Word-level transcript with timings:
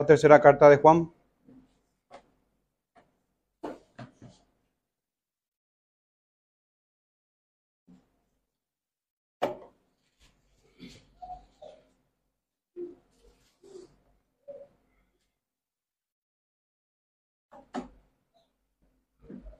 La 0.00 0.06
tercera 0.06 0.40
carta 0.40 0.68
de 0.68 0.78
Juan. 0.78 1.12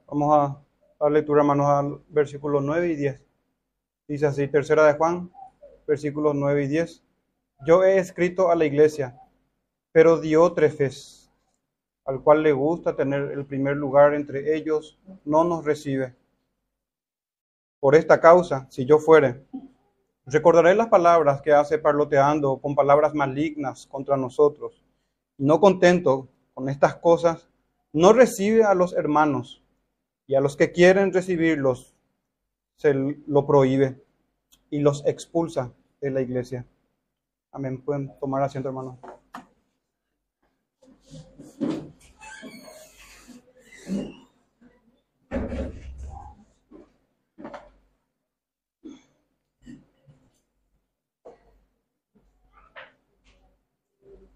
Vamos 0.09 0.37
a 0.37 0.61
dar 0.99 1.13
lectura, 1.13 1.43
hermanos, 1.43 1.67
al 1.69 2.03
versículo 2.09 2.61
9 2.61 2.89
y 2.89 2.97
10. 2.97 3.21
Dice 4.09 4.27
así, 4.27 4.49
tercera 4.49 4.85
de 4.85 4.95
Juan, 4.95 5.31
versículos 5.87 6.35
9 6.35 6.65
y 6.65 6.67
10. 6.67 7.05
Yo 7.67 7.85
he 7.85 7.99
escrito 7.99 8.51
a 8.51 8.57
la 8.57 8.65
iglesia, 8.65 9.17
pero 9.95 10.19
Diótrefes, 10.19 11.31
al 12.05 12.21
cual 12.21 12.43
le 12.43 12.51
gusta 12.51 12.97
tener 12.97 13.31
el 13.31 13.47
primer 13.47 13.77
lugar 13.77 14.13
entre 14.15 14.57
ellos, 14.57 14.99
no 15.25 15.45
nos 15.45 15.65
recibe. 15.65 16.17
Por 17.79 17.95
esta 17.95 18.21
causa, 18.21 18.67
si 18.71 18.87
yo 18.87 18.99
fuere, 18.99 19.47
recordaré 20.27 20.75
las 20.75 20.89
palabras 20.89 21.41
que 21.43 21.53
hace 21.53 21.79
parloteando 21.79 22.59
con 22.59 22.75
palabras 22.75 23.15
malignas 23.15 23.87
contra 23.87 24.17
nosotros. 24.17 24.83
No 25.39 25.61
contento 25.61 26.27
con 26.55 26.69
estas 26.69 26.97
cosas, 26.97 27.49
no 27.93 28.13
recibe 28.13 28.65
a 28.65 28.75
los 28.75 28.95
hermanos 28.95 29.63
y 30.27 30.35
a 30.35 30.41
los 30.41 30.57
que 30.57 30.73
quieren 30.73 31.13
recibirlos 31.13 31.95
se 32.75 32.95
lo 32.95 33.47
prohíbe 33.47 34.03
y 34.71 34.81
los 34.81 35.07
expulsa 35.07 35.73
de 36.01 36.11
la 36.11 36.21
iglesia. 36.21 36.67
Amén. 37.53 37.81
Pueden 37.81 38.13
tomar 38.19 38.43
asiento, 38.43 38.71
hermano. 38.71 38.99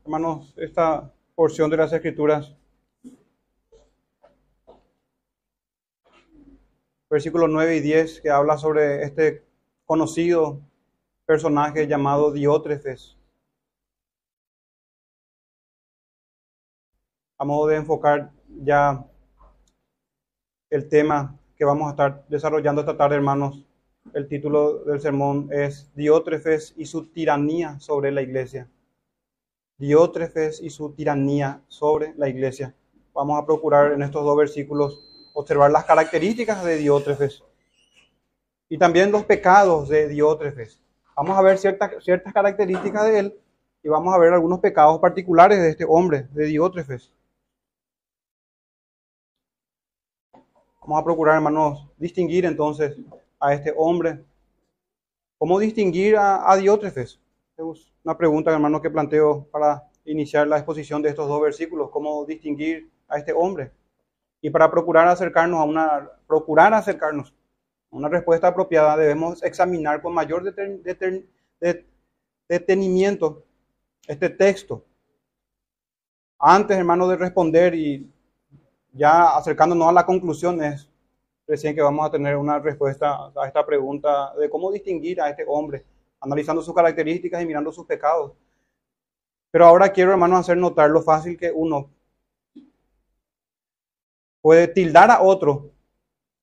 Hermanos, 0.08 0.54
esta 0.56 1.12
porción 1.34 1.68
de 1.68 1.76
las 1.76 1.92
escrituras 1.92 2.56
versículos 7.10 7.50
9 7.50 7.76
y 7.76 7.80
10, 7.80 8.22
que 8.22 8.30
habla 8.30 8.56
sobre 8.56 9.02
este 9.02 9.44
conocido 9.84 10.62
personaje 11.26 11.86
llamado 11.86 12.32
Diótrefes. 12.32 13.18
A 17.36 17.44
modo 17.44 17.66
de 17.66 17.76
enfocar 17.76 18.32
ya 18.62 19.04
el 20.70 20.88
tema 20.88 21.38
que 21.54 21.66
vamos 21.66 21.88
a 21.88 21.90
estar 21.90 22.24
desarrollando 22.28 22.80
esta 22.80 22.96
tarde, 22.96 23.16
hermanos, 23.16 23.62
el 24.14 24.26
título 24.26 24.84
del 24.84 25.02
sermón 25.02 25.50
es 25.52 25.94
Diótrefes 25.94 26.72
y 26.78 26.86
su 26.86 27.08
tiranía 27.12 27.78
sobre 27.78 28.10
la 28.10 28.22
iglesia. 28.22 28.70
Diótrefes 29.78 30.60
y 30.60 30.70
su 30.70 30.92
tiranía 30.92 31.62
sobre 31.68 32.12
la 32.16 32.28
iglesia. 32.28 32.74
Vamos 33.14 33.40
a 33.40 33.46
procurar 33.46 33.92
en 33.92 34.02
estos 34.02 34.24
dos 34.24 34.36
versículos 34.36 35.00
observar 35.34 35.70
las 35.70 35.84
características 35.84 36.64
de 36.64 36.76
Diótrefes 36.76 37.44
y 38.68 38.76
también 38.76 39.12
los 39.12 39.24
pecados 39.24 39.88
de 39.88 40.08
Diótrefes. 40.08 40.80
Vamos 41.16 41.38
a 41.38 41.42
ver 41.42 41.58
ciertas, 41.58 42.02
ciertas 42.02 42.32
características 42.32 43.04
de 43.04 43.18
él 43.20 43.40
y 43.84 43.88
vamos 43.88 44.12
a 44.12 44.18
ver 44.18 44.32
algunos 44.32 44.58
pecados 44.58 44.98
particulares 44.98 45.60
de 45.60 45.70
este 45.70 45.84
hombre, 45.88 46.26
de 46.32 46.46
Diótrefes. 46.46 47.12
Vamos 50.80 51.00
a 51.00 51.04
procurar, 51.04 51.36
hermanos, 51.36 51.86
distinguir 51.98 52.44
entonces 52.46 52.96
a 53.38 53.54
este 53.54 53.72
hombre. 53.76 54.24
¿Cómo 55.38 55.60
distinguir 55.60 56.16
a, 56.16 56.50
a 56.50 56.56
Diótrefes? 56.56 57.20
Una 58.08 58.16
pregunta, 58.16 58.50
hermano, 58.50 58.80
que 58.80 58.88
planteo 58.88 59.46
para 59.50 59.86
iniciar 60.06 60.48
la 60.48 60.56
exposición 60.56 61.02
de 61.02 61.10
estos 61.10 61.28
dos 61.28 61.42
versículos. 61.42 61.90
¿Cómo 61.90 62.24
distinguir 62.24 62.90
a 63.06 63.18
este 63.18 63.34
hombre? 63.34 63.70
Y 64.40 64.48
para 64.48 64.70
procurar 64.70 65.06
acercarnos 65.08 65.60
a 65.60 65.64
una, 65.64 66.10
procurar 66.26 66.72
acercarnos 66.72 67.34
a 67.92 67.96
una 67.96 68.08
respuesta 68.08 68.46
apropiada, 68.46 68.96
debemos 68.96 69.42
examinar 69.42 70.00
con 70.00 70.14
mayor 70.14 70.42
detenimiento 72.48 73.44
este 74.06 74.30
texto. 74.30 74.82
Antes, 76.38 76.78
hermano, 76.78 77.06
de 77.08 77.16
responder 77.16 77.74
y 77.74 78.10
ya 78.90 79.36
acercándonos 79.36 79.86
a 79.86 79.92
la 79.92 80.06
conclusión, 80.06 80.62
es 80.62 80.90
recién 81.46 81.74
que 81.74 81.82
vamos 81.82 82.06
a 82.06 82.10
tener 82.10 82.38
una 82.38 82.58
respuesta 82.58 83.30
a 83.36 83.46
esta 83.46 83.66
pregunta 83.66 84.32
de 84.40 84.48
cómo 84.48 84.72
distinguir 84.72 85.20
a 85.20 85.28
este 85.28 85.44
hombre, 85.46 85.84
analizando 86.20 86.62
sus 86.62 86.74
características 86.74 87.42
y 87.42 87.46
mirando 87.46 87.72
sus 87.72 87.86
pecados. 87.86 88.32
Pero 89.50 89.66
ahora 89.66 89.90
quiero, 89.90 90.10
hermano, 90.10 90.36
hacer 90.36 90.56
notar 90.56 90.90
lo 90.90 91.02
fácil 91.02 91.36
que 91.36 91.50
uno 91.50 91.90
puede 94.40 94.68
tildar 94.68 95.10
a 95.10 95.22
otro 95.22 95.72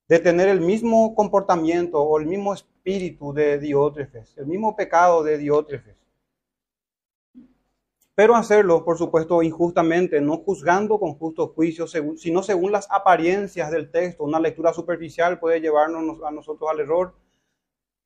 de 0.08 0.20
tener 0.20 0.48
el 0.48 0.62
mismo 0.62 1.16
comportamiento 1.16 2.02
o 2.02 2.20
el 2.20 2.26
mismo 2.26 2.54
espíritu 2.54 3.34
de 3.34 3.58
Diótrefes, 3.58 4.38
el 4.38 4.46
mismo 4.46 4.76
pecado 4.76 5.24
de 5.24 5.38
Diótrefes. 5.38 5.96
Pero 8.16 8.34
hacerlo, 8.34 8.86
por 8.86 8.98
supuesto, 8.98 9.44
injustamente, 9.44 10.22
no 10.22 10.38
juzgando 10.38 10.98
con 11.00 11.16
justo 11.16 11.50
juicio, 11.50 11.86
sino 11.86 12.44
según 12.44 12.72
las 12.72 12.88
apariencias 12.90 13.72
del 13.72 13.92
texto. 13.92 14.24
Una 14.24 14.40
lectura 14.40 14.72
superficial 14.72 15.38
puede 15.38 15.60
llevarnos 15.60 16.24
a 16.24 16.32
nosotros 16.32 16.70
al 16.72 16.80
error. 16.80 17.14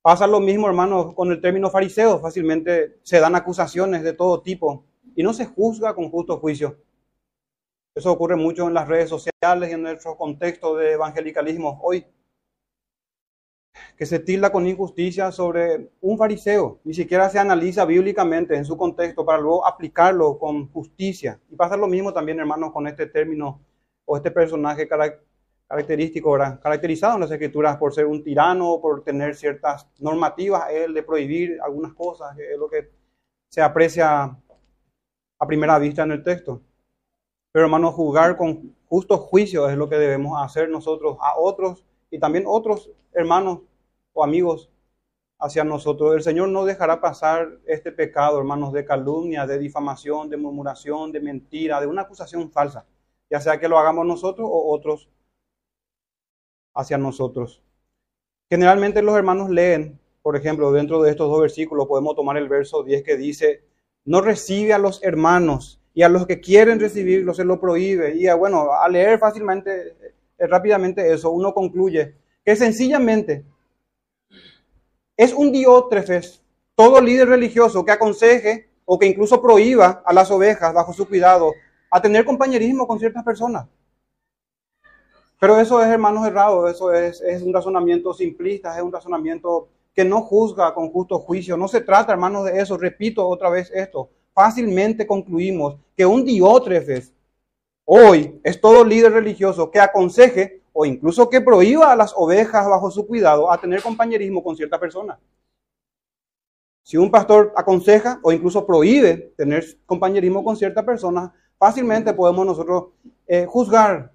Pasa 0.02 0.26
lo 0.26 0.40
mismo, 0.40 0.66
hermano, 0.66 1.14
con 1.14 1.30
el 1.30 1.40
término 1.42 1.70
fariseo. 1.70 2.20
Fácilmente 2.20 2.98
se 3.02 3.20
dan 3.20 3.34
acusaciones 3.34 4.02
de 4.02 4.14
todo 4.14 4.40
tipo 4.40 4.86
y 5.14 5.22
no 5.22 5.34
se 5.34 5.44
juzga 5.44 5.94
con 5.94 6.10
justo 6.10 6.38
juicio. 6.38 6.78
Eso 7.94 8.10
ocurre 8.10 8.36
mucho 8.36 8.66
en 8.66 8.74
las 8.74 8.88
redes 8.88 9.10
sociales 9.10 9.68
y 9.68 9.72
en 9.72 9.82
nuestro 9.82 10.16
contexto 10.16 10.76
de 10.76 10.92
evangelicalismo 10.92 11.80
hoy. 11.82 12.06
Que 13.96 14.06
se 14.06 14.20
tilda 14.20 14.50
con 14.50 14.66
injusticia 14.66 15.30
sobre 15.32 15.90
un 16.00 16.16
fariseo. 16.16 16.80
Ni 16.84 16.94
siquiera 16.94 17.28
se 17.28 17.38
analiza 17.38 17.84
bíblicamente 17.84 18.56
en 18.56 18.64
su 18.64 18.78
contexto 18.78 19.26
para 19.26 19.38
luego 19.38 19.66
aplicarlo 19.66 20.38
con 20.38 20.70
justicia. 20.72 21.38
Y 21.50 21.56
pasa 21.56 21.76
lo 21.76 21.86
mismo 21.86 22.12
también, 22.14 22.38
hermanos, 22.38 22.72
con 22.72 22.86
este 22.86 23.06
término 23.06 23.60
o 24.06 24.16
este 24.16 24.30
personaje 24.30 24.88
característico, 25.70 26.32
¿verdad? 26.32 26.58
caracterizado 26.60 27.14
en 27.14 27.20
las 27.20 27.30
escrituras 27.30 27.76
por 27.76 27.94
ser 27.94 28.04
un 28.04 28.24
tirano, 28.24 28.80
por 28.80 29.04
tener 29.04 29.36
ciertas 29.36 29.86
normativas, 30.00 30.68
él 30.72 30.92
de 30.92 31.04
prohibir 31.04 31.60
algunas 31.62 31.92
cosas, 31.92 32.36
que 32.36 32.54
es 32.54 32.58
lo 32.58 32.68
que 32.68 32.90
se 33.48 33.62
aprecia 33.62 34.36
a 35.38 35.46
primera 35.46 35.78
vista 35.78 36.02
en 36.02 36.10
el 36.10 36.24
texto. 36.24 36.60
Pero 37.52 37.66
hermanos, 37.66 37.94
jugar 37.94 38.36
con 38.36 38.74
justo 38.86 39.16
juicio 39.18 39.68
es 39.68 39.76
lo 39.76 39.88
que 39.88 39.94
debemos 39.94 40.42
hacer 40.42 40.68
nosotros 40.68 41.16
a 41.20 41.38
otros 41.38 41.84
y 42.10 42.18
también 42.18 42.46
otros 42.48 42.90
hermanos 43.12 43.60
o 44.12 44.24
amigos 44.24 44.72
hacia 45.38 45.62
nosotros. 45.62 46.16
El 46.16 46.22
Señor 46.22 46.48
no 46.48 46.64
dejará 46.64 47.00
pasar 47.00 47.48
este 47.64 47.92
pecado, 47.92 48.38
hermanos, 48.38 48.72
de 48.72 48.84
calumnia, 48.84 49.46
de 49.46 49.56
difamación, 49.56 50.30
de 50.30 50.36
murmuración, 50.36 51.12
de 51.12 51.20
mentira, 51.20 51.80
de 51.80 51.86
una 51.86 52.02
acusación 52.02 52.50
falsa, 52.50 52.86
ya 53.30 53.40
sea 53.40 53.60
que 53.60 53.68
lo 53.68 53.78
hagamos 53.78 54.04
nosotros 54.04 54.48
o 54.50 54.74
otros 54.74 55.08
hacia 56.74 56.98
nosotros. 56.98 57.62
Generalmente 58.48 59.02
los 59.02 59.16
hermanos 59.16 59.50
leen, 59.50 59.98
por 60.22 60.36
ejemplo, 60.36 60.72
dentro 60.72 61.02
de 61.02 61.10
estos 61.10 61.28
dos 61.30 61.40
versículos 61.40 61.86
podemos 61.86 62.14
tomar 62.16 62.36
el 62.36 62.48
verso 62.48 62.82
10 62.82 63.02
que 63.02 63.16
dice, 63.16 63.62
no 64.04 64.20
recibe 64.20 64.72
a 64.72 64.78
los 64.78 65.02
hermanos 65.02 65.80
y 65.94 66.02
a 66.02 66.08
los 66.08 66.26
que 66.26 66.40
quieren 66.40 66.80
recibirlo 66.80 67.34
se 67.34 67.44
lo 67.44 67.60
prohíbe. 67.60 68.14
Y 68.16 68.28
bueno, 68.32 68.72
a 68.72 68.88
leer 68.88 69.18
fácilmente, 69.18 69.96
eh, 70.38 70.46
rápidamente 70.46 71.12
eso, 71.12 71.30
uno 71.30 71.52
concluye 71.54 72.14
que 72.44 72.56
sencillamente 72.56 73.44
es 75.16 75.32
un 75.32 75.52
diótrefes, 75.52 76.42
todo 76.74 77.00
líder 77.00 77.28
religioso 77.28 77.84
que 77.84 77.92
aconseje 77.92 78.70
o 78.84 78.98
que 78.98 79.06
incluso 79.06 79.40
prohíba 79.42 80.02
a 80.04 80.12
las 80.12 80.30
ovejas 80.30 80.72
bajo 80.72 80.92
su 80.92 81.06
cuidado 81.06 81.52
a 81.90 82.00
tener 82.00 82.24
compañerismo 82.24 82.86
con 82.86 82.98
ciertas 82.98 83.22
personas. 83.22 83.66
Pero 85.40 85.58
eso 85.58 85.82
es, 85.82 85.88
hermanos, 85.88 86.24
errado, 86.24 86.68
eso 86.68 86.92
es, 86.92 87.20
es 87.20 87.42
un 87.42 87.52
razonamiento 87.52 88.14
simplista, 88.14 88.76
es 88.76 88.82
un 88.82 88.92
razonamiento 88.92 89.68
que 89.92 90.04
no 90.04 90.20
juzga 90.22 90.72
con 90.72 90.90
justo 90.90 91.18
juicio. 91.18 91.56
No 91.56 91.66
se 91.66 91.80
trata, 91.80 92.12
hermanos, 92.12 92.44
de 92.44 92.60
eso. 92.60 92.76
Repito 92.76 93.26
otra 93.26 93.50
vez 93.50 93.72
esto 93.74 94.10
fácilmente 94.32 95.06
concluimos 95.06 95.76
que 95.96 96.06
un 96.06 96.24
diótrefes 96.24 97.12
hoy 97.84 98.40
es 98.44 98.60
todo 98.60 98.84
líder 98.84 99.12
religioso 99.12 99.70
que 99.70 99.80
aconseje 99.80 100.62
o 100.72 100.86
incluso 100.86 101.28
que 101.28 101.40
prohíba 101.40 101.92
a 101.92 101.96
las 101.96 102.14
ovejas 102.16 102.68
bajo 102.68 102.90
su 102.90 103.06
cuidado 103.06 103.50
a 103.50 103.60
tener 103.60 103.82
compañerismo 103.82 104.42
con 104.42 104.56
cierta 104.56 104.78
persona. 104.78 105.18
Si 106.82 106.96
un 106.96 107.10
pastor 107.10 107.52
aconseja 107.56 108.20
o 108.22 108.32
incluso 108.32 108.66
prohíbe 108.66 109.34
tener 109.36 109.64
compañerismo 109.84 110.42
con 110.42 110.56
cierta 110.56 110.84
persona, 110.84 111.32
fácilmente 111.58 112.14
podemos 112.14 112.46
nosotros 112.46 112.84
eh, 113.26 113.46
juzgar, 113.46 114.12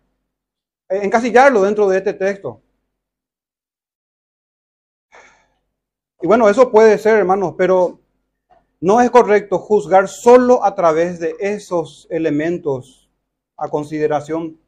encasillarlo 0.89 1.61
dentro 1.63 1.87
de 1.87 1.97
este 1.97 2.13
texto. 2.13 2.61
Y 6.21 6.27
bueno, 6.27 6.49
eso 6.49 6.71
puede 6.71 6.97
ser, 6.97 7.17
hermanos, 7.17 7.55
pero 7.57 7.99
no 8.79 9.01
es 9.01 9.09
correcto 9.11 9.59
juzgar 9.59 10.07
solo 10.07 10.63
a 10.63 10.75
través 10.75 11.19
de 11.19 11.35
esos 11.39 12.07
elementos 12.09 13.09
a 13.57 13.69
consideración. 13.69 14.59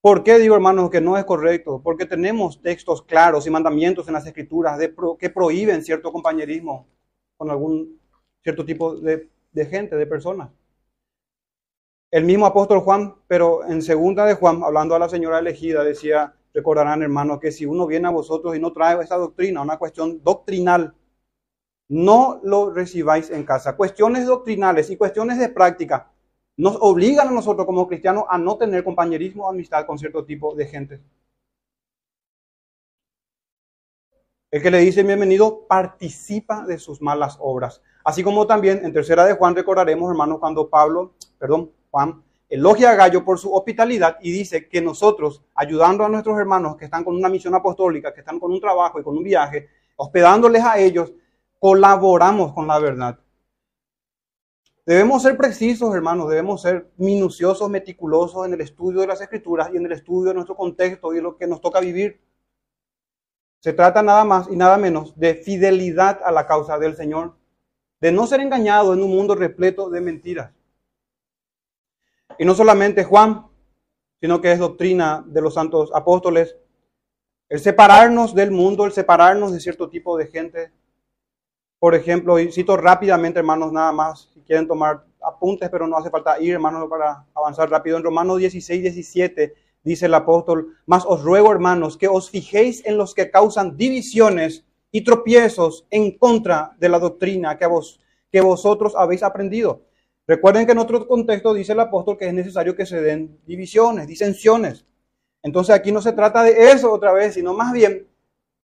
¿Por 0.00 0.22
qué 0.22 0.38
digo, 0.38 0.54
hermanos, 0.54 0.90
que 0.90 1.00
no 1.00 1.18
es 1.18 1.24
correcto? 1.24 1.80
Porque 1.82 2.06
tenemos 2.06 2.62
textos 2.62 3.02
claros 3.02 3.46
y 3.46 3.50
mandamientos 3.50 4.06
en 4.06 4.14
las 4.14 4.26
escrituras 4.26 4.78
que 5.18 5.30
prohíben 5.30 5.82
cierto 5.82 6.12
compañerismo 6.12 6.86
con 7.36 7.50
algún 7.50 8.00
cierto 8.42 8.64
tipo 8.64 8.94
de, 8.94 9.28
de 9.52 9.66
gente, 9.66 9.96
de 9.96 10.06
personas. 10.06 10.50
El 12.16 12.24
mismo 12.24 12.46
apóstol 12.46 12.80
Juan, 12.80 13.14
pero 13.28 13.62
en 13.66 13.82
segunda 13.82 14.24
de 14.24 14.32
Juan, 14.32 14.62
hablando 14.64 14.94
a 14.94 14.98
la 14.98 15.06
señora 15.06 15.38
elegida, 15.38 15.84
decía, 15.84 16.34
recordarán 16.54 17.02
hermanos, 17.02 17.38
que 17.40 17.52
si 17.52 17.66
uno 17.66 17.86
viene 17.86 18.08
a 18.08 18.10
vosotros 18.10 18.56
y 18.56 18.58
no 18.58 18.72
trae 18.72 18.98
esa 19.02 19.18
doctrina, 19.18 19.60
una 19.60 19.76
cuestión 19.76 20.22
doctrinal, 20.24 20.94
no 21.90 22.40
lo 22.42 22.70
recibáis 22.70 23.30
en 23.30 23.44
casa. 23.44 23.76
Cuestiones 23.76 24.24
doctrinales 24.24 24.88
y 24.88 24.96
cuestiones 24.96 25.38
de 25.38 25.50
práctica 25.50 26.10
nos 26.56 26.78
obligan 26.80 27.28
a 27.28 27.32
nosotros 27.32 27.66
como 27.66 27.86
cristianos 27.86 28.24
a 28.30 28.38
no 28.38 28.56
tener 28.56 28.82
compañerismo 28.82 29.44
o 29.44 29.50
amistad 29.50 29.84
con 29.84 29.98
cierto 29.98 30.24
tipo 30.24 30.54
de 30.54 30.64
gente. 30.64 31.02
El 34.50 34.62
que 34.62 34.70
le 34.70 34.78
dice 34.78 35.02
bienvenido 35.02 35.66
participa 35.68 36.64
de 36.64 36.78
sus 36.78 37.02
malas 37.02 37.36
obras. 37.40 37.82
Así 38.02 38.22
como 38.22 38.46
también 38.46 38.86
en 38.86 38.92
tercera 38.94 39.26
de 39.26 39.34
Juan 39.34 39.54
recordaremos, 39.54 40.08
hermanos, 40.08 40.38
cuando 40.38 40.70
Pablo, 40.70 41.12
perdón, 41.38 41.72
Juan, 41.90 42.22
elogia 42.48 42.90
a 42.90 42.94
Gallo 42.94 43.24
por 43.24 43.38
su 43.38 43.52
hospitalidad 43.54 44.18
y 44.20 44.30
dice 44.30 44.68
que 44.68 44.80
nosotros, 44.80 45.42
ayudando 45.54 46.04
a 46.04 46.08
nuestros 46.08 46.38
hermanos 46.38 46.76
que 46.76 46.84
están 46.84 47.04
con 47.04 47.16
una 47.16 47.28
misión 47.28 47.54
apostólica, 47.54 48.12
que 48.14 48.20
están 48.20 48.38
con 48.38 48.52
un 48.52 48.60
trabajo 48.60 49.00
y 49.00 49.02
con 49.02 49.16
un 49.16 49.24
viaje, 49.24 49.68
hospedándoles 49.96 50.62
a 50.62 50.78
ellos, 50.78 51.12
colaboramos 51.58 52.52
con 52.52 52.66
la 52.66 52.78
verdad. 52.78 53.18
Debemos 54.86 55.22
ser 55.24 55.36
precisos, 55.36 55.92
hermanos, 55.96 56.28
debemos 56.28 56.62
ser 56.62 56.92
minuciosos, 56.96 57.68
meticulosos 57.68 58.46
en 58.46 58.54
el 58.54 58.60
estudio 58.60 59.00
de 59.00 59.08
las 59.08 59.20
escrituras 59.20 59.68
y 59.72 59.76
en 59.76 59.86
el 59.86 59.92
estudio 59.92 60.28
de 60.28 60.34
nuestro 60.34 60.54
contexto 60.54 61.12
y 61.12 61.20
lo 61.20 61.36
que 61.36 61.48
nos 61.48 61.60
toca 61.60 61.80
vivir. 61.80 62.20
Se 63.58 63.72
trata 63.72 64.00
nada 64.00 64.22
más 64.22 64.46
y 64.48 64.54
nada 64.54 64.76
menos 64.76 65.18
de 65.18 65.34
fidelidad 65.34 66.20
a 66.24 66.30
la 66.30 66.46
causa 66.46 66.78
del 66.78 66.94
Señor, 66.94 67.34
de 68.00 68.12
no 68.12 68.28
ser 68.28 68.38
engañado 68.38 68.94
en 68.94 69.02
un 69.02 69.10
mundo 69.10 69.34
repleto 69.34 69.90
de 69.90 70.00
mentiras. 70.00 70.52
Y 72.38 72.44
no 72.44 72.54
solamente 72.54 73.04
Juan, 73.04 73.46
sino 74.20 74.40
que 74.40 74.52
es 74.52 74.58
doctrina 74.58 75.24
de 75.26 75.40
los 75.40 75.54
santos 75.54 75.90
apóstoles, 75.94 76.56
el 77.48 77.60
separarnos 77.60 78.34
del 78.34 78.50
mundo, 78.50 78.84
el 78.84 78.92
separarnos 78.92 79.52
de 79.52 79.60
cierto 79.60 79.88
tipo 79.88 80.16
de 80.16 80.26
gente, 80.26 80.72
por 81.78 81.94
ejemplo, 81.94 82.38
y 82.38 82.50
cito 82.50 82.76
rápidamente, 82.76 83.38
hermanos, 83.38 83.72
nada 83.72 83.92
más, 83.92 84.30
si 84.34 84.40
quieren 84.40 84.66
tomar 84.66 85.04
apuntes, 85.22 85.68
pero 85.70 85.86
no 85.86 85.96
hace 85.96 86.10
falta 86.10 86.40
ir, 86.40 86.54
hermanos, 86.54 86.88
para 86.88 87.24
avanzar 87.34 87.70
rápido. 87.70 87.96
En 87.96 88.02
Romanos 88.02 88.38
16, 88.38 88.82
17 88.82 89.54
dice 89.82 90.06
el 90.06 90.14
apóstol, 90.14 90.76
mas 90.86 91.04
os 91.06 91.22
ruego, 91.22 91.52
hermanos, 91.52 91.96
que 91.96 92.08
os 92.08 92.30
fijéis 92.30 92.84
en 92.84 92.96
los 92.96 93.14
que 93.14 93.30
causan 93.30 93.76
divisiones 93.76 94.64
y 94.90 95.02
tropiezos 95.02 95.86
en 95.90 96.16
contra 96.18 96.74
de 96.78 96.88
la 96.88 96.98
doctrina 96.98 97.56
que, 97.56 97.66
vos, 97.66 98.00
que 98.32 98.40
vosotros 98.40 98.94
habéis 98.96 99.22
aprendido. 99.22 99.82
Recuerden 100.26 100.66
que 100.66 100.72
en 100.72 100.78
otro 100.78 101.06
contexto 101.06 101.54
dice 101.54 101.72
el 101.72 101.80
apóstol 101.80 102.18
que 102.18 102.26
es 102.26 102.34
necesario 102.34 102.74
que 102.74 102.84
se 102.84 103.00
den 103.00 103.38
divisiones, 103.46 104.08
disensiones. 104.08 104.84
Entonces 105.42 105.74
aquí 105.74 105.92
no 105.92 106.02
se 106.02 106.12
trata 106.12 106.42
de 106.42 106.72
eso 106.72 106.92
otra 106.92 107.12
vez, 107.12 107.34
sino 107.34 107.54
más 107.54 107.72
bien 107.72 108.08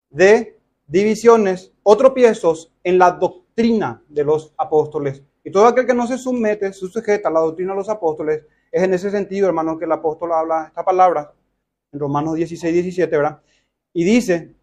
de 0.10 0.58
divisiones 0.88 1.74
o 1.84 1.98
tropiezos 1.98 2.72
en 2.84 2.98
la 2.98 3.12
doctrina 3.12 4.02
de 4.08 4.24
los 4.24 4.54
apóstoles. 4.58 5.22
Y 5.44 5.52
todo 5.52 5.68
aquel 5.68 5.86
que 5.86 5.94
no 5.94 6.08
se 6.08 6.18
somete, 6.18 6.72
se 6.72 6.88
sujeta 6.88 7.28
a 7.28 7.32
la 7.32 7.42
doctrina 7.42 7.74
de 7.74 7.80
los 7.80 7.90
apóstoles, 7.90 8.44
es 8.72 8.84
en 8.84 8.94
ese 8.94 9.12
sentido, 9.12 9.48
hermano, 9.48 9.78
que 9.78 9.86
el 9.86 9.92
apóstol 9.92 10.32
habla 10.32 10.68
esta 10.68 10.86
palabra 10.86 11.34
en 11.92 12.00
Romanos 12.00 12.36
16, 12.36 12.74
17, 12.74 13.18
¿verdad? 13.18 13.42
Y 13.94 14.04
dice, 14.04 14.54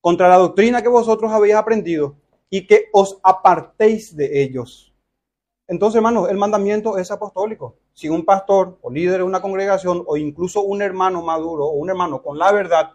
contra 0.00 0.28
la 0.28 0.38
doctrina 0.38 0.82
que 0.82 0.88
vosotros 0.88 1.30
habéis 1.30 1.54
aprendido 1.54 2.16
y 2.50 2.66
que 2.66 2.86
os 2.92 3.20
apartéis 3.22 4.16
de 4.16 4.42
ellos. 4.42 4.95
Entonces, 5.68 5.96
hermanos, 5.96 6.28
el 6.30 6.36
mandamiento 6.36 6.96
es 6.96 7.10
apostólico. 7.10 7.76
Si 7.92 8.08
un 8.08 8.24
pastor 8.24 8.78
o 8.82 8.90
líder 8.90 9.18
de 9.18 9.24
una 9.24 9.42
congregación 9.42 10.04
o 10.06 10.16
incluso 10.16 10.62
un 10.62 10.80
hermano 10.80 11.22
maduro 11.22 11.66
o 11.66 11.72
un 11.72 11.90
hermano 11.90 12.22
con 12.22 12.38
la 12.38 12.52
verdad 12.52 12.92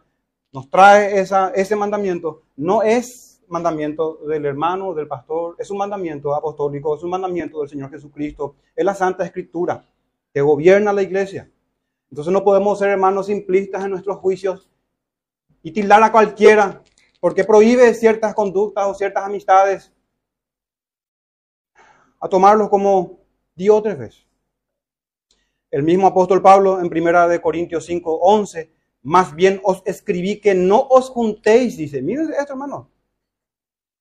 nos 0.54 0.70
trae 0.70 1.20
ese 1.20 1.76
mandamiento, 1.76 2.44
no 2.56 2.84
es 2.84 3.42
mandamiento 3.48 4.20
del 4.28 4.46
hermano, 4.46 4.94
del 4.94 5.08
pastor, 5.08 5.56
es 5.60 5.70
un 5.70 5.78
mandamiento 5.78 6.34
apostólico, 6.34 6.96
es 6.96 7.04
un 7.04 7.10
mandamiento 7.10 7.60
del 7.60 7.70
Señor 7.70 7.90
Jesucristo, 7.90 8.56
es 8.76 8.86
la 8.86 8.96
Santa 8.96 9.26
Escritura 9.26 9.86
que 10.34 10.42
gobierna 10.42 10.94
la 10.94 11.02
iglesia. 11.02 11.50
Entonces 12.10 12.34
no 12.34 12.44
podemos 12.44 12.80
ser 12.80 12.90
hermanos 12.90 13.28
simplistas 13.28 13.84
en 13.84 13.92
nuestros 13.92 14.18
juicios 14.18 14.70
y 15.64 15.72
tildar 15.72 16.02
a 16.04 16.12
cualquiera 16.12 16.82
porque 17.20 17.44
prohíbe 17.44 17.94
ciertas 17.94 18.34
conductas 18.34 18.88
o 18.88 18.94
ciertas 18.94 19.26
amistades 19.26 19.92
a 22.22 22.30
tomarlos 22.30 22.70
como 22.70 23.20
diótrefes. 23.56 24.26
El 25.70 25.84
mismo 25.84 26.08
apóstol 26.08 26.42
Pablo 26.42 26.80
en 26.80 26.86
1 26.86 27.42
Corintios 27.42 27.86
5, 27.86 28.20
11 28.22 28.72
más 29.04 29.36
bien 29.36 29.60
os 29.64 29.82
escribí 29.86 30.40
que 30.40 30.54
no 30.54 30.80
os 30.80 31.10
juntéis, 31.10 31.78
dice. 31.78 32.02
Miren 32.02 32.32
esto, 32.32 32.54
hermano. 32.54 32.90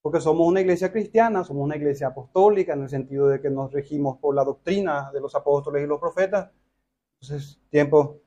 Porque 0.02 0.20
somos 0.20 0.46
una 0.46 0.60
iglesia 0.60 0.92
cristiana, 0.92 1.44
somos 1.44 1.64
una 1.64 1.76
iglesia 1.76 2.08
apostólica 2.08 2.72
en 2.74 2.82
el 2.82 2.88
sentido 2.88 3.28
de 3.28 3.40
que 3.40 3.50
nos 3.50 3.72
regimos 3.72 4.18
por 4.18 4.34
la 4.34 4.44
doctrina 4.44 5.10
de 5.12 5.20
los 5.20 5.34
apóstoles 5.34 5.82
y 5.82 5.86
los 5.86 6.00
profetas. 6.00 6.50
Entonces, 7.20 7.60
tiempo. 7.70 8.20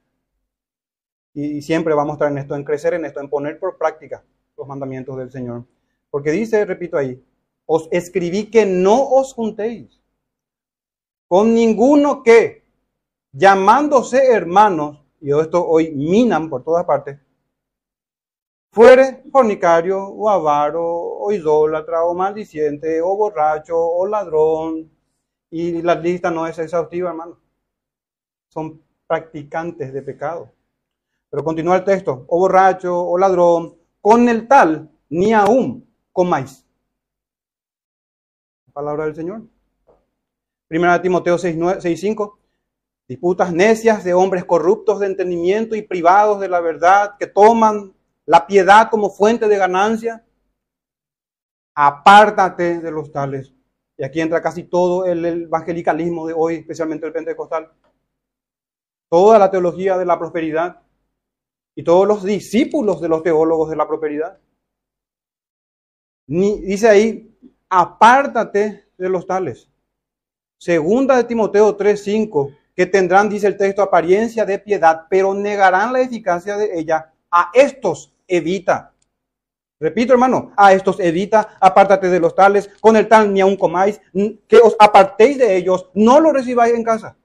Y, 1.34 1.62
siempre 1.62 1.96
vamos 1.96 2.12
a 2.12 2.14
estar 2.14 2.32
en 2.32 2.38
esto, 2.38 2.56
en 2.56 2.64
crecer 2.64 2.94
en 2.94 3.06
esto, 3.06 3.20
en 3.20 3.30
poner 3.30 3.60
por 3.60 3.78
práctica 3.78 4.24
los 4.56 4.68
mandamientos 4.68 5.18
del 5.18 5.32
Señor. 5.32 5.66
Porque 6.12 6.32
dice, 6.32 6.64
repito 6.66 6.98
ahí, 6.98 7.24
os 7.66 7.88
escribí 7.92 8.50
que 8.50 8.66
no 8.66 9.10
os 9.10 9.34
juntéis 9.34 10.04
con 11.34 11.56
ninguno 11.56 12.22
que, 12.22 12.64
llamándose 13.32 14.32
hermanos, 14.32 15.04
y 15.20 15.32
esto 15.32 15.66
hoy 15.68 15.90
minan 15.90 16.48
por 16.48 16.64
todas 16.64 16.86
partes, 16.86 17.18
fuere 18.72 19.24
fornicario 19.32 20.10
o 20.10 20.30
avaro 20.30 20.84
o 20.86 21.32
idólatra 21.32 22.04
o 22.04 22.14
maldiciente 22.14 23.02
o 23.02 23.16
borracho 23.16 23.76
o 23.76 24.06
ladrón. 24.06 24.92
Y 25.50 25.82
la 25.82 25.96
lista 25.96 26.30
no 26.30 26.46
es 26.46 26.60
exhaustiva, 26.60 27.10
hermano. 27.10 27.40
Son 28.50 28.80
practicantes 29.08 29.92
de 29.92 30.04
pecado. 30.04 30.52
Pero 31.32 31.44
continúa 31.44 31.78
el 31.78 31.84
texto, 31.84 32.26
o 32.28 32.38
borracho 32.38 32.96
o 32.96 33.18
ladrón, 33.18 33.76
con 34.02 34.30
el 34.30 34.48
tal 34.48 34.92
ni 35.10 35.34
aún 35.34 35.88
comáis. 36.12 36.64
Palabra 38.74 39.06
del 39.06 39.16
Señor. 39.16 39.44
Primera 40.68 41.00
Timoteo 41.00 41.38
6.5. 41.38 42.38
Disputas 43.08 43.54
necias 43.54 44.04
de 44.04 44.16
hombres 44.16 44.46
corruptos 44.46 45.00
de 45.00 45.06
entendimiento 45.06 45.76
y 45.76 45.84
privados 45.84 46.40
de 46.40 46.50
la 46.50 46.60
verdad, 46.60 47.16
que 47.20 47.28
toman 47.28 47.94
la 48.26 48.48
piedad 48.48 48.90
como 48.90 49.12
fuente 49.12 49.48
de 49.48 49.58
ganancia. 49.58 50.26
Apártate 51.76 52.80
de 52.80 52.92
los 52.92 53.12
tales. 53.12 53.54
Y 53.98 54.04
aquí 54.04 54.20
entra 54.20 54.42
casi 54.42 54.64
todo 54.64 55.06
el 55.06 55.24
evangelicalismo 55.24 56.26
de 56.26 56.34
hoy, 56.36 56.56
especialmente 56.56 57.06
el 57.06 57.14
pentecostal. 57.14 57.72
Toda 59.10 59.38
la 59.38 59.52
teología 59.52 60.00
de 60.00 60.06
la 60.06 60.18
prosperidad 60.18 60.82
y 61.76 61.84
todos 61.84 62.08
los 62.08 62.24
discípulos 62.24 63.00
de 63.02 63.10
los 63.10 63.22
teólogos 63.22 63.70
de 63.70 63.76
la 63.76 63.88
prosperidad. 63.88 64.40
Ni, 66.26 66.62
dice 66.62 66.88
ahí, 66.88 67.33
apártate 67.74 68.86
de 68.98 69.10
los 69.10 69.26
tales. 69.26 69.68
Segunda 70.60 71.18
de 71.18 71.24
Timoteo 71.24 71.76
3:5 71.76 72.56
que 72.76 72.86
tendrán, 72.86 73.30
dice 73.30 73.48
el 73.48 73.58
texto, 73.58 73.82
apariencia 73.82 74.46
de 74.46 74.60
piedad, 74.60 75.06
pero 75.10 75.34
negarán 75.34 75.92
la 75.94 76.02
eficacia 76.02 76.56
de 76.58 76.80
ella. 76.80 77.12
A 77.30 77.50
estos 77.54 78.14
evita. 78.28 78.94
Repito, 79.80 80.14
hermano, 80.14 80.54
a 80.56 80.74
estos 80.74 81.00
evita, 81.00 81.58
apártate 81.60 82.10
de 82.10 82.20
los 82.20 82.34
tales, 82.34 82.70
con 82.80 82.96
el 82.96 83.08
tal 83.08 83.34
ni 83.34 83.42
aun 83.42 83.58
comáis, 83.58 84.00
que 84.48 84.58
os 84.58 84.76
apartéis 84.80 85.38
de 85.38 85.56
ellos, 85.56 85.90
no 85.94 86.20
lo 86.20 86.32
recibáis 86.32 86.74
en 86.74 86.84
casa. 86.84 87.18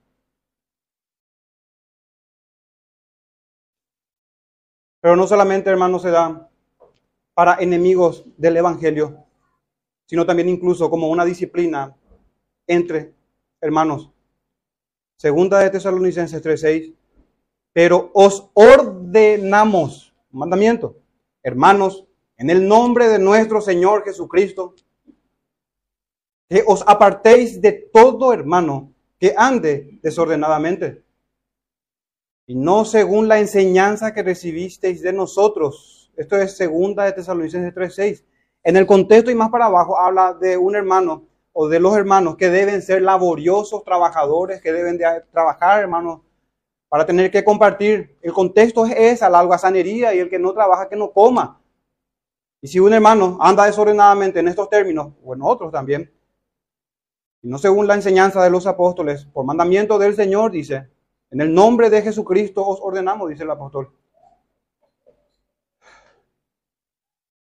Pero 5.00 5.14
no 5.14 5.26
solamente, 5.26 5.71
hermano, 5.71 5.99
se 5.99 6.11
da 6.11 6.50
para 7.33 7.57
enemigos 7.61 8.25
del 8.37 8.57
Evangelio, 8.57 9.27
sino 10.09 10.25
también 10.25 10.49
incluso 10.49 10.88
como 10.88 11.11
una 11.11 11.25
disciplina 11.25 11.95
entre 12.67 13.12
hermanos. 13.61 14.11
Segunda 15.19 15.59
de 15.59 15.69
Tesalonicenses 15.69 16.43
3:6, 16.43 16.95
pero 17.75 18.11
os 18.15 18.49
ordenamos, 18.55 20.15
mandamiento, 20.31 20.97
hermanos, 21.43 22.07
en 22.38 22.49
el 22.49 22.67
nombre 22.67 23.09
de 23.09 23.19
nuestro 23.19 23.61
Señor 23.61 24.03
Jesucristo, 24.05 24.75
que 26.49 26.65
os 26.67 26.83
apartéis 26.87 27.61
de 27.61 27.73
todo 27.73 28.33
hermano 28.33 28.95
que 29.19 29.35
ande 29.37 29.99
desordenadamente, 30.03 31.03
y 32.47 32.55
no 32.55 32.87
según 32.87 33.29
la 33.29 33.41
enseñanza 33.41 34.15
que 34.15 34.23
recibisteis 34.23 35.03
de 35.03 35.12
nosotros. 35.12 36.11
Esto 36.17 36.37
es 36.37 36.57
segunda 36.57 37.05
de 37.05 37.12
Tesalonicenses 37.12 37.75
3:6. 37.75 38.25
En 38.62 38.77
el 38.77 38.87
contexto 38.87 39.31
y 39.31 39.35
más 39.35 39.50
para 39.50 39.67
abajo 39.67 39.99
habla 39.99 40.35
de 40.35 40.57
un 40.57 40.77
hermano 40.77 41.25
o 41.53 41.69
de 41.69 41.81
los 41.81 41.97
hermanos 41.97 42.37
que 42.37 42.50
deben 42.50 42.83
ser 42.83 43.03
laboriosos 43.03 43.83
trabajadores, 43.85 44.61
que 44.61 44.73
deben 44.73 44.99
de 44.99 45.05
trabajar, 45.33 45.81
hermanos, 45.81 46.21
para 46.88 47.05
tener 47.05 47.31
que 47.31 47.45
compartir. 47.45 48.17
El 48.23 48.33
contexto 48.33 48.87
es 48.87 48.95
esa, 48.97 49.31
la 49.31 49.41
algazanería 49.41 50.15
y 50.15 50.19
el 50.19 50.29
que 50.29 50.38
no 50.38 50.53
trabaja 50.53 50.88
que 50.88 50.97
no 50.97 51.12
coma. 51.12 51.61
Y 52.61 52.69
si 52.69 52.81
un 52.81 52.93
hermano 52.93 53.38
anda 53.41 53.67
desordenadamente 53.67 54.41
en 54.41 54.49
estos 54.49 54.69
términos, 54.69 55.12
o 55.25 55.35
en 55.35 55.43
otros 55.43 55.71
también, 55.71 56.12
y 57.41 57.49
no 57.49 57.59
según 57.59 57.87
la 57.87 57.95
enseñanza 57.95 58.43
de 58.43 58.50
los 58.50 58.67
apóstoles, 58.67 59.25
por 59.27 59.45
mandamiento 59.45 59.99
del 59.99 60.17
Señor, 60.17 60.50
dice, 60.50 60.88
en 61.31 61.41
el 61.41 61.55
nombre 61.55 61.88
de 61.88 62.03
Jesucristo 62.03 62.67
os 62.67 62.81
ordenamos, 62.81 63.29
dice 63.29 63.45
el 63.45 63.50
apóstol, 63.50 63.93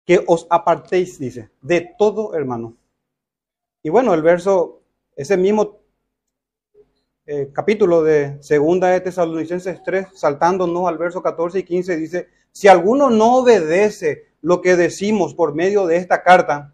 que 0.05 0.23
os 0.27 0.47
apartéis, 0.49 1.19
dice, 1.19 1.49
de 1.61 1.93
todo 1.97 2.35
hermano. 2.35 2.77
Y 3.81 3.89
bueno, 3.89 4.13
el 4.13 4.21
verso, 4.21 4.81
ese 5.15 5.37
mismo 5.37 5.79
eh, 7.25 7.49
capítulo 7.51 8.03
de 8.03 8.37
Segunda 8.41 8.89
de 8.89 9.01
Tesalonicenses 9.01 9.81
3, 9.83 10.07
saltándonos 10.13 10.87
al 10.87 10.97
verso 10.97 11.23
14 11.23 11.59
y 11.59 11.63
15, 11.63 11.97
dice, 11.97 12.29
si 12.51 12.67
alguno 12.67 13.09
no 13.09 13.37
obedece 13.37 14.27
lo 14.41 14.61
que 14.61 14.75
decimos 14.75 15.33
por 15.33 15.55
medio 15.55 15.87
de 15.87 15.97
esta 15.97 16.21
carta, 16.21 16.73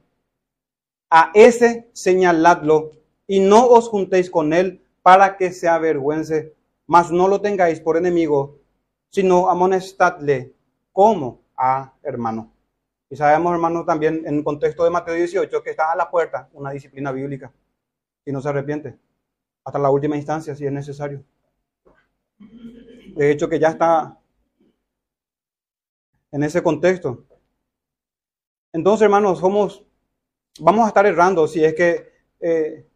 a 1.09 1.31
ese 1.33 1.89
señaladlo 1.93 2.91
y 3.27 3.39
no 3.39 3.65
os 3.67 3.87
juntéis 3.87 4.29
con 4.29 4.53
él 4.53 4.83
para 5.01 5.37
que 5.37 5.51
se 5.51 5.67
avergüence, 5.67 6.53
mas 6.85 7.11
no 7.11 7.27
lo 7.27 7.41
tengáis 7.41 7.79
por 7.79 7.95
enemigo, 7.97 8.59
sino 9.09 9.49
amonestadle 9.49 10.53
como 10.91 11.41
a 11.55 11.93
hermano. 12.03 12.51
Y 13.11 13.17
sabemos, 13.17 13.51
hermano, 13.51 13.83
también 13.83 14.23
en 14.25 14.37
el 14.37 14.43
contexto 14.43 14.85
de 14.85 14.89
Mateo 14.89 15.13
18 15.13 15.61
que 15.61 15.71
está 15.71 15.91
a 15.91 15.97
la 15.97 16.09
puerta 16.09 16.47
una 16.53 16.71
disciplina 16.71 17.11
bíblica 17.11 17.51
y 18.25 18.31
no 18.31 18.39
se 18.39 18.47
arrepiente 18.47 18.97
hasta 19.65 19.77
la 19.77 19.89
última 19.89 20.15
instancia 20.15 20.55
si 20.55 20.65
es 20.65 20.71
necesario. 20.71 21.21
De 22.39 23.29
hecho, 23.29 23.49
que 23.49 23.59
ya 23.59 23.67
está 23.67 24.17
en 26.31 26.43
ese 26.43 26.63
contexto. 26.63 27.25
Entonces, 28.71 29.03
hermanos, 29.03 29.39
somos, 29.39 29.85
vamos 30.61 30.85
a 30.85 30.87
estar 30.87 31.05
errando 31.05 31.49
si 31.49 31.65
es 31.65 31.75
que 31.75 32.13
eh, 32.39 32.87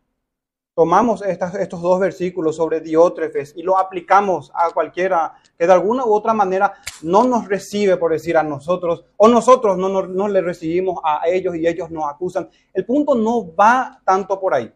tomamos 0.75 1.21
estos 1.21 1.81
dos 1.81 1.99
versículos 2.01 2.57
sobre 2.57 2.81
Diótrefes 2.81 3.53
y 3.55 3.63
lo 3.63 3.79
aplicamos 3.79 4.51
a 4.53 4.71
cualquiera 4.71 5.35
que 5.57 5.65
de 5.65 5.71
alguna 5.71 6.05
u 6.05 6.13
otra 6.13 6.33
manera 6.33 6.73
no 7.01 7.23
nos 7.23 7.47
recibe, 7.47 7.95
por 7.95 8.11
decir 8.11 8.37
a 8.37 8.43
nosotros, 8.43 9.05
o 9.15 9.29
nosotros 9.29 9.77
no, 9.77 9.87
no, 9.87 10.27
le 10.27 10.41
recibimos 10.41 10.99
a 11.03 11.27
ellos 11.29 11.55
y 11.55 11.65
ellos 11.65 11.89
nos 11.89 12.03
acusan. 12.09 12.49
El 12.73 12.85
punto 12.85 13.15
no 13.15 13.55
va 13.55 14.01
tanto 14.05 14.37
por 14.37 14.53
ahí. 14.53 14.71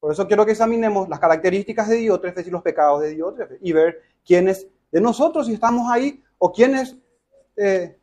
Por 0.00 0.12
eso 0.12 0.26
quiero 0.26 0.44
que 0.44 0.52
examinemos 0.52 1.08
las 1.08 1.20
características 1.20 1.88
de 1.88 1.96
Diótrefes 1.96 2.46
y 2.46 2.50
los 2.50 2.62
pecados 2.62 3.00
de 3.00 3.14
Diótrefes 3.14 3.58
y 3.62 3.72
ver 3.72 4.02
quiénes 4.26 4.66
de 4.90 5.00
nosotros, 5.00 5.46
si 5.46 5.54
estamos 5.54 5.88
ahí, 5.90 6.22
o 6.38 6.52
quiénes 6.52 6.96
eh, 7.56 7.96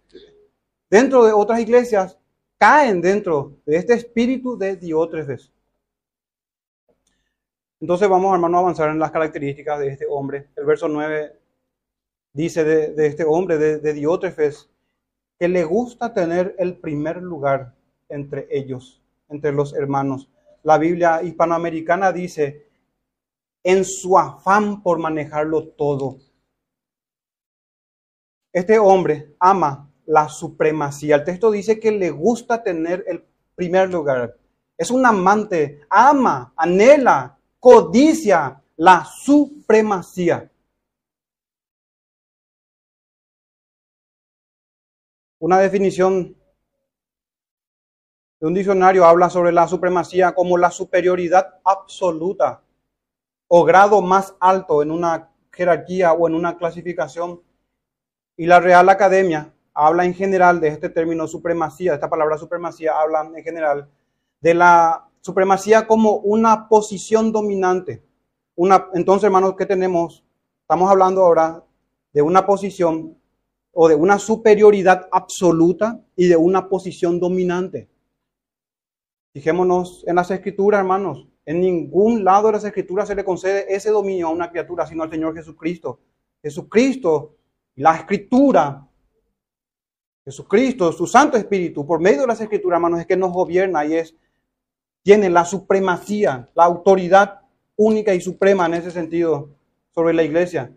dentro 0.89 1.25
de 1.25 1.33
otras 1.33 1.59
iglesias 1.59 2.17
caen 2.57 3.01
dentro 3.01 3.57
de 3.65 3.75
este 3.75 3.93
espíritu 3.93 4.57
de 4.57 4.77
Diótrefes. 4.77 5.51
Entonces 7.81 8.07
vamos, 8.07 8.33
hermano, 8.33 8.57
a 8.57 8.61
avanzar 8.61 8.89
en 8.89 8.99
las 8.99 9.11
características 9.11 9.79
de 9.79 9.89
este 9.89 10.05
hombre. 10.09 10.49
El 10.55 10.65
verso 10.65 10.87
9 10.87 11.37
dice 12.33 12.63
de, 12.63 13.07
este 13.07 13.23
hombre, 13.23 13.57
de, 13.57 13.79
de 13.79 13.93
Diótrefes, 13.93 14.69
que 15.37 15.47
le 15.47 15.63
gusta 15.63 16.13
tener 16.13 16.55
el 16.57 16.77
primer 16.77 17.21
lugar 17.21 17.73
entre 18.09 18.47
ellos, 18.49 19.01
entre 19.29 19.51
los 19.51 19.73
hermanos. 19.73 20.29
La 20.63 20.77
Biblia 20.77 21.21
hispanoamericana 21.21 22.11
dice, 22.11 22.65
en 23.63 23.83
su 23.83 24.17
afán 24.17 24.81
por 24.83 24.99
manejarlo 24.99 25.69
todo. 25.69 26.19
Este 28.53 28.79
hombre 28.79 29.35
ama 29.39 29.91
la 30.05 30.29
supremacía. 30.29 31.17
El 31.17 31.23
texto 31.23 31.51
dice 31.51 31.79
que 31.79 31.91
le 31.91 32.11
gusta 32.11 32.63
tener 32.63 33.03
el 33.07 33.25
primer 33.55 33.89
lugar. 33.89 34.37
Es 34.77 34.91
un 34.91 35.05
amante, 35.05 35.81
ama, 35.89 36.53
anhela 36.55 37.34
codicia 37.65 38.61
la 38.75 39.03
supremacía. 39.05 40.51
Una 45.39 45.57
definición 45.57 46.37
de 48.39 48.45
un 48.45 48.53
diccionario 48.53 49.03
habla 49.03 49.31
sobre 49.31 49.51
la 49.51 49.67
supremacía 49.67 50.35
como 50.35 50.59
la 50.59 50.69
superioridad 50.69 51.59
absoluta 51.63 52.61
o 53.47 53.63
grado 53.63 53.99
más 53.99 54.35
alto 54.39 54.83
en 54.83 54.91
una 54.91 55.31
jerarquía 55.51 56.13
o 56.13 56.27
en 56.27 56.35
una 56.35 56.59
clasificación. 56.59 57.41
Y 58.37 58.45
la 58.45 58.59
Real 58.59 58.89
Academia 58.89 59.51
habla 59.73 60.05
en 60.05 60.13
general 60.13 60.59
de 60.59 60.67
este 60.67 60.89
término 60.89 61.25
supremacía, 61.25 61.95
esta 61.95 62.11
palabra 62.11 62.37
supremacía 62.37 62.93
habla 63.01 63.27
en 63.35 63.43
general 63.43 63.89
de 64.39 64.53
la 64.53 65.09
supremacía 65.25 65.87
como 65.87 66.17
una 66.17 66.69
posición 66.69 67.31
dominante. 67.31 68.03
Una, 68.53 68.89
entonces, 68.93 69.23
hermanos, 69.23 69.55
¿qué 69.57 69.65
tenemos? 69.65 70.23
Estamos 70.61 70.87
hablando 70.91 71.25
ahora 71.25 71.63
de 72.13 72.21
una 72.21 72.45
posición 72.45 73.17
o 73.71 73.87
de 73.87 73.95
una 73.95 74.19
superioridad 74.19 75.09
absoluta 75.11 75.99
y 76.15 76.27
de 76.27 76.35
una 76.35 76.69
posición 76.69 77.19
dominante. 77.19 77.89
Fijémonos 79.33 80.03
en 80.05 80.15
las 80.15 80.29
escrituras, 80.29 80.81
hermanos. 80.81 81.27
En 81.43 81.59
ningún 81.59 82.23
lado 82.23 82.47
de 82.47 82.53
las 82.53 82.63
escrituras 82.63 83.07
se 83.07 83.15
le 83.15 83.25
concede 83.25 83.65
ese 83.67 83.89
dominio 83.89 84.27
a 84.27 84.31
una 84.31 84.51
criatura, 84.51 84.85
sino 84.85 85.01
al 85.01 85.09
Señor 85.09 85.33
Jesucristo. 85.33 86.01
Jesucristo, 86.39 87.35
la 87.77 87.95
escritura, 87.95 88.87
Jesucristo, 90.23 90.91
su 90.91 91.07
Santo 91.07 91.35
Espíritu, 91.35 91.83
por 91.83 91.99
medio 91.99 92.21
de 92.21 92.27
las 92.27 92.41
escrituras, 92.41 92.77
hermanos, 92.77 92.99
es 92.99 93.07
que 93.07 93.17
nos 93.17 93.33
gobierna 93.33 93.83
y 93.87 93.95
es 93.95 94.15
tiene 95.05 95.29
la 95.29 95.45
supremacía, 95.45 96.49
la 96.55 96.63
autoridad 96.63 97.41
única 97.75 98.15
y 98.15 98.21
suprema 98.21 98.65
en 98.65 98.73
ese 98.73 98.89
sentido 98.89 99.51
sobre 99.91 100.15
la 100.15 100.23
iglesia. 100.23 100.71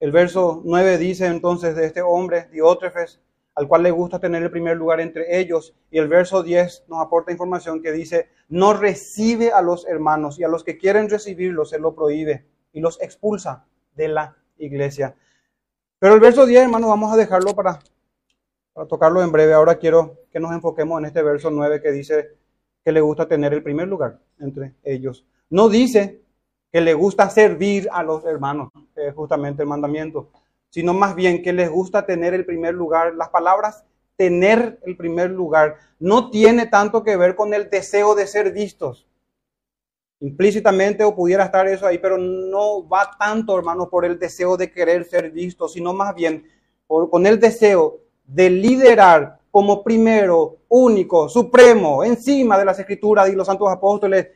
El 0.00 0.12
verso 0.12 0.62
9 0.64 0.96
dice 0.96 1.26
entonces 1.26 1.76
de 1.76 1.84
este 1.84 2.00
hombre, 2.00 2.48
Diótrefes, 2.50 3.20
al 3.54 3.68
cual 3.68 3.82
le 3.82 3.90
gusta 3.90 4.18
tener 4.18 4.42
el 4.42 4.50
primer 4.50 4.78
lugar 4.78 4.98
entre 4.98 5.38
ellos. 5.38 5.74
Y 5.90 5.98
el 5.98 6.08
verso 6.08 6.42
10 6.42 6.84
nos 6.88 7.04
aporta 7.04 7.32
información 7.32 7.82
que 7.82 7.92
dice, 7.92 8.30
no 8.48 8.72
recibe 8.72 9.52
a 9.52 9.60
los 9.60 9.86
hermanos 9.86 10.38
y 10.38 10.44
a 10.44 10.48
los 10.48 10.64
que 10.64 10.78
quieren 10.78 11.10
recibirlos 11.10 11.68
se 11.68 11.78
lo 11.78 11.94
prohíbe 11.94 12.46
y 12.72 12.80
los 12.80 12.98
expulsa 13.02 13.66
de 13.94 14.08
la 14.08 14.38
iglesia. 14.56 15.16
Pero 15.98 16.14
el 16.14 16.20
verso 16.20 16.46
10, 16.46 16.62
hermanos, 16.62 16.88
vamos 16.88 17.12
a 17.12 17.18
dejarlo 17.18 17.54
para, 17.54 17.78
para 18.72 18.88
tocarlo 18.88 19.22
en 19.22 19.32
breve. 19.32 19.52
Ahora 19.52 19.74
quiero 19.74 20.16
que 20.32 20.40
nos 20.40 20.52
enfoquemos 20.52 20.98
en 20.98 21.04
este 21.04 21.22
verso 21.22 21.50
9 21.50 21.82
que 21.82 21.92
dice, 21.92 22.41
que 22.84 22.92
le 22.92 23.00
gusta 23.00 23.28
tener 23.28 23.52
el 23.52 23.62
primer 23.62 23.88
lugar 23.88 24.18
entre 24.38 24.74
ellos. 24.82 25.24
No 25.50 25.68
dice 25.68 26.22
que 26.72 26.80
le 26.80 26.94
gusta 26.94 27.28
servir 27.30 27.88
a 27.92 28.02
los 28.02 28.24
hermanos, 28.24 28.70
es 28.96 29.14
justamente 29.14 29.62
el 29.62 29.68
mandamiento, 29.68 30.30
sino 30.70 30.94
más 30.94 31.14
bien 31.14 31.42
que 31.42 31.52
les 31.52 31.70
gusta 31.70 32.06
tener 32.06 32.32
el 32.34 32.46
primer 32.46 32.74
lugar. 32.74 33.14
Las 33.14 33.28
palabras 33.28 33.84
tener 34.16 34.80
el 34.84 34.96
primer 34.96 35.30
lugar 35.30 35.76
no 35.98 36.30
tiene 36.30 36.66
tanto 36.66 37.02
que 37.02 37.16
ver 37.16 37.36
con 37.36 37.52
el 37.54 37.68
deseo 37.68 38.14
de 38.14 38.26
ser 38.26 38.52
vistos. 38.52 39.06
Implícitamente 40.20 41.04
o 41.04 41.14
pudiera 41.14 41.44
estar 41.44 41.66
eso 41.66 41.86
ahí, 41.86 41.98
pero 41.98 42.16
no 42.16 42.88
va 42.88 43.10
tanto, 43.18 43.58
hermanos, 43.58 43.88
por 43.88 44.04
el 44.04 44.18
deseo 44.18 44.56
de 44.56 44.70
querer 44.70 45.04
ser 45.04 45.30
vistos, 45.30 45.72
sino 45.72 45.92
más 45.92 46.14
bien 46.14 46.46
con 46.86 47.26
el 47.26 47.40
deseo 47.40 48.00
de 48.24 48.48
liderar 48.48 49.41
como 49.52 49.84
primero, 49.84 50.62
único, 50.70 51.28
supremo, 51.28 52.02
encima 52.02 52.58
de 52.58 52.64
las 52.64 52.78
escrituras 52.78 53.28
y 53.28 53.34
los 53.34 53.46
santos 53.46 53.68
apóstoles, 53.70 54.28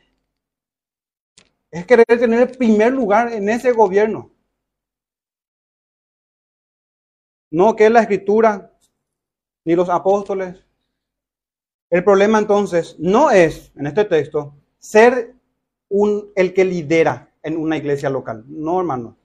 es 1.71 1.85
querer 1.87 2.05
tener 2.05 2.39
el 2.39 2.55
primer 2.55 2.93
lugar 2.93 3.33
en 3.33 3.49
ese 3.49 3.71
gobierno. 3.71 4.31
No 7.49 7.75
que 7.75 7.89
la 7.89 8.01
escritura, 8.01 8.71
ni 9.65 9.75
los 9.75 9.89
apóstoles, 9.89 10.63
El 11.89 12.03
problema 12.03 12.37
entonces 12.37 12.97
no 12.99 13.31
es, 13.31 13.71
en 13.75 13.87
este 13.87 14.03
texto, 14.03 14.53
ser 14.77 15.33
un, 15.87 16.31
el 16.35 16.53
que 16.53 16.65
lidera 16.65 17.33
en 17.41 17.57
una 17.57 17.77
iglesia 17.77 18.09
local. 18.09 18.43
No, 18.45 18.79
hermano. 18.79 19.17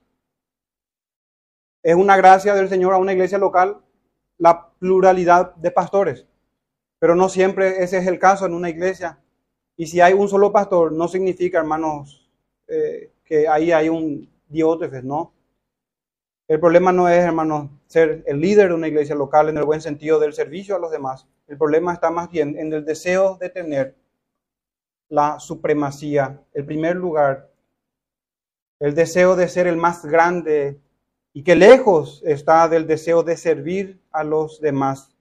Es 1.83 1.93
una 1.93 2.15
gracia 2.15 2.55
del 2.55 2.69
Señor 2.69 2.93
a 2.93 2.97
una 2.97 3.11
iglesia 3.11 3.37
local 3.37 3.83
la 4.37 4.69
pluralidad 4.79 5.55
de 5.55 5.71
pastores. 5.71 6.25
Pero 6.99 7.15
no 7.15 7.29
siempre 7.29 7.83
ese 7.83 7.97
es 7.97 8.07
el 8.07 8.19
caso 8.19 8.45
en 8.45 8.53
una 8.53 8.69
iglesia. 8.69 9.19
Y 9.75 9.87
si 9.87 10.01
hay 10.01 10.13
un 10.13 10.27
solo 10.27 10.51
pastor, 10.51 10.91
no 10.91 11.07
significa, 11.07 11.59
hermanos, 11.59 12.29
eh, 12.67 13.11
que 13.23 13.47
ahí 13.47 13.71
hay 13.71 13.89
un 13.89 14.29
diótrefes, 14.47 15.03
¿no? 15.03 15.33
El 16.47 16.59
problema 16.59 16.91
no 16.91 17.07
es, 17.07 17.19
hermanos, 17.19 17.69
ser 17.87 18.23
el 18.27 18.39
líder 18.39 18.69
de 18.69 18.75
una 18.75 18.87
iglesia 18.87 19.15
local 19.15 19.49
en 19.49 19.57
el 19.57 19.63
buen 19.63 19.81
sentido 19.81 20.19
del 20.19 20.33
servicio 20.33 20.75
a 20.75 20.79
los 20.79 20.91
demás. 20.91 21.25
El 21.47 21.57
problema 21.57 21.93
está 21.93 22.11
más 22.11 22.29
bien 22.29 22.57
en 22.57 22.71
el 22.73 22.85
deseo 22.85 23.37
de 23.37 23.49
tener 23.49 23.95
la 25.09 25.39
supremacía, 25.39 26.41
el 26.53 26.65
primer 26.65 26.95
lugar, 26.95 27.49
el 28.79 28.93
deseo 28.93 29.35
de 29.35 29.47
ser 29.47 29.67
el 29.67 29.77
más 29.77 30.05
grande 30.05 30.81
y 31.33 31.43
que 31.43 31.55
lejos 31.55 32.21
está 32.25 32.67
del 32.67 32.87
deseo 32.87 33.23
de 33.23 33.37
servir 33.37 34.02
a 34.13 34.23
los 34.23 34.61
demás, 34.61 35.13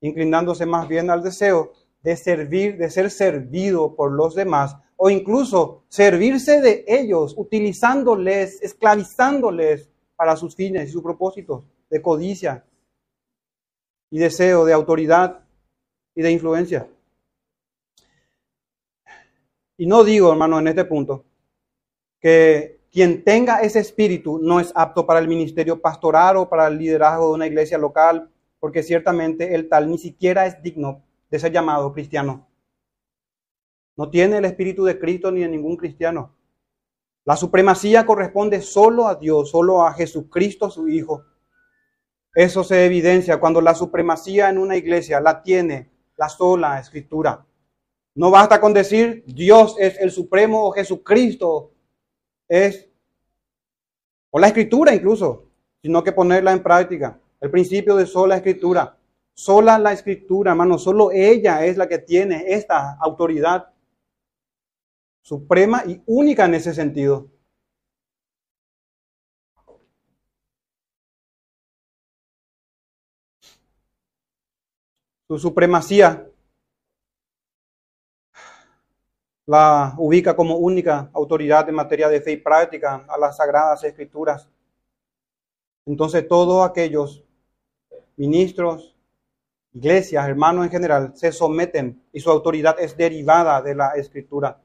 inclinándose 0.00 0.66
más 0.66 0.88
bien 0.88 1.08
al 1.08 1.22
deseo 1.22 1.72
de 2.02 2.16
servir, 2.16 2.76
de 2.76 2.90
ser 2.90 3.10
servido 3.10 3.94
por 3.94 4.12
los 4.12 4.34
demás, 4.34 4.76
o 4.96 5.08
incluso 5.08 5.84
servirse 5.88 6.60
de 6.60 6.84
ellos, 6.86 7.34
utilizándoles, 7.36 8.60
esclavizándoles 8.62 9.88
para 10.16 10.36
sus 10.36 10.54
fines 10.54 10.88
y 10.88 10.92
sus 10.92 11.02
propósitos 11.02 11.64
de 11.88 12.02
codicia 12.02 12.64
y 14.10 14.18
deseo 14.18 14.64
de 14.64 14.74
autoridad 14.74 15.40
y 16.14 16.22
de 16.22 16.30
influencia. 16.30 16.86
Y 19.78 19.86
no 19.86 20.04
digo, 20.04 20.30
hermano, 20.30 20.58
en 20.58 20.68
este 20.68 20.84
punto, 20.84 21.24
que 22.20 22.80
quien 22.92 23.24
tenga 23.24 23.60
ese 23.62 23.78
espíritu 23.78 24.38
no 24.38 24.60
es 24.60 24.72
apto 24.74 25.06
para 25.06 25.20
el 25.20 25.28
ministerio 25.28 25.80
pastoral 25.80 26.36
o 26.36 26.48
para 26.48 26.66
el 26.66 26.76
liderazgo 26.76 27.28
de 27.28 27.34
una 27.34 27.46
iglesia 27.46 27.78
local, 27.78 28.28
porque 28.60 28.82
ciertamente 28.82 29.54
el 29.54 29.68
tal 29.68 29.90
ni 29.90 29.98
siquiera 29.98 30.46
es 30.46 30.62
digno 30.62 31.02
de 31.30 31.38
ser 31.38 31.50
llamado 31.50 31.92
cristiano. 31.92 32.46
No 33.96 34.10
tiene 34.10 34.38
el 34.38 34.44
espíritu 34.44 34.84
de 34.84 34.98
Cristo 34.98 35.32
ni 35.32 35.40
de 35.40 35.48
ningún 35.48 35.76
cristiano. 35.76 36.36
La 37.24 37.36
supremacía 37.36 38.06
corresponde 38.06 38.60
solo 38.60 39.08
a 39.08 39.14
Dios, 39.16 39.50
solo 39.50 39.82
a 39.82 39.92
Jesucristo 39.94 40.70
su 40.70 40.88
Hijo. 40.88 41.24
Eso 42.34 42.62
se 42.62 42.86
evidencia 42.86 43.40
cuando 43.40 43.60
la 43.60 43.74
supremacía 43.74 44.48
en 44.48 44.58
una 44.58 44.76
iglesia 44.76 45.20
la 45.20 45.42
tiene 45.42 45.90
la 46.16 46.28
sola 46.28 46.78
escritura. 46.78 47.44
No 48.14 48.30
basta 48.30 48.60
con 48.60 48.72
decir 48.72 49.24
Dios 49.26 49.76
es 49.78 49.98
el 49.98 50.10
supremo 50.10 50.66
o 50.66 50.72
Jesucristo 50.72 51.72
es, 52.48 52.88
o 54.30 54.38
la 54.38 54.48
escritura 54.48 54.94
incluso, 54.94 55.48
sino 55.82 56.02
que 56.02 56.12
ponerla 56.12 56.52
en 56.52 56.62
práctica. 56.62 57.18
El 57.40 57.50
principio 57.50 57.96
de 57.96 58.06
sola 58.06 58.36
escritura. 58.36 58.98
Sola 59.34 59.78
la 59.78 59.92
escritura, 59.92 60.50
hermano, 60.50 60.78
solo 60.78 61.10
ella 61.10 61.64
es 61.64 61.76
la 61.76 61.88
que 61.88 61.98
tiene 61.98 62.44
esta 62.48 62.96
autoridad 63.00 63.72
suprema 65.22 65.82
y 65.86 66.02
única 66.06 66.44
en 66.44 66.54
ese 66.54 66.74
sentido. 66.74 67.30
Su 75.28 75.38
supremacía 75.38 76.26
la 79.46 79.94
ubica 79.98 80.36
como 80.36 80.56
única 80.56 81.10
autoridad 81.14 81.68
en 81.68 81.74
materia 81.74 82.08
de 82.08 82.20
fe 82.20 82.32
y 82.32 82.36
práctica 82.36 83.04
a 83.08 83.18
las 83.18 83.36
sagradas 83.36 83.82
escrituras. 83.84 84.48
Entonces 85.86 86.26
todos 86.28 86.68
aquellos 86.68 87.24
ministros, 88.20 88.94
iglesias, 89.72 90.28
hermanos 90.28 90.66
en 90.66 90.70
general, 90.70 91.12
se 91.14 91.32
someten 91.32 92.02
y 92.12 92.20
su 92.20 92.30
autoridad 92.30 92.76
es 92.78 92.94
derivada 92.94 93.62
de 93.62 93.74
la 93.74 93.92
escritura. 93.92 94.60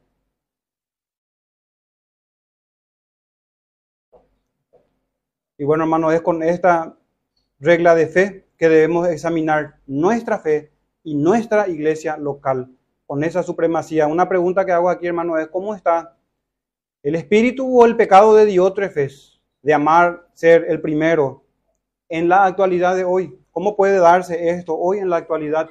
Y 5.58 5.64
bueno, 5.64 5.86
hermano, 5.86 6.12
es 6.12 6.22
con 6.22 6.44
esta 6.44 6.98
regla 7.60 7.96
de 7.96 8.08
fe 8.08 8.46
que 8.58 8.68
debemos 8.68 9.08
examinar 9.08 9.80
nuestra 9.88 10.38
fe 10.38 10.74
y 11.02 11.16
nuestra 11.16 11.70
iglesia 11.70 12.18
local 12.18 12.70
con 13.06 13.24
esa 13.24 13.42
supremacía. 13.42 14.06
Una 14.08 14.28
pregunta 14.28 14.66
que 14.66 14.74
hago 14.74 14.90
aquí, 14.90 15.08
hermano, 15.08 15.38
es 15.38 15.48
¿cómo 15.48 15.74
está 15.74 16.18
el 17.04 17.16
espíritu 17.16 17.80
o 17.80 17.86
el 17.86 17.96
pecado 17.96 18.36
de 18.36 18.48
Diótrefes 18.48 19.40
de 19.62 19.74
amar 19.74 20.28
ser 20.34 20.66
el 20.68 20.82
primero 20.82 21.46
en 22.10 22.28
la 22.28 22.44
actualidad 22.44 22.98
de 22.98 23.06
hoy? 23.06 23.40
¿Cómo 23.56 23.78
puede 23.78 24.00
darse 24.00 24.50
esto 24.50 24.78
hoy 24.78 24.98
en 24.98 25.10
la 25.10 25.16
actualidad? 25.16 25.70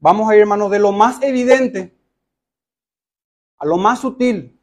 Vamos 0.00 0.28
a 0.28 0.34
ir, 0.34 0.40
hermanos, 0.40 0.68
de 0.68 0.80
lo 0.80 0.90
más 0.90 1.22
evidente 1.22 1.96
a 3.56 3.64
lo 3.64 3.76
más 3.76 4.00
sutil. 4.00 4.60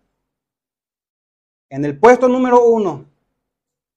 En 1.70 1.86
el 1.86 1.98
puesto 1.98 2.28
número 2.28 2.62
uno, 2.65 3.06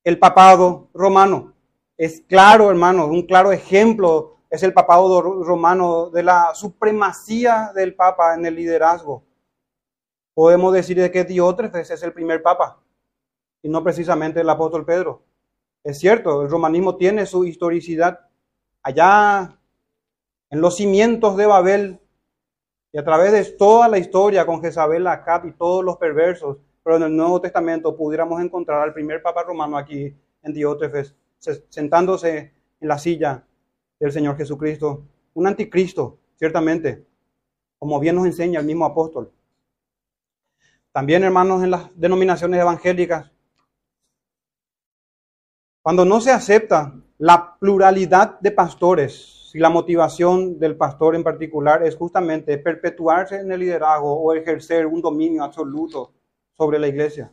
el 0.04 0.20
papado 0.20 0.88
romano. 0.94 1.52
Es 1.96 2.20
claro, 2.28 2.70
hermano, 2.70 3.06
un 3.06 3.26
claro 3.26 3.50
ejemplo 3.50 4.36
es 4.50 4.62
el 4.62 4.72
papado 4.72 5.20
romano, 5.20 6.10
de 6.10 6.22
la 6.22 6.54
supremacía 6.54 7.72
del 7.74 7.96
papa 7.96 8.36
en 8.36 8.46
el 8.46 8.54
liderazgo. 8.54 9.24
Podemos 10.32 10.72
decir 10.72 10.96
de 10.96 11.10
que 11.10 11.24
Diótrefes 11.24 11.90
es 11.90 12.04
el 12.04 12.12
primer 12.12 12.40
papa 12.40 12.80
y 13.62 13.68
no 13.68 13.82
precisamente 13.82 14.42
el 14.42 14.48
apóstol 14.48 14.84
Pedro. 14.84 15.24
Es 15.84 15.98
cierto, 15.98 16.42
el 16.42 16.50
romanismo 16.50 16.96
tiene 16.96 17.24
su 17.26 17.44
historicidad 17.44 18.20
allá 18.82 19.58
en 20.50 20.60
los 20.60 20.76
cimientos 20.76 21.36
de 21.36 21.46
Babel 21.46 22.00
y 22.92 22.98
a 22.98 23.04
través 23.04 23.32
de 23.32 23.44
toda 23.56 23.88
la 23.88 23.98
historia 23.98 24.46
con 24.46 24.60
Jezabel, 24.60 25.06
Acab 25.06 25.46
y 25.46 25.52
todos 25.52 25.84
los 25.84 25.96
perversos, 25.98 26.56
pero 26.82 26.96
en 26.96 27.02
el 27.02 27.16
Nuevo 27.16 27.40
Testamento 27.40 27.96
pudiéramos 27.96 28.40
encontrar 28.40 28.82
al 28.82 28.94
primer 28.94 29.22
papa 29.22 29.42
romano 29.42 29.76
aquí 29.76 30.16
en 30.42 30.52
Diótrefes, 30.52 31.14
sentándose 31.68 32.52
en 32.80 32.88
la 32.88 32.98
silla 32.98 33.44
del 34.00 34.12
Señor 34.12 34.36
Jesucristo. 34.36 35.04
Un 35.34 35.46
anticristo, 35.46 36.18
ciertamente, 36.36 37.06
como 37.78 38.00
bien 38.00 38.16
nos 38.16 38.26
enseña 38.26 38.60
el 38.60 38.66
mismo 38.66 38.84
apóstol. 38.86 39.30
También, 40.92 41.22
hermanos, 41.22 41.62
en 41.62 41.70
las 41.70 41.90
denominaciones 41.94 42.60
evangélicas, 42.60 43.30
cuando 45.88 46.04
no 46.04 46.20
se 46.20 46.30
acepta 46.30 46.92
la 47.16 47.56
pluralidad 47.58 48.38
de 48.40 48.50
pastores, 48.50 49.48
si 49.50 49.58
la 49.58 49.70
motivación 49.70 50.58
del 50.58 50.76
pastor 50.76 51.16
en 51.16 51.24
particular 51.24 51.82
es 51.82 51.96
justamente 51.96 52.58
perpetuarse 52.58 53.36
en 53.36 53.50
el 53.50 53.60
liderazgo 53.60 54.20
o 54.20 54.34
ejercer 54.34 54.84
un 54.84 55.00
dominio 55.00 55.42
absoluto 55.42 56.12
sobre 56.52 56.78
la 56.78 56.88
iglesia, 56.88 57.32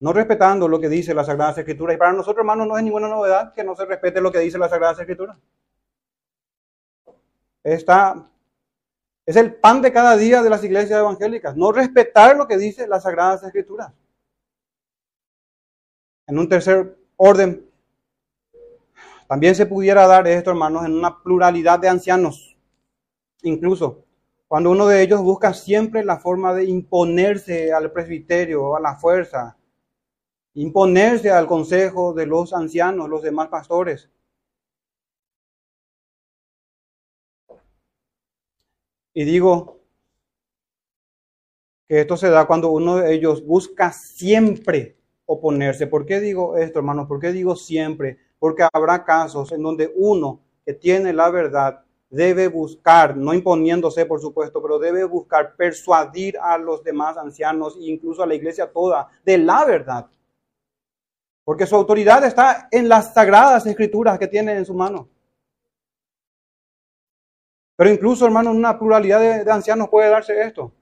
no 0.00 0.12
respetando 0.12 0.68
lo 0.68 0.78
que 0.78 0.90
dice 0.90 1.14
la 1.14 1.24
Sagrada 1.24 1.52
Escritura. 1.52 1.94
Y 1.94 1.96
para 1.96 2.12
nosotros, 2.12 2.42
hermanos, 2.42 2.66
no 2.66 2.76
es 2.76 2.84
ninguna 2.84 3.08
novedad 3.08 3.54
que 3.54 3.64
no 3.64 3.74
se 3.74 3.86
respete 3.86 4.20
lo 4.20 4.30
que 4.30 4.40
dice 4.40 4.58
la 4.58 4.68
Sagrada 4.68 5.00
Escritura. 5.00 5.38
Está, 7.64 8.28
es 9.24 9.36
el 9.36 9.54
pan 9.54 9.80
de 9.80 9.94
cada 9.94 10.14
día 10.14 10.42
de 10.42 10.50
las 10.50 10.62
iglesias 10.62 11.00
evangélicas, 11.00 11.56
no 11.56 11.72
respetar 11.72 12.36
lo 12.36 12.46
que 12.46 12.58
dice 12.58 12.86
la 12.86 13.00
Sagrada 13.00 13.46
Escritura. 13.46 13.94
En 16.26 16.38
un 16.38 16.46
tercer 16.46 16.97
orden, 17.18 17.68
también 19.28 19.54
se 19.54 19.66
pudiera 19.66 20.06
dar 20.06 20.26
esto, 20.26 20.50
hermanos, 20.50 20.86
en 20.86 20.94
una 20.94 21.22
pluralidad 21.22 21.78
de 21.78 21.88
ancianos, 21.88 22.56
incluso 23.42 24.06
cuando 24.48 24.70
uno 24.70 24.86
de 24.86 25.02
ellos 25.02 25.20
busca 25.20 25.52
siempre 25.52 26.02
la 26.02 26.18
forma 26.18 26.54
de 26.54 26.64
imponerse 26.64 27.70
al 27.70 27.92
presbiterio, 27.92 28.74
a 28.74 28.80
la 28.80 28.96
fuerza, 28.96 29.58
imponerse 30.54 31.30
al 31.30 31.46
consejo 31.46 32.14
de 32.14 32.24
los 32.24 32.54
ancianos, 32.54 33.10
los 33.10 33.22
demás 33.22 33.48
pastores. 33.48 34.10
Y 39.12 39.24
digo 39.24 39.80
que 41.86 42.00
esto 42.00 42.16
se 42.16 42.30
da 42.30 42.46
cuando 42.46 42.70
uno 42.70 42.96
de 42.96 43.12
ellos 43.12 43.44
busca 43.44 43.92
siempre 43.92 44.97
oponerse. 45.28 45.86
¿Por 45.86 46.06
qué 46.06 46.20
digo 46.20 46.56
esto, 46.56 46.78
hermanos? 46.78 47.06
¿Por 47.06 47.20
qué 47.20 47.32
digo 47.32 47.54
siempre? 47.54 48.18
Porque 48.38 48.66
habrá 48.72 49.04
casos 49.04 49.52
en 49.52 49.62
donde 49.62 49.92
uno 49.94 50.40
que 50.64 50.72
tiene 50.72 51.12
la 51.12 51.30
verdad 51.30 51.84
debe 52.08 52.48
buscar, 52.48 53.14
no 53.14 53.34
imponiéndose 53.34 54.06
por 54.06 54.20
supuesto, 54.20 54.62
pero 54.62 54.78
debe 54.78 55.04
buscar 55.04 55.54
persuadir 55.54 56.38
a 56.38 56.56
los 56.56 56.82
demás 56.82 57.18
ancianos 57.18 57.76
e 57.76 57.90
incluso 57.90 58.22
a 58.22 58.26
la 58.26 58.34
iglesia 58.34 58.72
toda 58.72 59.08
de 59.22 59.36
la 59.36 59.66
verdad. 59.66 60.06
Porque 61.44 61.66
su 61.66 61.76
autoridad 61.76 62.24
está 62.24 62.68
en 62.70 62.88
las 62.88 63.12
sagradas 63.12 63.66
escrituras 63.66 64.18
que 64.18 64.28
tiene 64.28 64.56
en 64.56 64.64
su 64.64 64.72
mano. 64.72 65.08
Pero 67.76 67.90
incluso, 67.90 68.24
hermano, 68.24 68.50
en 68.50 68.56
una 68.56 68.78
pluralidad 68.78 69.44
de 69.44 69.52
ancianos 69.52 69.90
puede 69.90 70.08
darse 70.08 70.40
esto. 70.40 70.72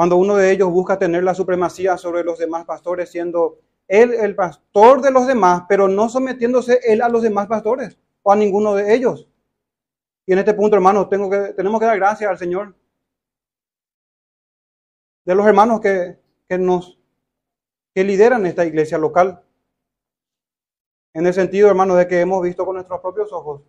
Cuando 0.00 0.16
uno 0.16 0.36
de 0.36 0.50
ellos 0.50 0.70
busca 0.70 0.98
tener 0.98 1.22
la 1.22 1.34
supremacía 1.34 1.98
sobre 1.98 2.24
los 2.24 2.38
demás 2.38 2.64
pastores, 2.64 3.10
siendo 3.10 3.58
él 3.86 4.14
el 4.14 4.34
pastor 4.34 5.02
de 5.02 5.10
los 5.10 5.26
demás, 5.26 5.64
pero 5.68 5.88
no 5.88 6.08
sometiéndose 6.08 6.80
él 6.86 7.02
a 7.02 7.10
los 7.10 7.20
demás 7.20 7.48
pastores 7.48 7.98
o 8.22 8.32
a 8.32 8.36
ninguno 8.36 8.74
de 8.74 8.94
ellos. 8.94 9.28
Y 10.24 10.32
en 10.32 10.38
este 10.38 10.54
punto, 10.54 10.74
hermanos, 10.74 11.10
tengo 11.10 11.28
que, 11.28 11.52
tenemos 11.52 11.78
que 11.78 11.84
dar 11.84 11.98
gracias 11.98 12.30
al 12.30 12.38
Señor. 12.38 12.74
De 15.26 15.34
los 15.34 15.46
hermanos 15.46 15.82
que, 15.82 16.18
que 16.48 16.56
nos 16.56 16.98
que 17.94 18.02
lideran 18.02 18.46
esta 18.46 18.64
iglesia 18.64 18.96
local. 18.96 19.44
En 21.12 21.26
el 21.26 21.34
sentido, 21.34 21.68
hermanos, 21.68 21.98
de 21.98 22.08
que 22.08 22.22
hemos 22.22 22.42
visto 22.42 22.64
con 22.64 22.76
nuestros 22.76 23.00
propios 23.00 23.34
ojos 23.34 23.60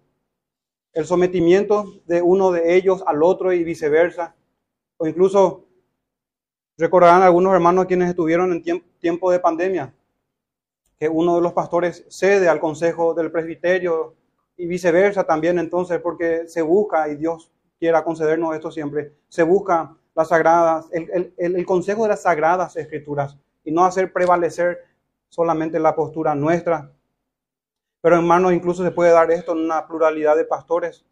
el 0.93 1.03
sometimiento 1.03 1.87
de 2.05 2.21
uno 2.21 2.53
de 2.53 2.77
ellos 2.77 3.03
al 3.05 3.21
otro 3.21 3.51
y 3.51 3.65
viceversa. 3.65 4.33
O 4.95 5.05
incluso 5.05 5.67
recordarán 6.81 7.21
algunos 7.21 7.53
hermanos 7.53 7.85
quienes 7.85 8.09
estuvieron 8.09 8.51
en 8.51 8.83
tiempo 8.99 9.31
de 9.31 9.39
pandemia, 9.39 9.93
que 10.99 11.07
uno 11.07 11.35
de 11.35 11.41
los 11.41 11.53
pastores 11.53 12.05
cede 12.09 12.49
al 12.49 12.59
consejo 12.59 13.13
del 13.13 13.31
presbiterio 13.31 14.15
y 14.57 14.65
viceversa 14.65 15.23
también 15.23 15.59
entonces, 15.59 15.99
porque 15.99 16.47
se 16.47 16.63
busca, 16.63 17.07
y 17.07 17.17
Dios 17.17 17.51
quiera 17.77 18.03
concedernos 18.03 18.55
esto 18.55 18.71
siempre, 18.71 19.13
se 19.27 19.43
busca 19.43 19.95
las 20.15 20.29
sagradas, 20.29 20.87
el, 20.91 21.33
el 21.37 21.65
consejo 21.67 22.03
de 22.03 22.09
las 22.09 22.23
sagradas 22.23 22.75
escrituras 22.75 23.37
y 23.63 23.71
no 23.71 23.85
hacer 23.85 24.11
prevalecer 24.11 24.79
solamente 25.29 25.79
la 25.79 25.95
postura 25.95 26.33
nuestra. 26.33 26.91
Pero 28.01 28.15
hermanos, 28.15 28.53
incluso 28.53 28.83
se 28.83 28.89
puede 28.91 29.11
dar 29.11 29.29
esto 29.29 29.51
en 29.51 29.59
una 29.59 29.87
pluralidad 29.87 30.35
de 30.35 30.45
pastores. 30.45 31.05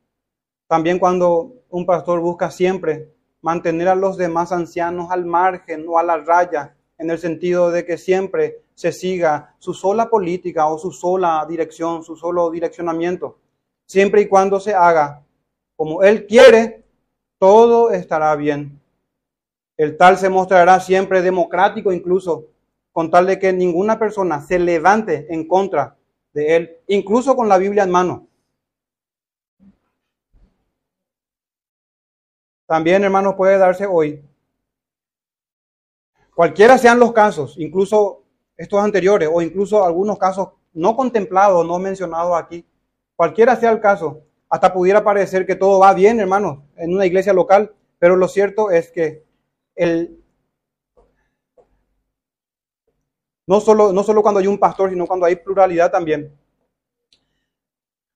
También 0.65 0.97
cuando 0.97 1.53
un 1.69 1.85
pastor 1.85 2.19
busca 2.21 2.49
siempre 2.49 3.13
mantener 3.41 3.87
a 3.87 3.95
los 3.95 4.17
demás 4.17 4.51
ancianos 4.51 5.11
al 5.11 5.25
margen 5.25 5.85
o 5.87 5.97
a 5.97 6.03
la 6.03 6.17
raya, 6.17 6.75
en 6.97 7.09
el 7.09 7.17
sentido 7.17 7.71
de 7.71 7.85
que 7.85 7.97
siempre 7.97 8.61
se 8.75 8.91
siga 8.91 9.55
su 9.59 9.73
sola 9.73 10.09
política 10.09 10.67
o 10.67 10.77
su 10.77 10.91
sola 10.91 11.45
dirección, 11.47 12.03
su 12.03 12.15
solo 12.15 12.49
direccionamiento. 12.49 13.37
Siempre 13.85 14.21
y 14.21 14.27
cuando 14.27 14.59
se 14.59 14.73
haga 14.73 15.23
como 15.75 16.03
Él 16.03 16.27
quiere, 16.27 16.83
todo 17.37 17.91
estará 17.91 18.35
bien. 18.35 18.81
El 19.77 19.95
tal 19.95 20.17
se 20.17 20.29
mostrará 20.29 20.79
siempre 20.81 21.21
democrático 21.21 21.93
incluso, 21.93 22.47
con 22.91 23.09
tal 23.09 23.25
de 23.27 23.39
que 23.39 23.53
ninguna 23.53 23.97
persona 23.97 24.41
se 24.41 24.59
levante 24.59 25.27
en 25.29 25.47
contra 25.47 25.95
de 26.33 26.55
Él, 26.55 26.77
incluso 26.87 27.35
con 27.35 27.47
la 27.47 27.57
Biblia 27.57 27.83
en 27.83 27.91
mano. 27.91 28.28
También, 32.69 33.03
hermanos, 33.03 33.33
puede 33.33 33.57
darse 33.57 33.87
hoy. 33.87 34.23
Cualquiera 36.35 36.77
sean 36.77 36.99
los 36.99 37.13
casos, 37.13 37.55
incluso 37.57 38.21
estos 38.55 38.79
anteriores 38.83 39.27
o 39.33 39.41
incluso 39.41 39.83
algunos 39.83 40.19
casos 40.19 40.49
no 40.73 40.95
contemplados, 40.95 41.65
no 41.65 41.79
mencionados 41.79 42.39
aquí, 42.39 42.63
cualquiera 43.15 43.55
sea 43.55 43.71
el 43.71 43.79
caso, 43.79 44.21
hasta 44.47 44.71
pudiera 44.71 45.03
parecer 45.03 45.47
que 45.47 45.55
todo 45.55 45.79
va 45.79 45.95
bien, 45.95 46.19
hermanos, 46.19 46.59
en 46.75 46.93
una 46.93 47.07
iglesia 47.07 47.33
local, 47.33 47.73
pero 47.97 48.15
lo 48.15 48.27
cierto 48.27 48.69
es 48.69 48.91
que 48.91 49.25
el, 49.73 50.23
no, 53.47 53.59
solo, 53.61 53.91
no 53.93 54.03
solo 54.03 54.21
cuando 54.21 54.41
hay 54.41 54.47
un 54.47 54.59
pastor, 54.59 54.91
sino 54.91 55.07
cuando 55.07 55.25
hay 55.25 55.37
pluralidad 55.37 55.91
también. 55.91 56.37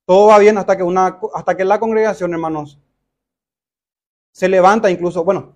Todo 0.05 0.27
va 0.27 0.37
bien 0.37 0.59
hasta 0.59 0.77
que, 0.77 0.83
una, 0.83 1.19
hasta 1.33 1.57
que 1.57 1.65
la 1.65 1.79
congregación, 1.79 2.33
hermanos, 2.33 2.79
se 4.33 4.49
levanta 4.49 4.89
incluso, 4.89 5.23
bueno, 5.23 5.53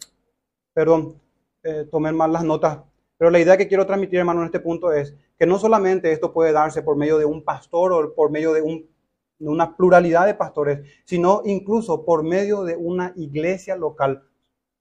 perdón, 0.71 1.19
eh, 1.63 1.87
tomé 1.91 2.11
mal 2.11 2.31
las 2.31 2.43
notas, 2.43 2.79
pero 3.17 3.31
la 3.31 3.39
idea 3.39 3.57
que 3.57 3.67
quiero 3.67 3.87
transmitir, 3.87 4.19
hermano, 4.19 4.41
en 4.41 4.45
este 4.45 4.59
punto 4.59 4.93
es 4.93 5.15
que 5.37 5.47
no 5.47 5.57
solamente 5.57 6.11
esto 6.11 6.31
puede 6.31 6.51
darse 6.51 6.83
por 6.83 6.95
medio 6.95 7.17
de 7.17 7.25
un 7.25 7.43
pastor 7.43 7.91
o 7.91 8.13
por 8.13 8.29
medio 8.29 8.53
de, 8.53 8.61
de 8.61 9.49
una 9.49 9.75
pluralidad 9.75 10.27
de 10.27 10.35
pastores, 10.35 10.87
sino 11.05 11.41
incluso 11.43 12.05
por 12.05 12.23
medio 12.23 12.63
de 12.63 12.75
una 12.75 13.13
iglesia 13.15 13.75
local, 13.75 14.23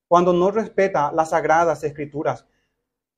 cuando 0.07 0.31
no 0.31 0.51
respeta 0.51 1.11
las 1.11 1.31
sagradas 1.31 1.83
escrituras. 1.83 2.45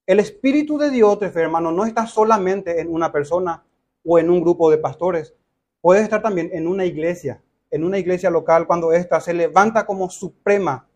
El 0.07 0.21
Espíritu 0.21 0.77
de 0.77 0.91
Dios, 0.91 1.21
hermano, 1.21 1.73
no 1.73 1.85
está 1.85 2.07
solamente 2.07 2.79
en 2.79 2.87
una 2.91 3.11
persona 3.11 3.65
o 4.05 4.17
en 4.17 4.29
un 4.29 4.39
grupo 4.39 4.71
de 4.71 4.77
pastores, 4.77 5.35
puede 5.81 6.01
estar 6.03 6.21
también 6.21 6.49
en 6.53 6.67
una 6.67 6.85
iglesia 6.85 7.43
en 7.71 7.84
una 7.84 7.97
iglesia 7.97 8.29
local 8.29 8.65
cuando 8.65 8.91
ésta 8.91 9.19
se 9.19 9.34
levanta 9.34 9.86
como 9.86 10.10
suprema, 10.10 10.88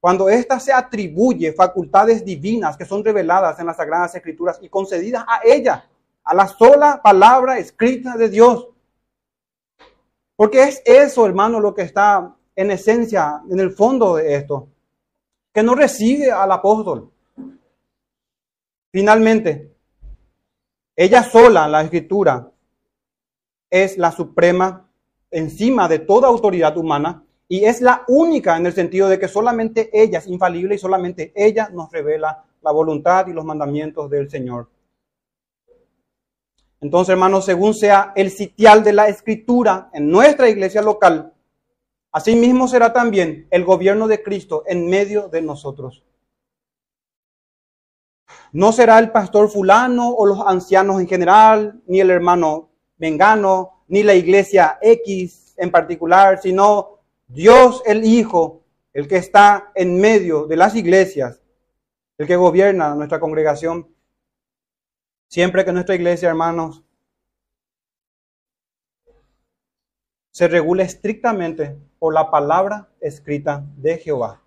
cuando 0.00 0.28
ésta 0.28 0.60
se 0.60 0.72
atribuye 0.72 1.52
facultades 1.52 2.24
divinas 2.24 2.76
que 2.76 2.84
son 2.84 3.04
reveladas 3.04 3.58
en 3.58 3.66
las 3.66 3.76
Sagradas 3.76 4.14
Escrituras 4.14 4.58
y 4.60 4.68
concedidas 4.68 5.24
a 5.26 5.40
ella, 5.44 5.88
a 6.24 6.34
la 6.34 6.46
sola 6.46 7.00
palabra 7.02 7.58
escrita 7.58 8.16
de 8.16 8.28
Dios. 8.28 8.68
Porque 10.36 10.64
es 10.64 10.82
eso, 10.84 11.26
hermano, 11.26 11.60
lo 11.60 11.74
que 11.74 11.82
está 11.82 12.34
en 12.56 12.70
esencia, 12.70 13.42
en 13.50 13.60
el 13.60 13.72
fondo 13.72 14.16
de 14.16 14.34
esto, 14.34 14.68
que 15.52 15.62
no 15.62 15.74
recibe 15.74 16.30
al 16.32 16.50
apóstol. 16.50 17.10
Finalmente, 18.90 19.72
ella 20.96 21.22
sola, 21.22 21.66
la 21.68 21.82
escritura, 21.82 22.50
es 23.70 23.98
la 23.98 24.12
suprema 24.12 24.83
encima 25.34 25.88
de 25.88 25.98
toda 25.98 26.28
autoridad 26.28 26.76
humana 26.76 27.24
y 27.48 27.64
es 27.64 27.80
la 27.80 28.04
única 28.06 28.56
en 28.56 28.66
el 28.66 28.72
sentido 28.72 29.08
de 29.08 29.18
que 29.18 29.28
solamente 29.28 29.90
ella 29.92 30.18
es 30.20 30.28
infalible 30.28 30.76
y 30.76 30.78
solamente 30.78 31.32
ella 31.34 31.68
nos 31.72 31.90
revela 31.90 32.44
la 32.62 32.70
voluntad 32.70 33.26
y 33.26 33.32
los 33.32 33.44
mandamientos 33.44 34.08
del 34.08 34.30
Señor. 34.30 34.68
Entonces, 36.80 37.12
hermanos, 37.12 37.44
según 37.44 37.74
sea 37.74 38.12
el 38.14 38.30
sitial 38.30 38.84
de 38.84 38.92
la 38.92 39.08
escritura 39.08 39.90
en 39.92 40.08
nuestra 40.08 40.48
iglesia 40.48 40.82
local, 40.82 41.32
asimismo 42.12 42.68
será 42.68 42.92
también 42.92 43.48
el 43.50 43.64
gobierno 43.64 44.06
de 44.06 44.22
Cristo 44.22 44.62
en 44.66 44.88
medio 44.88 45.28
de 45.28 45.42
nosotros. 45.42 46.04
No 48.52 48.70
será 48.70 49.00
el 49.00 49.10
pastor 49.10 49.48
fulano 49.48 50.10
o 50.10 50.26
los 50.26 50.40
ancianos 50.46 51.00
en 51.00 51.08
general, 51.08 51.82
ni 51.86 52.00
el 52.00 52.10
hermano 52.10 52.70
vengano, 52.96 53.73
ni 53.88 54.02
la 54.02 54.14
iglesia 54.14 54.78
X 54.80 55.54
en 55.56 55.70
particular, 55.70 56.40
sino 56.40 57.00
Dios 57.26 57.82
el 57.86 58.04
Hijo, 58.04 58.64
el 58.92 59.08
que 59.08 59.16
está 59.16 59.72
en 59.74 60.00
medio 60.00 60.46
de 60.46 60.56
las 60.56 60.74
iglesias, 60.74 61.42
el 62.18 62.26
que 62.26 62.36
gobierna 62.36 62.94
nuestra 62.94 63.20
congregación. 63.20 63.88
Siempre 65.28 65.64
que 65.64 65.72
nuestra 65.72 65.94
iglesia, 65.94 66.28
hermanos, 66.28 66.84
se 70.30 70.48
regula 70.48 70.82
estrictamente 70.82 71.76
por 71.98 72.12
la 72.12 72.30
palabra 72.30 72.88
escrita 73.00 73.64
de 73.76 73.98
Jehová. 73.98 74.42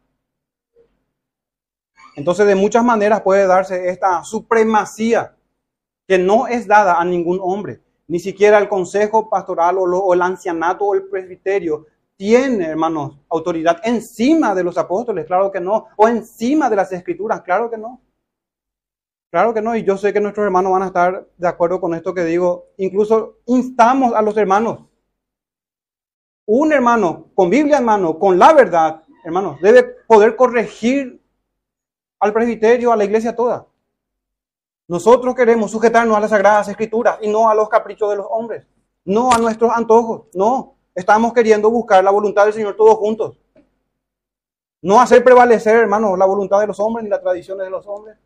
Entonces, 2.15 2.47
de 2.47 2.56
muchas 2.56 2.84
maneras 2.84 3.21
puede 3.21 3.47
darse 3.47 3.89
esta 3.89 4.23
supremacía 4.23 5.36
que 6.08 6.17
no 6.17 6.47
es 6.47 6.67
dada 6.67 7.00
a 7.00 7.06
ningún 7.06 7.39
hombre. 7.41 7.82
Ni 8.08 8.20
siquiera 8.20 8.58
el 8.58 8.70
consejo 8.70 9.30
pastoral 9.30 9.78
o, 9.80 10.13
el 10.13 10.22
ancianato 10.22 10.86
o 10.86 10.96
el 10.96 11.08
presbiterio 11.08 11.88
tiene, 12.15 12.65
hermanos, 12.65 13.20
autoridad 13.30 13.80
encima 13.84 14.56
de 14.56 14.63
los 14.63 14.78
apóstoles, 14.78 15.26
claro 15.26 15.52
que 15.52 15.60
no, 15.60 15.88
o 15.98 16.08
encima 16.08 16.70
de 16.70 16.76
las 16.78 16.91
escrituras, 16.91 17.41
claro 17.41 17.70
que 17.70 17.78
no. 17.78 18.02
Claro 19.30 19.54
que 19.54 19.62
no, 19.62 19.76
y 19.76 19.84
yo 19.84 19.98
sé 19.98 20.13
que 20.13 20.22
nuestros 20.22 20.46
hermanos 20.46 20.72
van 20.72 20.84
a 20.84 20.88
estar 20.88 21.28
de 21.38 21.48
acuerdo 21.48 21.82
con 21.82 21.93
esto 21.93 22.13
que 22.13 22.24
digo. 22.24 22.67
Incluso 22.78 23.39
instamos 23.46 24.13
a 24.13 24.22
los 24.22 24.36
hermanos. 24.38 24.86
Un 26.46 26.72
hermano 26.72 27.30
con 27.36 27.50
Biblia 27.50 27.80
en 27.80 27.86
mano, 27.86 28.17
con 28.17 28.39
la 28.39 28.54
verdad, 28.54 29.04
hermanos, 29.26 29.60
debe 29.62 29.84
poder 30.08 30.38
corregir 30.38 31.22
al 32.20 32.32
presbiterio, 32.32 32.93
a 32.93 32.96
la 32.96 33.04
iglesia 33.04 33.36
toda. 33.36 33.67
Nosotros 34.88 35.36
queremos 35.36 35.71
sujetarnos 35.71 36.15
a 36.15 36.19
las 36.19 36.30
sagradas 36.30 36.69
escrituras 36.69 37.17
y 37.21 37.28
no 37.28 37.50
a 37.50 37.56
los 37.56 37.67
caprichos 37.67 38.10
de 38.10 38.15
los 38.15 38.28
hombres, 38.30 38.65
no 39.04 39.32
a 39.32 39.38
nuestros 39.38 39.71
antojos, 39.71 40.28
no. 40.34 40.76
Estamos 40.95 41.34
queriendo 41.34 41.69
buscar 41.69 42.04
la 42.04 42.10
voluntad 42.10 42.45
del 42.45 42.54
Señor 42.54 42.76
todos 42.76 42.95
juntos. 42.95 43.38
No 44.82 45.00
hacer 45.02 45.23
prevalecer, 45.23 45.76
hermanos, 45.76 46.17
la 46.17 46.26
voluntad 46.26 46.60
de 46.62 46.67
los 46.67 46.80
hombres 46.80 47.04
ni 47.04 47.10
las 47.10 47.21
tradiciones 47.21 47.65
de 47.65 47.69
los 47.69 47.86
hombres. 47.86 48.17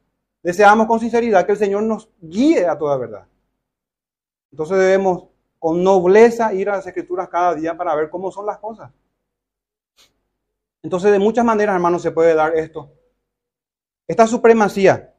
Deseamos 0.44 0.88
con 0.88 1.00
sinceridad 1.00 1.46
que 1.46 1.54
el 1.54 1.58
Señor 1.58 1.84
nos 1.84 2.10
guíe 2.22 2.66
a 2.68 2.78
toda 2.78 2.96
verdad. 2.98 3.28
Entonces 4.52 4.78
debemos 4.78 5.26
con 5.60 5.84
nobleza 5.84 6.54
ir 6.54 6.70
a 6.70 6.78
las 6.78 6.88
escrituras 6.88 7.30
cada 7.30 7.56
día 7.56 7.76
para 7.76 7.96
ver 7.96 8.10
cómo 8.10 8.32
son 8.32 8.46
las 8.46 8.60
cosas. 8.60 8.92
Entonces 10.84 11.12
de 11.12 11.20
muchas 11.20 11.46
maneras, 11.46 11.76
hermanos, 11.76 12.02
se 12.02 12.12
puede 12.12 12.34
dar 12.34 12.56
esto. 12.56 12.92
Esta 14.08 14.28
supremacía 14.28 15.14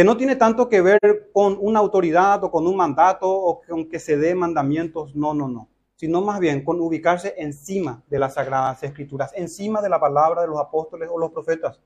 que 0.00 0.04
no 0.04 0.16
tiene 0.16 0.36
tanto 0.36 0.66
que 0.66 0.80
ver 0.80 1.28
con 1.30 1.58
una 1.60 1.78
autoridad 1.78 2.42
o 2.42 2.50
con 2.50 2.66
un 2.66 2.74
mandato 2.74 3.30
o 3.30 3.60
con 3.60 3.86
que 3.86 3.98
se 3.98 4.16
dé 4.16 4.34
mandamientos, 4.34 5.14
no, 5.14 5.34
no, 5.34 5.46
no, 5.46 5.68
sino 5.94 6.22
más 6.22 6.40
bien 6.40 6.64
con 6.64 6.80
ubicarse 6.80 7.34
encima 7.36 8.02
de 8.08 8.18
las 8.18 8.32
sagradas 8.32 8.82
escrituras, 8.82 9.30
encima 9.34 9.82
de 9.82 9.90
la 9.90 10.00
palabra 10.00 10.40
de 10.40 10.48
los 10.48 10.58
apóstoles 10.58 11.10
o 11.12 11.18
los 11.18 11.30
profetas. 11.30 11.82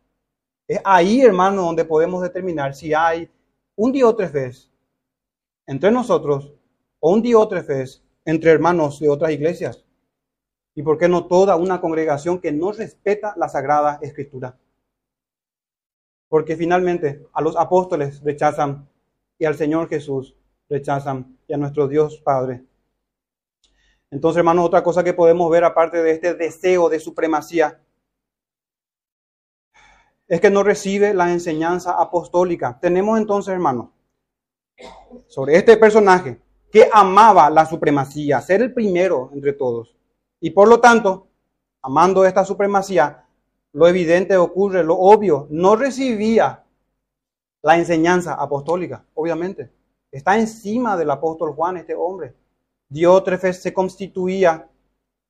Es 0.69 0.81
ahí, 0.85 1.23
hermano, 1.23 1.63
donde 1.63 1.85
podemos 1.85 2.23
determinar 2.23 2.77
si 2.77 2.95
hay 2.95 3.29
un 3.75 3.91
diótrefes 3.91 4.71
entre 5.67 5.91
nosotros 5.91 6.55
o 7.01 7.11
un 7.11 7.21
diótrefes 7.21 8.05
entre 8.25 8.53
hermanos 8.53 9.01
de 9.01 9.09
otras 9.09 9.33
iglesias. 9.33 9.85
Y 10.77 10.85
por 10.85 10.99
qué 10.99 11.09
no 11.09 11.27
toda 11.27 11.57
una 11.57 11.81
congregación 11.81 12.39
que 12.39 12.53
no 12.53 12.71
respeta 12.71 13.35
la 13.37 13.49
sagrada 13.49 13.99
escritura. 14.03 14.57
Porque 16.29 16.57
finalmente 16.57 17.27
a 17.33 17.43
los 17.43 17.57
apóstoles 17.57 18.23
rechazan 18.23 18.89
y 19.39 19.45
al 19.45 19.57
Señor 19.57 19.89
Jesús 19.89 20.35
rechazan 20.69 21.39
y 21.47 21.55
a 21.55 21.57
nuestro 21.57 21.89
Dios 21.89 22.19
Padre. 22.19 22.65
Entonces, 24.11 24.39
hermano, 24.39 24.65
otra 24.65 24.83
cosa 24.83 25.03
que 25.03 25.13
podemos 25.13 25.51
ver 25.51 25.65
aparte 25.65 26.03
de 26.03 26.13
este 26.13 26.35
deseo 26.35 26.89
de 26.89 27.01
supremacía 27.01 27.81
es 30.27 30.41
que 30.41 30.51
no 30.51 30.63
recibe 30.63 31.13
la 31.15 31.31
enseñanza 31.31 31.93
apostólica. 31.93 32.79
Tenemos 32.81 33.19
entonces, 33.19 33.53
hermano, 33.53 33.93
sobre 35.27 35.57
este 35.57 35.77
personaje 35.77 36.41
que 36.71 36.89
amaba 36.93 37.51
la 37.51 37.67
supremacía, 37.67 38.41
ser 38.41 38.63
el 38.63 38.73
primero 38.73 39.31
entre 39.33 39.53
todos. 39.53 39.97
Y 40.41 40.51
por 40.51 40.69
lo 40.69 40.81
tanto, 40.81 41.29
amando 41.83 42.25
esta 42.25 42.45
supremacía, 42.45 43.24
lo 43.75 43.89
evidente 43.89 44.37
ocurre, 44.37 44.85
lo 44.85 44.97
obvio, 44.97 45.49
no 45.51 45.75
recibía 45.75 46.65
la 47.61 47.77
enseñanza 47.77 48.35
apostólica, 48.35 49.05
obviamente. 49.15 49.71
Está 50.13 50.39
encima 50.39 50.97
del 50.97 51.11
apóstol 51.11 51.53
Juan, 51.55 51.77
este 51.77 51.95
hombre. 51.97 52.35
Diótrefes 52.89 53.61
se 53.61 53.75
constituía 53.75 54.69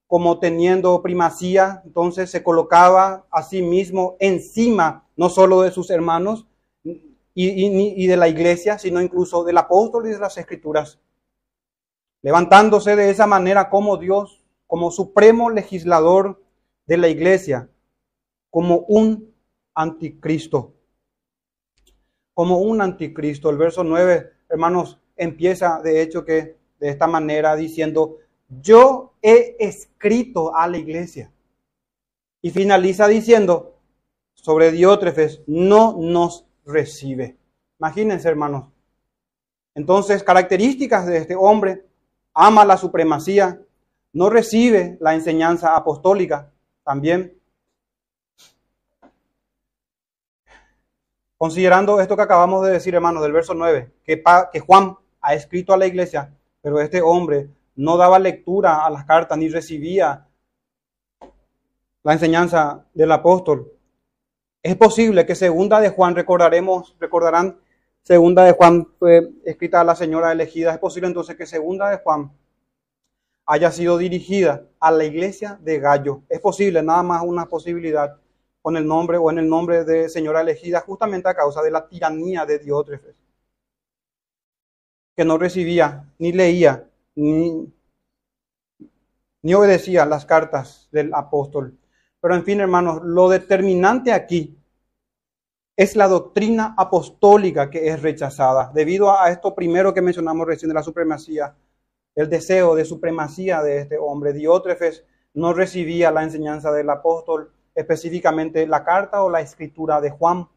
como 0.07 0.39
teniendo 0.39 1.01
primacía, 1.01 1.81
entonces 1.87 2.31
se 2.31 2.43
colocaba 2.43 3.25
a 3.31 3.43
sí 3.43 3.63
mismo 3.63 4.17
encima 4.21 5.09
no 5.17 5.31
solo 5.31 5.63
de 5.63 5.71
sus 5.71 5.89
hermanos 5.89 6.47
y, 6.83 8.07
de 8.07 8.17
la 8.19 8.29
iglesia, 8.29 8.79
sino 8.79 9.01
incluso 9.01 9.43
del 9.43 9.57
apóstol 9.57 10.07
y 10.07 10.11
de 10.11 10.19
las 10.19 10.37
escrituras, 10.37 11.01
levantándose 12.21 12.95
de 12.95 13.09
esa 13.09 13.27
manera 13.27 13.71
como 13.71 13.97
Dios, 13.97 14.45
como 14.67 14.91
supremo 14.91 15.49
legislador 15.49 16.43
de 16.87 16.99
la 16.99 17.09
iglesia, 17.09 17.71
como 18.55 18.85
un 18.87 19.35
anticristo, 19.75 20.77
como 22.35 22.59
un 22.59 22.81
anticristo. 22.83 23.51
El 23.51 23.57
verso 23.59 23.83
9, 23.83 24.31
hermanos, 24.49 25.01
empieza 25.17 25.81
de 25.83 26.01
hecho 26.01 26.25
que 26.25 26.57
de 26.79 26.89
esta 26.89 27.09
manera 27.09 27.57
diciendo, 27.57 28.19
yo 28.49 29.15
he 29.21 29.57
escrito 29.59 30.55
a 30.55 30.69
la 30.69 30.79
iglesia. 30.79 31.33
Y 32.43 32.51
finaliza 32.53 33.09
diciendo 33.09 33.81
sobre 34.35 34.71
Diótrefes, 34.71 35.43
no 35.49 35.97
nos 35.99 36.47
recibe. 36.65 37.37
Imagínense, 37.81 38.29
hermanos. 38.29 38.67
Entonces, 39.75 40.23
características 40.23 41.07
de 41.07 41.17
este 41.17 41.35
hombre, 41.35 41.87
ama 42.33 42.65
la 42.65 42.77
supremacía, 42.77 43.61
no 44.13 44.31
recibe 44.31 44.97
la 45.01 45.13
enseñanza 45.13 45.75
apostólica 45.75 46.53
también. 46.85 47.37
Considerando 51.37 52.01
esto 52.01 52.17
que 52.17 52.23
acabamos 52.23 52.65
de 52.65 52.73
decir, 52.73 52.95
hermanos, 52.95 53.23
del 53.23 53.33
verso 53.33 53.55
9, 53.55 53.93
que, 54.05 54.23
que 54.53 54.61
Juan 54.61 54.97
ha 55.21 55.35
escrito 55.35 55.73
a 55.73 55.77
la 55.77 55.87
iglesia, 55.87 56.33
pero 56.61 56.81
este 56.81 57.03
hombre 57.03 57.49
no 57.77 57.97
daba 57.97 58.19
lectura 58.19 58.85
a 58.85 58.91
las 58.91 59.05
cartas 59.05 59.37
ni 59.37 59.49
recibía 59.49 60.27
la 62.03 62.13
enseñanza 62.13 62.87
del 62.95 63.11
apóstol. 63.13 63.73
Es 64.63 64.77
posible 64.77 65.27
que 65.27 65.35
segunda 65.35 65.81
de 65.81 65.91
Juan, 65.91 66.15
recordaremos, 66.15 66.97
recordarán, 67.01 67.59
segunda 68.03 68.45
de 68.45 68.53
Juan 68.53 68.87
fue 68.99 69.31
escrita 69.45 69.81
a 69.81 69.85
la 69.85 69.97
señora 69.97 70.31
elegida. 70.31 70.73
Es 70.73 70.79
posible 70.79 71.09
entonces 71.09 71.37
que 71.37 71.47
segunda 71.47 71.91
de 71.91 71.99
Juan 71.99 72.33
haya 73.47 73.71
sido 73.71 73.99
dirigida 73.99 74.67
a 74.81 74.91
la 74.91 75.05
iglesia 75.05 75.59
de 75.61 75.81
Gallo. 75.81 76.23
Es 76.29 76.41
posible, 76.41 76.83
nada 76.83 77.03
más 77.03 77.23
una 77.23 77.47
posibilidad 77.47 78.17
con 78.65 78.79
el 78.79 78.87
nombre 78.87 79.19
o 79.19 79.31
en 79.31 79.37
el 79.37 79.47
nombre 79.47 79.85
de 79.85 80.09
señora 80.09 80.41
elegida, 80.41 80.81
justamente 80.81 81.29
a 81.29 81.35
causa 81.35 81.61
de 81.61 81.71
la 81.71 81.87
tiranía 81.87 82.47
de 82.47 82.59
Diótrefes, 82.59 83.15
que 85.15 85.23
no 85.23 85.37
recibía 85.37 86.11
ni 86.19 86.33
leía 86.33 86.89
ni, 87.15 87.71
ni 89.43 89.53
obedecía 89.53 90.07
las 90.07 90.25
cartas 90.25 90.89
del 90.91 91.13
apóstol. 91.13 91.77
Pero 92.23 92.35
en 92.35 92.43
fin, 92.43 92.59
hermanos, 92.61 93.03
lo 93.05 93.29
determinante 93.29 94.13
aquí 94.13 94.59
es 95.77 95.95
la 95.95 96.09
doctrina 96.09 96.75
apostólica 96.79 97.69
que 97.69 97.89
es 97.89 98.01
rechazada, 98.01 98.73
debido 98.75 99.11
a 99.13 99.31
esto 99.31 99.55
primero 99.55 99.93
que 99.93 100.01
mencionamos 100.01 100.47
recién 100.47 100.71
de 100.71 100.75
la 100.75 100.83
supremacía, 100.83 101.55
el 102.15 102.31
deseo 102.31 102.75
de 102.75 102.87
supremacía 102.87 103.63
de 103.63 103.81
este 103.81 103.99
hombre. 103.99 104.33
Diótrefes 104.33 105.05
no 105.35 105.53
recibía 105.53 106.11
la 106.11 106.23
enseñanza 106.23 106.73
del 106.73 106.89
apóstol, 106.89 107.54
específicamente 107.75 108.67
la 108.67 108.85
carta 108.85 109.23
o 109.23 109.31
la 109.31 109.41
escritura 109.41 110.01
de 110.01 110.11
Juan, 110.11 110.49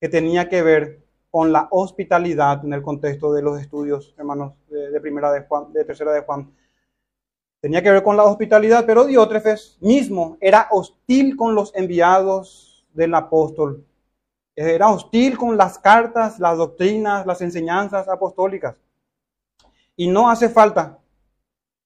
que 0.00 0.08
tenía 0.08 0.48
que 0.48 0.62
ver 0.62 1.02
con 1.30 1.50
la 1.50 1.68
hospitalidad 1.70 2.64
en 2.64 2.74
el 2.74 2.82
contexto 2.82 3.32
de 3.32 3.42
los 3.42 3.60
estudios, 3.60 4.14
hermanos, 4.18 4.52
de, 4.68 5.00
primera 5.00 5.32
de 5.32 5.42
Juan, 5.42 5.72
de 5.72 5.84
tercera 5.84 6.12
de 6.12 6.20
Juan. 6.20 6.54
Tenía 7.60 7.82
que 7.82 7.90
ver 7.90 8.02
con 8.02 8.16
la 8.16 8.24
hospitalidad, 8.24 8.84
pero 8.84 9.06
Diótrefes 9.06 9.78
mismo 9.80 10.36
era 10.40 10.68
hostil 10.70 11.36
con 11.36 11.54
los 11.54 11.74
enviados 11.74 12.84
del 12.92 13.14
apóstol. 13.14 13.86
Era 14.54 14.90
hostil 14.90 15.38
con 15.38 15.56
las 15.56 15.78
cartas, 15.78 16.38
las 16.38 16.58
doctrinas, 16.58 17.24
las 17.24 17.40
enseñanzas 17.40 18.08
apostólicas. 18.08 18.76
Y 19.96 20.08
no 20.08 20.28
hace 20.28 20.48
falta 20.48 20.98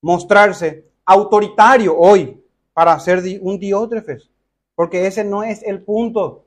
mostrarse 0.00 0.90
autoritario 1.04 1.96
hoy 1.96 2.42
para 2.72 2.98
ser 2.98 3.22
un 3.40 3.58
Diótrefes, 3.58 4.28
porque 4.76 5.06
ese 5.06 5.24
no 5.24 5.42
es 5.42 5.64
el 5.64 5.82
punto. 5.82 6.46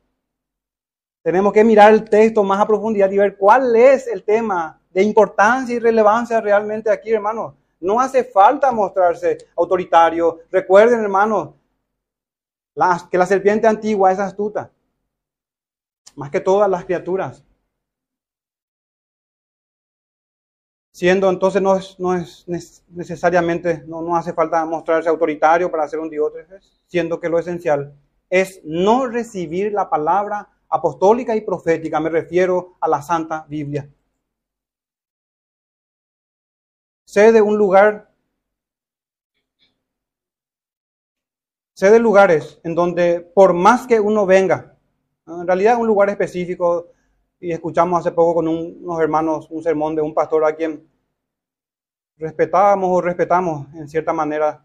Tenemos 1.21 1.51
que 1.51 1.65
mirar 1.65 1.91
el 1.91 2.09
texto 2.09 2.43
más 2.43 2.61
a 2.61 2.67
profundidad 2.67 3.11
y 3.11 3.17
ver 3.17 3.35
cuál 3.35 3.75
es 3.75 4.07
el 4.07 4.23
tema 4.23 4.79
de 4.91 5.03
importancia 5.03 5.75
y 5.75 5.79
relevancia 5.79 6.39
realmente 6.39 6.89
aquí, 6.89 7.11
hermanos. 7.11 7.55
No 7.81 7.99
hace 7.99 8.23
falta 8.23 8.71
mostrarse 8.71 9.37
autoritario. 9.57 10.39
Recuerden, 10.51 11.01
hermanos, 11.01 11.55
que 13.09 13.17
la 13.17 13.25
serpiente 13.25 13.67
antigua 13.67 14.11
es 14.11 14.19
astuta, 14.19 14.71
más 16.15 16.29
que 16.29 16.39
todas 16.39 16.69
las 16.69 16.85
criaturas. 16.85 17.43
Siendo 20.91 21.29
entonces 21.29 21.61
no 21.61 21.75
es, 21.75 21.99
no 21.99 22.13
es 22.13 22.45
necesariamente, 22.89 23.83
no, 23.87 24.01
no 24.01 24.15
hace 24.15 24.33
falta 24.33 24.63
mostrarse 24.65 25.09
autoritario 25.09 25.71
para 25.71 25.83
hacer 25.83 25.99
un 25.99 26.09
diótrefes, 26.09 26.83
siendo 26.87 27.19
que 27.19 27.29
lo 27.29 27.39
esencial 27.39 27.95
es 28.29 28.61
no 28.63 29.07
recibir 29.07 29.71
la 29.73 29.89
palabra 29.89 30.47
apostólica 30.69 31.35
y 31.35 31.41
profética, 31.41 31.99
me 31.99 32.09
refiero 32.09 32.77
a 32.79 32.87
la 32.87 33.01
Santa 33.01 33.45
Biblia. 33.49 33.89
Sé 37.05 37.31
de 37.31 37.41
un 37.41 37.57
lugar, 37.57 38.11
sé 41.73 41.89
de 41.89 41.99
lugares 41.99 42.59
en 42.63 42.75
donde 42.75 43.21
por 43.21 43.53
más 43.53 43.87
que 43.87 43.99
uno 43.99 44.27
venga, 44.27 44.77
en 45.25 45.47
realidad 45.47 45.77
un 45.79 45.87
lugar 45.87 46.09
específico, 46.09 46.91
y 47.39 47.51
escuchamos 47.51 47.99
hace 47.99 48.11
poco 48.11 48.35
con 48.35 48.47
unos 48.47 48.99
hermanos 48.99 49.47
un 49.49 49.63
sermón 49.63 49.95
de 49.95 50.01
un 50.01 50.13
pastor 50.13 50.43
a 50.43 50.55
quien 50.55 50.87
respetábamos 52.17 52.89
o 52.91 53.01
respetamos 53.01 53.73
en 53.75 53.87
cierta 53.87 54.11
manera, 54.11 54.63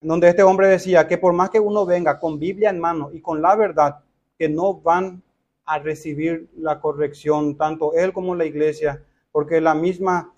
donde 0.00 0.28
este 0.28 0.42
hombre 0.42 0.68
decía 0.68 1.08
que 1.08 1.18
por 1.18 1.32
más 1.32 1.50
que 1.50 1.60
uno 1.60 1.84
venga 1.84 2.18
con 2.20 2.38
Biblia 2.38 2.70
en 2.70 2.78
mano 2.78 3.10
y 3.12 3.20
con 3.20 3.42
la 3.42 3.56
verdad, 3.56 4.00
que 4.38 4.48
no 4.48 4.74
van 4.74 5.22
a 5.64 5.78
recibir 5.78 6.48
la 6.56 6.80
corrección, 6.80 7.56
tanto 7.56 7.92
él 7.94 8.12
como 8.12 8.34
la 8.34 8.44
iglesia, 8.44 9.02
porque 9.32 9.60
la 9.60 9.74
misma, 9.74 10.32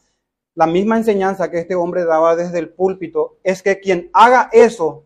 la 0.55 0.67
misma 0.67 0.97
enseñanza 0.97 1.51
que 1.51 1.59
este 1.59 1.75
hombre 1.75 2.05
daba 2.05 2.35
desde 2.35 2.59
el 2.59 2.71
púlpito 2.71 3.37
es 3.45 3.63
que 3.63 3.79
quien 3.79 4.11
haga 4.13 4.49
eso 4.53 5.05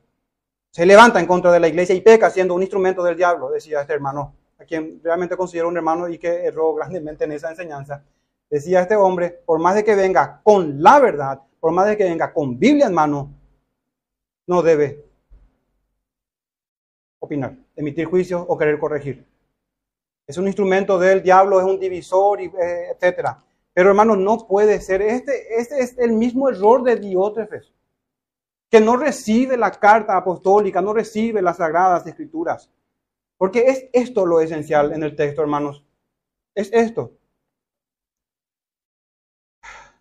se 0.71 0.87
levanta 0.87 1.21
en 1.21 1.27
contra 1.27 1.53
de 1.53 1.61
la 1.61 1.69
iglesia 1.69 1.95
y 1.95 2.01
peca 2.01 2.31
siendo 2.31 2.55
un 2.55 2.63
instrumento 2.63 3.03
del 3.03 3.17
diablo, 3.17 3.51
decía 3.51 3.81
este 3.81 3.93
hermano, 3.93 4.35
a 4.59 4.65
quien 4.65 5.01
realmente 5.03 5.37
considero 5.37 5.69
un 5.69 5.77
hermano 5.77 6.09
y 6.09 6.19
que 6.19 6.45
erró 6.45 6.75
grandemente 6.75 7.25
en 7.25 7.33
esa 7.33 7.51
enseñanza. 7.51 8.03
Decía 8.49 8.81
este 8.81 8.97
hombre, 8.97 9.43
por 9.45 9.59
más 9.59 9.75
de 9.75 9.85
que 9.85 9.95
venga 9.95 10.41
con 10.43 10.83
la 10.83 11.01
verdad, 11.01 11.41
por 11.61 11.73
más 11.73 11.87
de 11.87 11.97
que 11.97 12.05
venga 12.05 12.33
con 12.33 12.59
Biblia 12.59 12.87
en 12.87 12.95
mano, 12.95 13.31
no 14.47 14.63
debe 14.63 15.05
opinar, 17.19 17.57
emitir 17.77 18.07
juicio 18.07 18.43
o 18.43 18.57
querer 18.57 18.79
corregir. 18.79 19.27
Es 20.27 20.39
un 20.39 20.47
instrumento 20.47 20.99
del 20.99 21.23
diablo, 21.23 21.61
es 21.61 21.67
un 21.67 21.79
divisor, 21.79 22.41
eh, 22.41 22.51
etc. 22.91 23.29
Pero 23.73 23.91
hermanos, 23.91 24.19
no 24.19 24.47
puede 24.47 24.81
ser. 24.81 25.03
Este, 25.03 25.59
este 25.59 25.81
es 25.81 25.99
el 25.99 26.13
mismo 26.13 26.49
error 26.49 26.83
de 26.83 26.97
Diótrefes, 26.97 27.73
que 28.71 28.81
no 28.81 28.97
recibe 28.97 29.57
la 29.57 29.71
carta 29.71 30.17
apostólica, 30.17 30.81
no 30.81 30.95
recibe 30.95 31.43
las 31.43 31.59
sagradas 31.59 32.07
escrituras. 32.07 32.71
Porque 33.37 33.67
es 33.67 33.87
esto 33.93 34.25
lo 34.25 34.41
esencial 34.41 34.93
en 34.93 35.03
el 35.03 35.17
texto, 35.17 35.43
hermanos. 35.43 35.85
Es 36.55 36.73
esto. 36.73 37.13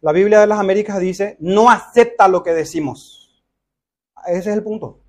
La 0.01 0.12
Biblia 0.12 0.41
de 0.41 0.47
las 0.47 0.60
Américas 0.60 0.99
dice, 0.99 1.38
no 1.39 1.69
acepta 1.69 2.27
lo 2.27 2.43
que 2.43 2.53
decimos. 2.53 3.22
Ese 4.27 4.49
es 4.49 4.55
el 4.55 4.63
punto. 4.63 4.99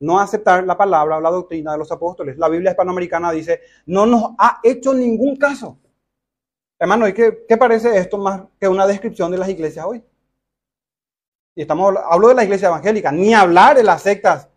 No 0.00 0.18
aceptar 0.18 0.64
la 0.64 0.76
palabra 0.76 1.18
o 1.18 1.20
la 1.20 1.30
doctrina 1.30 1.72
de 1.72 1.78
los 1.78 1.92
apóstoles. 1.92 2.36
La 2.36 2.48
Biblia 2.48 2.72
hispanoamericana 2.72 3.30
dice, 3.30 3.60
no 3.86 4.06
nos 4.06 4.32
ha 4.38 4.60
hecho 4.62 4.92
ningún 4.92 5.36
caso. 5.36 5.78
Hermano, 6.78 7.06
¿y 7.06 7.14
qué, 7.14 7.56
parece 7.56 7.96
esto 7.96 8.18
más 8.18 8.42
que 8.58 8.66
una 8.66 8.86
descripción 8.86 9.30
de 9.30 9.38
las 9.38 9.48
iglesias 9.48 9.86
hoy? 9.86 10.04
Y 11.54 11.62
estamos, 11.62 11.94
hablo 12.10 12.28
de 12.28 12.34
la 12.34 12.42
iglesia 12.42 12.68
evangélica, 12.68 13.12
ni 13.12 13.32
hablar 13.32 13.76
de 13.76 13.84
las 13.84 14.02
sectas 14.02 14.48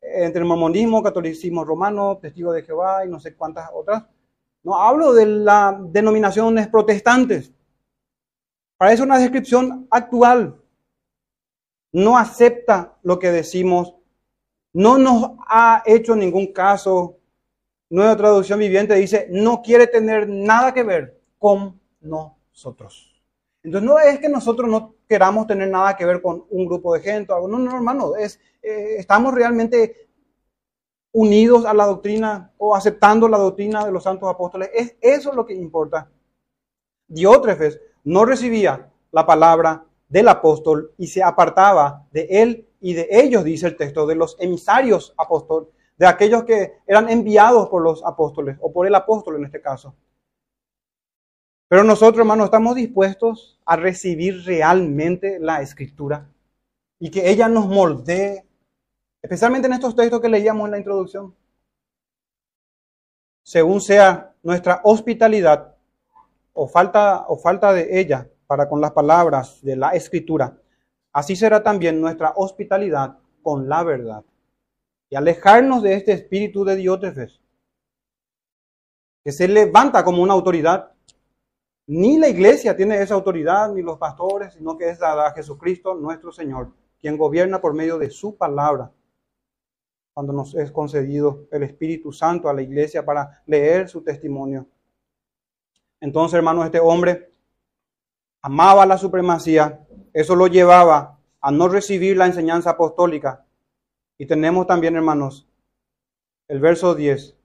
entre 0.00 0.40
el 0.40 0.48
mormonismo, 0.48 1.02
catolicismo 1.02 1.64
romano, 1.64 2.16
testigo 2.16 2.52
de 2.52 2.62
Jehová 2.62 3.04
y 3.04 3.08
no 3.08 3.20
sé 3.20 3.34
cuántas 3.34 3.68
otras. 3.74 4.04
No 4.62 4.76
hablo 4.76 5.12
de 5.12 5.26
las 5.26 5.74
denominaciones 5.92 6.68
protestantes. 6.68 7.52
Parece 8.78 9.02
una 9.02 9.18
descripción 9.18 9.86
actual. 9.90 10.56
No 11.92 12.18
acepta 12.18 12.98
lo 13.02 13.18
que 13.18 13.30
decimos. 13.30 13.94
No 14.72 14.98
nos 14.98 15.32
ha 15.46 15.82
hecho 15.86 16.14
ningún 16.14 16.52
caso. 16.52 17.18
Nueva 17.90 18.16
traducción 18.16 18.58
viviente 18.58 18.94
dice, 18.94 19.26
no 19.30 19.62
quiere 19.62 19.86
tener 19.86 20.28
nada 20.28 20.74
que 20.74 20.82
ver 20.82 21.20
con 21.38 21.80
nosotros. 22.00 23.22
Entonces 23.62 23.88
no 23.88 23.98
es 23.98 24.18
que 24.18 24.28
nosotros 24.28 24.68
no 24.70 24.94
queramos 25.08 25.46
tener 25.46 25.68
nada 25.68 25.96
que 25.96 26.04
ver 26.04 26.20
con 26.20 26.44
un 26.50 26.66
grupo 26.66 26.94
de 26.94 27.00
gente 27.00 27.32
algo. 27.32 27.48
No, 27.48 27.58
no, 27.58 27.74
hermano, 27.74 28.16
es, 28.16 28.38
eh, 28.62 28.96
estamos 28.98 29.34
realmente 29.34 30.08
unidos 31.12 31.64
a 31.64 31.74
la 31.74 31.86
doctrina 31.86 32.52
o 32.58 32.74
aceptando 32.74 33.28
la 33.28 33.38
doctrina 33.38 33.84
de 33.84 33.92
los 33.92 34.04
santos 34.04 34.28
apóstoles. 34.28 34.70
Es 34.74 34.96
eso 35.00 35.32
lo 35.32 35.46
que 35.46 35.54
importa. 35.54 36.10
Diótrefes 37.06 37.80
no 38.04 38.24
recibía 38.24 38.90
la 39.10 39.26
palabra 39.26 39.84
del 40.08 40.28
apóstol 40.28 40.92
y 40.96 41.06
se 41.06 41.22
apartaba 41.22 42.06
de 42.10 42.26
él 42.30 42.68
y 42.80 42.94
de 42.94 43.08
ellos, 43.10 43.44
dice 43.44 43.66
el 43.66 43.76
texto, 43.76 44.06
de 44.06 44.14
los 44.14 44.36
emisarios 44.40 45.14
apóstoles, 45.16 45.68
de 45.96 46.06
aquellos 46.06 46.44
que 46.44 46.78
eran 46.86 47.08
enviados 47.08 47.68
por 47.68 47.82
los 47.82 48.04
apóstoles 48.04 48.56
o 48.60 48.72
por 48.72 48.86
el 48.86 48.94
apóstol 48.94 49.36
en 49.36 49.44
este 49.44 49.60
caso. 49.60 49.94
Pero 51.68 51.84
nosotros, 51.84 52.20
hermanos, 52.20 52.46
estamos 52.46 52.76
dispuestos 52.76 53.60
a 53.66 53.76
recibir 53.76 54.44
realmente 54.44 55.38
la 55.38 55.60
escritura 55.60 56.30
y 56.98 57.10
que 57.10 57.28
ella 57.30 57.48
nos 57.48 57.66
moldee, 57.66 58.46
especialmente 59.20 59.66
en 59.66 59.74
estos 59.74 59.94
textos 59.94 60.20
que 60.20 60.28
leíamos 60.30 60.64
en 60.66 60.70
la 60.70 60.78
introducción. 60.78 61.34
Según 63.42 63.80
sea 63.80 64.34
nuestra 64.42 64.80
hospitalidad 64.84 65.74
o 66.54 66.66
falta, 66.68 67.26
o 67.28 67.36
falta 67.36 67.72
de 67.72 68.00
ella 68.00 68.28
para 68.48 68.68
con 68.68 68.80
las 68.80 68.90
palabras 68.90 69.62
de 69.62 69.76
la 69.76 69.90
escritura, 69.90 70.58
así 71.12 71.36
será 71.36 71.62
también 71.62 72.00
nuestra 72.00 72.32
hospitalidad 72.34 73.18
con 73.40 73.68
la 73.68 73.84
verdad. 73.84 74.24
Y 75.08 75.14
alejarnos 75.14 75.84
de 75.84 75.94
este 75.94 76.10
espíritu 76.10 76.64
de 76.64 76.74
Diótrefes, 76.74 77.40
que 79.22 79.30
se 79.30 79.46
levanta 79.46 80.02
como 80.02 80.20
una 80.20 80.34
autoridad 80.34 80.92
ni 81.88 82.18
la 82.18 82.28
iglesia 82.28 82.76
tiene 82.76 83.00
esa 83.00 83.14
autoridad, 83.14 83.72
ni 83.72 83.80
los 83.80 83.96
pastores, 83.96 84.52
sino 84.52 84.76
que 84.76 84.90
es 84.90 84.98
dada 84.98 85.26
a 85.26 85.32
Jesucristo 85.32 85.94
nuestro 85.94 86.30
Señor, 86.30 86.70
quien 87.00 87.16
gobierna 87.16 87.62
por 87.62 87.72
medio 87.72 87.96
de 87.96 88.10
su 88.10 88.36
palabra. 88.36 88.92
Cuando 90.12 90.34
nos 90.34 90.54
es 90.54 90.70
concedido 90.70 91.46
el 91.50 91.62
Espíritu 91.62 92.12
Santo 92.12 92.50
a 92.50 92.52
la 92.52 92.60
iglesia 92.60 93.06
para 93.06 93.42
leer 93.46 93.88
su 93.88 94.02
testimonio. 94.02 94.66
Entonces, 95.98 96.36
hermanos, 96.36 96.66
este 96.66 96.78
hombre 96.78 97.32
amaba 98.48 98.86
la 98.86 98.96
supremacía, 98.96 99.86
eso 100.14 100.34
lo 100.34 100.46
llevaba 100.46 101.18
a 101.42 101.50
no 101.50 101.68
recibir 101.68 102.16
la 102.16 102.24
enseñanza 102.24 102.70
apostólica. 102.70 103.44
Y 104.16 104.24
tenemos 104.24 104.66
también, 104.66 104.96
hermanos, 104.96 105.46
el 106.48 106.58
verso 106.58 106.94
10 106.94 107.36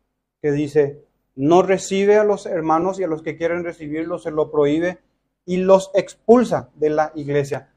que 0.41 0.51
dice, 0.53 1.03
no 1.35 1.61
recibe 1.61 2.17
a 2.17 2.23
los 2.23 2.45
hermanos 2.45 2.99
y 2.99 3.03
a 3.03 3.07
los 3.07 3.21
que 3.21 3.35
quieren 3.35 3.65
recibirlo 3.65 4.17
se 4.17 4.31
lo 4.31 4.49
prohíbe 4.49 4.99
y 5.45 5.57
los 5.57 5.91
expulsa 5.93 6.69
de 6.75 6.89
la 6.89 7.11
iglesia. 7.15 7.69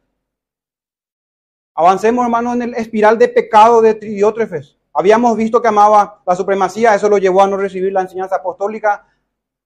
Avancemos, 1.74 2.24
hermanos, 2.24 2.54
en 2.54 2.62
el 2.62 2.74
espiral 2.74 3.18
de 3.18 3.26
pecado 3.26 3.82
de 3.82 3.94
Diótrefes. 3.94 4.78
Habíamos 4.92 5.36
visto 5.36 5.60
que 5.60 5.68
amaba 5.68 6.22
la 6.24 6.36
supremacía, 6.36 6.94
eso 6.94 7.08
lo 7.08 7.18
llevó 7.18 7.42
a 7.42 7.48
no 7.48 7.56
recibir 7.56 7.92
la 7.92 8.02
enseñanza 8.02 8.36
apostólica, 8.36 9.04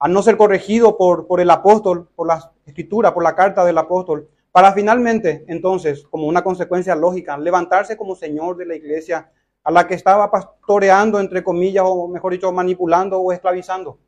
a 0.00 0.08
no 0.08 0.22
ser 0.22 0.36
corregido 0.38 0.96
por, 0.96 1.26
por 1.26 1.40
el 1.40 1.50
apóstol, 1.50 2.08
por 2.16 2.26
la 2.26 2.52
escritura, 2.64 3.12
por 3.12 3.22
la 3.22 3.36
carta 3.36 3.64
del 3.64 3.76
apóstol, 3.76 4.28
para 4.50 4.72
finalmente, 4.72 5.44
entonces, 5.46 6.04
como 6.08 6.26
una 6.26 6.42
consecuencia 6.42 6.96
lógica, 6.96 7.38
levantarse 7.38 7.96
como 7.96 8.16
señor 8.16 8.56
de 8.56 8.66
la 8.66 8.74
iglesia 8.74 9.30
a 9.62 9.70
la 9.70 9.86
que 9.86 9.94
estaba 9.94 10.30
pastoreando, 10.30 11.20
entre 11.20 11.44
comillas, 11.44 11.84
o 11.86 12.08
mejor 12.08 12.32
dicho, 12.32 12.50
manipulando 12.50 13.20
o 13.20 13.30
esclavizando. 13.30 13.98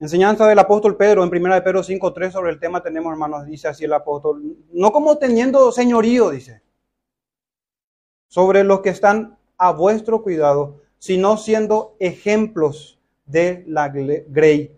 Enseñanza 0.00 0.48
del 0.48 0.58
apóstol 0.58 0.96
Pedro, 0.96 1.22
en 1.22 1.28
1 1.28 1.54
de 1.54 1.62
Pedro 1.62 1.82
5.3 1.82 2.30
sobre 2.30 2.50
el 2.52 2.58
tema 2.58 2.82
tenemos, 2.82 3.12
hermanos, 3.12 3.44
dice 3.44 3.68
así 3.68 3.84
el 3.84 3.92
apóstol, 3.92 4.56
no 4.72 4.92
como 4.92 5.18
teniendo 5.18 5.70
señorío, 5.72 6.30
dice, 6.30 6.62
sobre 8.28 8.64
los 8.64 8.80
que 8.80 8.88
están 8.88 9.38
a 9.58 9.72
vuestro 9.72 10.22
cuidado, 10.22 10.80
sino 10.98 11.36
siendo 11.36 11.96
ejemplos 11.98 12.99
de 13.30 13.64
la 13.66 13.88
grey. 13.88 14.76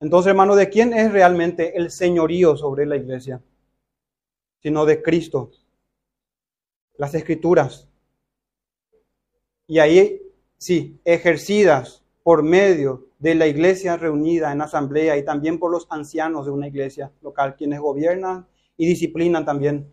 Entonces, 0.00 0.30
hermano, 0.30 0.56
¿de 0.56 0.68
quién 0.68 0.92
es 0.92 1.12
realmente 1.12 1.76
el 1.76 1.90
señorío 1.90 2.56
sobre 2.56 2.86
la 2.86 2.96
iglesia? 2.96 3.42
Sino 4.62 4.84
de 4.86 5.02
Cristo 5.02 5.50
las 7.00 7.14
escrituras. 7.14 7.88
Y 9.66 9.78
ahí, 9.78 10.20
sí, 10.58 11.00
ejercidas 11.02 12.04
por 12.22 12.42
medio 12.42 13.08
de 13.18 13.34
la 13.34 13.46
iglesia 13.46 13.96
reunida 13.96 14.52
en 14.52 14.60
asamblea 14.60 15.16
y 15.16 15.24
también 15.24 15.58
por 15.58 15.70
los 15.70 15.86
ancianos 15.88 16.44
de 16.44 16.52
una 16.52 16.68
iglesia 16.68 17.10
local, 17.22 17.56
quienes 17.56 17.80
gobiernan 17.80 18.46
y 18.76 18.86
disciplinan 18.86 19.46
también. 19.46 19.90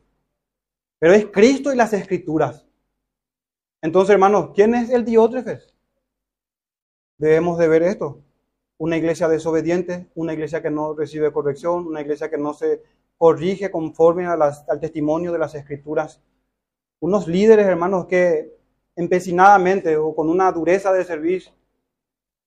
Pero 0.99 1.13
es 1.13 1.27
Cristo 1.27 1.71
y 1.71 1.77
las 1.77 1.93
escrituras. 1.93 2.65
Entonces, 3.81 4.11
hermanos, 4.11 4.49
¿quién 4.53 4.75
es 4.75 4.89
el 4.89 5.05
Diótrefes? 5.05 5.73
Debemos 7.17 7.57
de 7.57 7.67
ver 7.67 7.83
esto. 7.83 8.19
Una 8.77 8.97
iglesia 8.97 9.27
desobediente, 9.27 10.07
una 10.15 10.33
iglesia 10.33 10.61
que 10.61 10.69
no 10.69 10.93
recibe 10.93 11.31
corrección, 11.31 11.87
una 11.87 12.01
iglesia 12.01 12.29
que 12.29 12.37
no 12.37 12.53
se 12.53 12.83
corrige 13.17 13.71
conforme 13.71 14.25
a 14.25 14.33
al 14.33 14.79
testimonio 14.79 15.31
de 15.31 15.39
las 15.39 15.55
escrituras 15.55 16.21
unos 16.99 17.27
líderes, 17.27 17.65
hermanos, 17.65 18.05
que 18.07 18.55
empecinadamente 18.95 19.95
o 19.97 20.15
con 20.15 20.29
una 20.29 20.51
dureza 20.51 20.91
de 20.91 21.03
servicio 21.03 21.51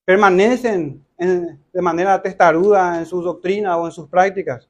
permanecen 0.04 1.04
de 1.16 1.83
manera 1.83 2.20
testaruda 2.20 2.98
en 2.98 3.06
sus 3.06 3.24
doctrinas 3.24 3.76
o 3.76 3.87
en 3.87 3.92
sus 3.92 4.09
prácticas. 4.09 4.68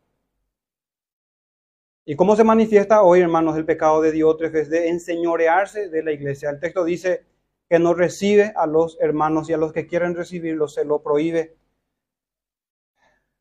¿Y 2.05 2.17
cómo 2.17 2.35
se 2.35 2.45
manifiesta 2.45 3.03
hoy, 3.03 3.21
hermanos, 3.21 3.57
el 3.57 3.65
pecado 3.65 4.03
de 4.03 4.13
Diótrefes 4.13 4.69
de 4.69 4.89
enseñorearse 4.89 5.89
de 5.89 6.03
la 6.03 6.13
iglesia? 6.13 6.51
El 6.51 6.61
texto 6.61 6.85
dice 6.85 7.25
que 7.71 7.79
no 7.79 7.95
recibe 7.95 8.53
a 8.57 8.67
los 8.67 8.99
hermanos 9.01 9.49
y 9.49 9.55
a 9.55 9.57
los 9.57 9.73
que 9.73 9.87
quieren 9.87 10.15
recibirlo 10.15 10.69
se 10.69 10.85
lo 10.85 11.03
prohíbe. 11.03 11.57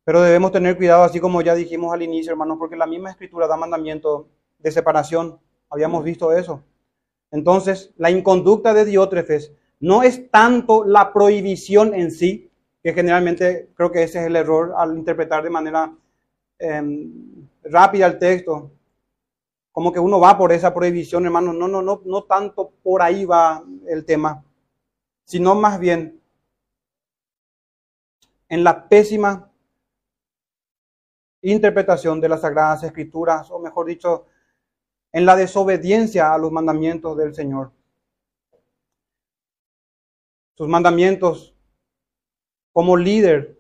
Pero 0.06 0.22
debemos 0.22 0.52
tener 0.52 0.78
cuidado, 0.78 1.04
así 1.04 1.20
como 1.20 1.42
ya 1.42 1.56
dijimos 1.56 1.92
al 1.94 2.04
inicio, 2.04 2.32
hermanos, 2.32 2.58
porque 2.58 2.78
la 2.78 2.88
misma 2.88 3.10
escritura 3.10 3.48
da 3.48 3.58
mandamiento 3.58 4.30
de 4.60 4.72
separación 4.72 5.40
Habíamos 5.70 6.04
visto 6.04 6.32
eso. 6.34 6.64
Entonces, 7.32 7.94
la 7.98 8.10
inconducta 8.10 8.74
de 8.74 8.86
Diótrefes 8.86 9.52
no 9.80 10.02
es 10.04 10.30
tanto 10.32 10.84
la 10.84 11.14
prohibición 11.14 11.94
en 11.94 12.12
sí, 12.12 12.50
que 12.82 12.94
generalmente 12.94 13.70
creo 13.76 13.92
que 13.92 14.04
ese 14.04 14.20
es 14.20 14.26
el 14.26 14.36
error 14.36 14.74
al 14.76 14.98
interpretar 14.98 15.44
de 15.44 15.50
manera 15.50 15.94
em, 16.58 17.48
rápida 17.64 18.08
el 18.08 18.18
texto, 18.18 18.72
como 19.80 19.94
que 19.94 20.00
uno 20.02 20.20
va 20.20 20.38
por 20.38 20.52
esa 20.52 20.74
prohibición, 20.74 21.24
hermano. 21.24 21.54
No, 21.54 21.70
no, 21.70 21.82
no, 21.82 22.02
no 22.04 22.24
tanto 22.26 22.72
por 22.84 23.02
ahí 23.02 23.24
va 23.24 23.64
el 23.88 24.04
tema, 24.04 24.44
sino 25.24 25.56
más 25.56 25.80
bien 25.80 26.22
en 28.50 28.62
la 28.62 28.90
pésima 28.90 29.50
interpretación 31.42 32.20
de 32.20 32.28
las 32.28 32.42
Sagradas 32.42 32.84
Escrituras, 32.84 33.50
o 33.52 33.60
mejor 33.60 33.86
dicho, 33.86 34.26
en 35.14 35.26
la 35.26 35.38
desobediencia 35.38 36.34
a 36.34 36.38
los 36.38 36.52
mandamientos 36.52 37.16
del 37.16 37.34
Señor. 37.34 37.72
Sus 40.58 40.68
mandamientos 40.68 41.56
como 42.74 42.98
líder 42.98 43.58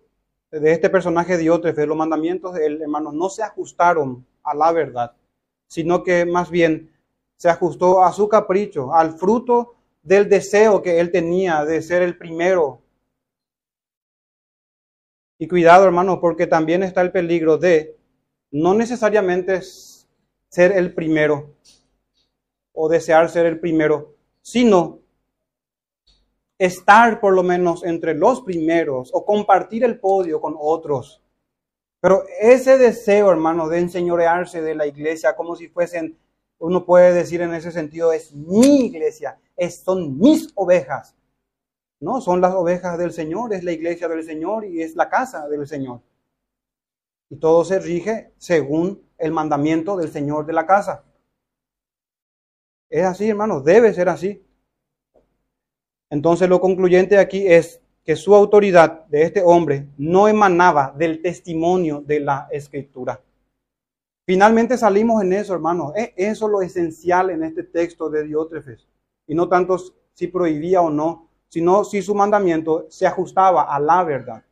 de 0.51 0.73
este 0.73 0.89
personaje 0.89 1.37
Diótrefes, 1.37 1.87
los 1.87 1.95
mandamientos 1.95 2.55
de 2.55 2.65
él, 2.65 2.81
hermanos, 2.81 3.13
no 3.13 3.29
se 3.29 3.41
ajustaron 3.41 4.27
a 4.43 4.53
la 4.53 4.73
verdad, 4.73 5.15
sino 5.69 6.03
que 6.03 6.25
más 6.25 6.49
bien 6.49 6.91
se 7.37 7.47
ajustó 7.47 8.03
a 8.03 8.11
su 8.11 8.27
capricho, 8.27 8.93
al 8.93 9.13
fruto 9.17 9.75
del 10.01 10.27
deseo 10.27 10.81
que 10.81 10.99
él 10.99 11.11
tenía 11.11 11.63
de 11.63 11.81
ser 11.81 12.01
el 12.01 12.17
primero. 12.17 12.81
Y 15.37 15.47
cuidado, 15.47 15.85
hermanos, 15.85 16.17
porque 16.19 16.47
también 16.47 16.83
está 16.83 17.01
el 17.01 17.11
peligro 17.11 17.57
de 17.57 17.95
no 18.51 18.73
necesariamente 18.73 19.61
ser 20.49 20.71
el 20.73 20.93
primero 20.93 21.53
o 22.73 22.89
desear 22.89 23.29
ser 23.29 23.45
el 23.45 23.59
primero, 23.59 24.15
sino 24.41 24.99
estar 26.57 27.21
por 27.21 27.33
lo 27.33 27.43
menos 27.43 27.83
entre 27.83 28.15
los 28.15 28.41
primeros 28.41 29.11
o 29.13 29.23
compartir 29.23 29.83
el 29.83 29.99
podio 29.99 30.41
con 30.41 30.55
otros. 30.59 31.21
Pero 32.01 32.23
ese 32.39 32.77
deseo, 32.77 33.29
hermano, 33.31 33.67
de 33.67 33.79
enseñorearse 33.79 34.61
de 34.61 34.75
la 34.75 34.87
iglesia 34.87 35.35
como 35.35 35.55
si 35.55 35.67
fuesen, 35.67 36.17
uno 36.59 36.85
puede 36.85 37.13
decir 37.13 37.41
en 37.41 37.53
ese 37.53 37.71
sentido, 37.71 38.13
es 38.13 38.33
mi 38.33 38.85
iglesia, 38.85 39.39
es, 39.55 39.81
son 39.81 40.17
mis 40.17 40.51
ovejas. 40.55 41.15
No, 41.99 42.21
son 42.21 42.39
las 42.39 42.53
ovejas 42.53 42.97
del 42.97 43.11
Señor, 43.11 43.53
es 43.53 43.63
la 43.63 43.73
iglesia 43.73 44.07
del 44.07 44.23
Señor 44.23 44.65
y 44.65 44.81
es 44.81 44.95
la 44.95 45.09
casa 45.09 45.47
del 45.49 45.67
Señor. 45.67 46.01
Y 47.29 47.37
todo 47.37 47.65
se 47.65 47.79
rige 47.79 48.33
según 48.37 49.03
el 49.17 49.31
mandamiento 49.31 49.97
del 49.97 50.09
Señor 50.09 50.45
de 50.45 50.53
la 50.53 50.65
casa. 50.65 51.03
Es 52.89 53.05
así, 53.05 53.29
hermanos, 53.29 53.63
debe 53.63 53.93
ser 53.93 54.09
así. 54.09 54.43
Entonces 56.09 56.49
lo 56.49 56.59
concluyente 56.59 57.17
aquí 57.17 57.47
es 57.47 57.81
que 58.03 58.15
su 58.15 58.33
autoridad 58.35 59.05
de 59.07 59.23
este 59.23 59.43
hombre 59.43 59.87
no 59.97 60.27
emanaba 60.27 60.93
del 60.97 61.21
testimonio 61.21 62.01
de 62.01 62.19
la 62.19 62.47
escritura. 62.51 63.21
Finalmente 64.25 64.77
salimos 64.77 65.21
en 65.23 65.33
eso, 65.33 65.53
hermanos. 65.53 65.91
Es 65.95 66.11
eso 66.15 66.47
lo 66.47 66.61
esencial 66.61 67.31
en 67.31 67.43
este 67.43 67.63
texto 67.63 68.09
de 68.09 68.23
Diótrefes. 68.23 68.87
Y 69.25 69.33
no 69.33 69.49
tanto 69.49 69.77
si 70.13 70.27
prohibía 70.27 70.81
o 70.81 70.89
no, 70.89 71.29
sino 71.47 71.83
si 71.83 72.01
su 72.01 72.13
mandamiento 72.13 72.85
se 72.89 73.07
ajustaba 73.07 73.63
a 73.63 73.79
la 73.79 74.03
verdad. 74.03 74.43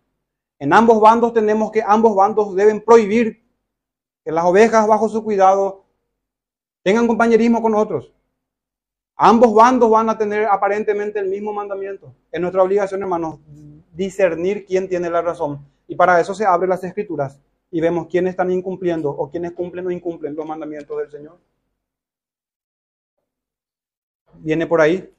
En 0.60 0.74
ambos 0.74 1.00
bandos 1.00 1.34
tenemos 1.34 1.72
que 1.72 1.84
ambos 1.86 2.16
bandos 2.16 2.56
deben 2.56 2.82
prohibir 2.82 3.46
que 4.26 4.32
las 4.32 4.46
ovejas 4.46 4.88
bajo 4.88 5.08
su 5.08 5.24
cuidado 5.24 5.86
tengan 6.82 7.08
compañerismo 7.08 7.62
con 7.62 7.76
otros. 7.76 8.12
Ambos 9.20 9.52
bandos 9.52 9.90
van 9.90 10.10
a 10.10 10.18
tener 10.18 10.46
aparentemente 10.46 11.18
el 11.18 11.28
mismo 11.28 11.52
mandamiento. 11.52 12.14
Es 12.32 12.40
nuestra 12.40 12.62
obligación, 12.62 13.02
hermanos, 13.02 13.40
discernir 13.92 14.64
quién 14.64 14.88
tiene 14.88 15.10
la 15.10 15.24
razón. 15.24 15.68
Y 15.88 15.96
para 15.96 16.20
eso 16.20 16.36
se 16.36 16.46
abren 16.46 16.70
las 16.70 16.84
escrituras 16.84 17.40
y 17.72 17.82
vemos 17.82 18.08
quiénes 18.08 18.32
están 18.32 18.52
incumpliendo 18.52 19.10
o 19.10 19.32
quiénes 19.32 19.54
cumplen 19.54 19.88
o 19.88 19.92
incumplen 19.92 20.36
los 20.36 20.46
mandamientos 20.46 20.96
del 21.00 21.10
Señor. 21.10 21.40
Viene 24.36 24.68
por 24.68 24.82
ahí. 24.82 25.12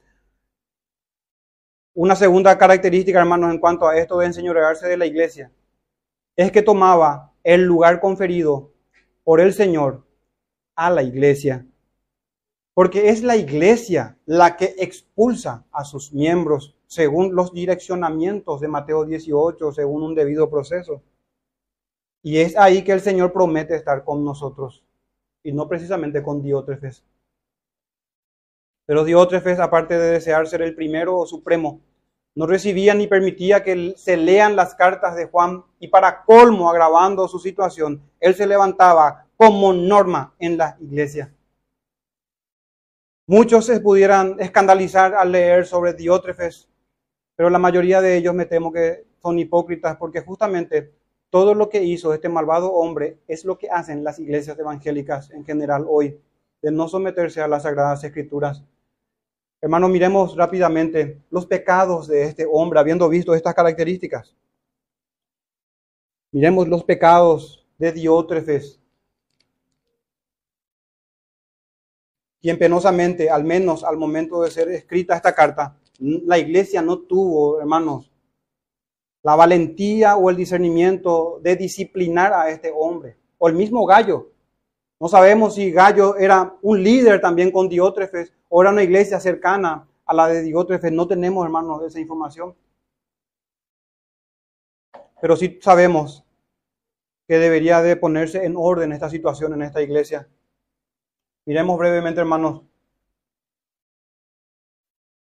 Una 1.93 2.15
segunda 2.15 2.57
característica, 2.57 3.19
hermanos, 3.19 3.51
en 3.51 3.59
cuanto 3.59 3.85
a 3.85 3.97
esto 3.97 4.19
de 4.19 4.27
enseñorearse 4.27 4.87
de 4.87 4.95
la 4.95 5.07
iglesia, 5.07 5.51
es 6.37 6.53
que 6.53 6.61
tomaba 6.61 7.33
el 7.43 7.65
lugar 7.65 7.99
conferido 7.99 8.71
por 9.25 9.41
el 9.41 9.51
Señor 9.53 10.05
a 10.75 10.89
la 10.89 11.03
iglesia 11.03 11.65
porque 12.79 13.09
es 13.09 13.23
la 13.23 13.35
iglesia 13.35 14.17
la 14.25 14.55
que 14.55 14.73
expulsa 14.77 15.65
a 15.69 15.83
sus 15.83 16.13
miembros 16.13 16.77
según 16.87 17.35
los 17.35 17.51
direccionamientos 17.51 18.61
de 18.61 18.69
Mateo 18.69 19.03
18, 19.03 19.73
según 19.73 20.01
un 20.01 20.15
debido 20.15 20.49
proceso. 20.49 21.03
Y 22.23 22.37
es 22.37 22.55
ahí 22.55 22.85
que 22.85 22.93
el 22.93 23.01
Señor 23.01 23.33
promete 23.33 23.75
estar 23.75 24.05
con 24.05 24.23
nosotros, 24.23 24.85
y 25.43 25.51
no 25.51 25.67
precisamente 25.67 26.23
con 26.23 26.41
Diótrefes. 26.41 27.03
Pero 28.85 29.03
Diótrefes, 29.03 29.59
aparte 29.59 29.99
de 29.99 30.11
desear 30.11 30.47
ser 30.47 30.61
el 30.61 30.73
primero 30.73 31.17
o 31.17 31.25
supremo, 31.25 31.81
no 32.33 32.47
recibía 32.47 32.93
ni 32.93 33.07
permitía 33.07 33.61
que 33.61 33.93
se 33.97 34.15
lean 34.15 34.55
las 34.55 34.73
cartas 34.73 35.17
de 35.17 35.25
Juan 35.25 35.65
y 35.81 35.89
para 35.89 36.23
colmo, 36.23 36.69
agravando 36.69 37.27
su 37.27 37.39
situación, 37.39 38.01
él 38.21 38.35
se 38.35 38.47
levantaba 38.47 39.25
como 39.35 39.73
norma 39.73 40.33
en 40.39 40.57
la 40.57 40.77
iglesia. 40.79 41.33
Muchos 43.31 43.67
se 43.67 43.79
pudieran 43.79 44.37
escandalizar 44.39 45.13
al 45.13 45.31
leer 45.31 45.67
sobre 45.67 45.93
Diótrefes, 45.93 46.67
pero 47.35 47.51
la 47.51 47.59
mayoría 47.59 48.01
de 48.01 48.17
ellos 48.17 48.33
me 48.33 48.47
temo 48.47 48.73
que 48.73 49.05
son 49.21 49.37
hipócritas 49.37 49.97
porque 49.97 50.21
justamente 50.21 50.91
todo 51.29 51.53
lo 51.53 51.69
que 51.69 51.83
hizo 51.83 52.11
este 52.11 52.27
malvado 52.27 52.73
hombre 52.73 53.19
es 53.27 53.45
lo 53.45 53.55
que 53.55 53.69
hacen 53.69 54.03
las 54.03 54.17
iglesias 54.17 54.57
evangélicas 54.57 55.29
en 55.29 55.45
general 55.45 55.85
hoy, 55.87 56.19
de 56.63 56.71
no 56.71 56.87
someterse 56.87 57.39
a 57.39 57.47
las 57.47 57.61
sagradas 57.61 58.03
escrituras. 58.03 58.63
Hermanos, 59.61 59.91
miremos 59.91 60.35
rápidamente 60.35 61.21
los 61.29 61.45
pecados 61.45 62.07
de 62.07 62.23
este 62.23 62.47
hombre, 62.51 62.79
habiendo 62.79 63.07
visto 63.09 63.35
estas 63.35 63.53
características. 63.53 64.35
Miremos 66.31 66.67
los 66.67 66.83
pecados 66.83 67.63
de 67.77 67.91
Diótrefes. 67.91 68.78
Quien 72.41 72.57
penosamente, 72.57 73.29
al 73.29 73.43
menos 73.43 73.83
al 73.83 73.97
momento 73.97 74.41
de 74.41 74.51
ser 74.51 74.69
escrita 74.69 75.15
esta 75.15 75.33
carta, 75.33 75.77
la 75.99 76.37
iglesia 76.37 76.81
no 76.81 76.99
tuvo, 76.99 77.59
hermanos, 77.59 78.11
la 79.23 79.35
valentía 79.35 80.15
o 80.15 80.29
el 80.29 80.37
discernimiento 80.37 81.39
de 81.41 81.55
disciplinar 81.55 82.33
a 82.33 82.49
este 82.49 82.71
hombre. 82.73 83.17
O 83.37 83.47
el 83.47 83.55
mismo 83.55 83.85
Gallo. 83.85 84.31
No 84.99 85.07
sabemos 85.07 85.55
si 85.55 85.71
Gallo 85.71 86.15
era 86.17 86.55
un 86.61 86.83
líder 86.83 87.21
también 87.21 87.51
con 87.51 87.69
Diótrefes 87.69 88.33
o 88.49 88.61
era 88.61 88.71
una 88.71 88.83
iglesia 88.83 89.19
cercana 89.19 89.87
a 90.05 90.13
la 90.13 90.27
de 90.27 90.41
Diótrefes. 90.41 90.91
No 90.91 91.07
tenemos, 91.07 91.45
hermanos, 91.45 91.83
esa 91.83 91.99
información. 91.99 92.55
Pero 95.21 95.35
sí 95.35 95.59
sabemos 95.61 96.25
que 97.27 97.37
debería 97.37 97.81
de 97.81 97.95
ponerse 97.95 98.45
en 98.45 98.55
orden 98.57 98.91
esta 98.91 99.09
situación 99.09 99.53
en 99.53 99.63
esta 99.63 99.81
iglesia. 99.81 100.27
Miremos 101.45 101.77
brevemente, 101.77 102.19
hermanos, 102.19 102.61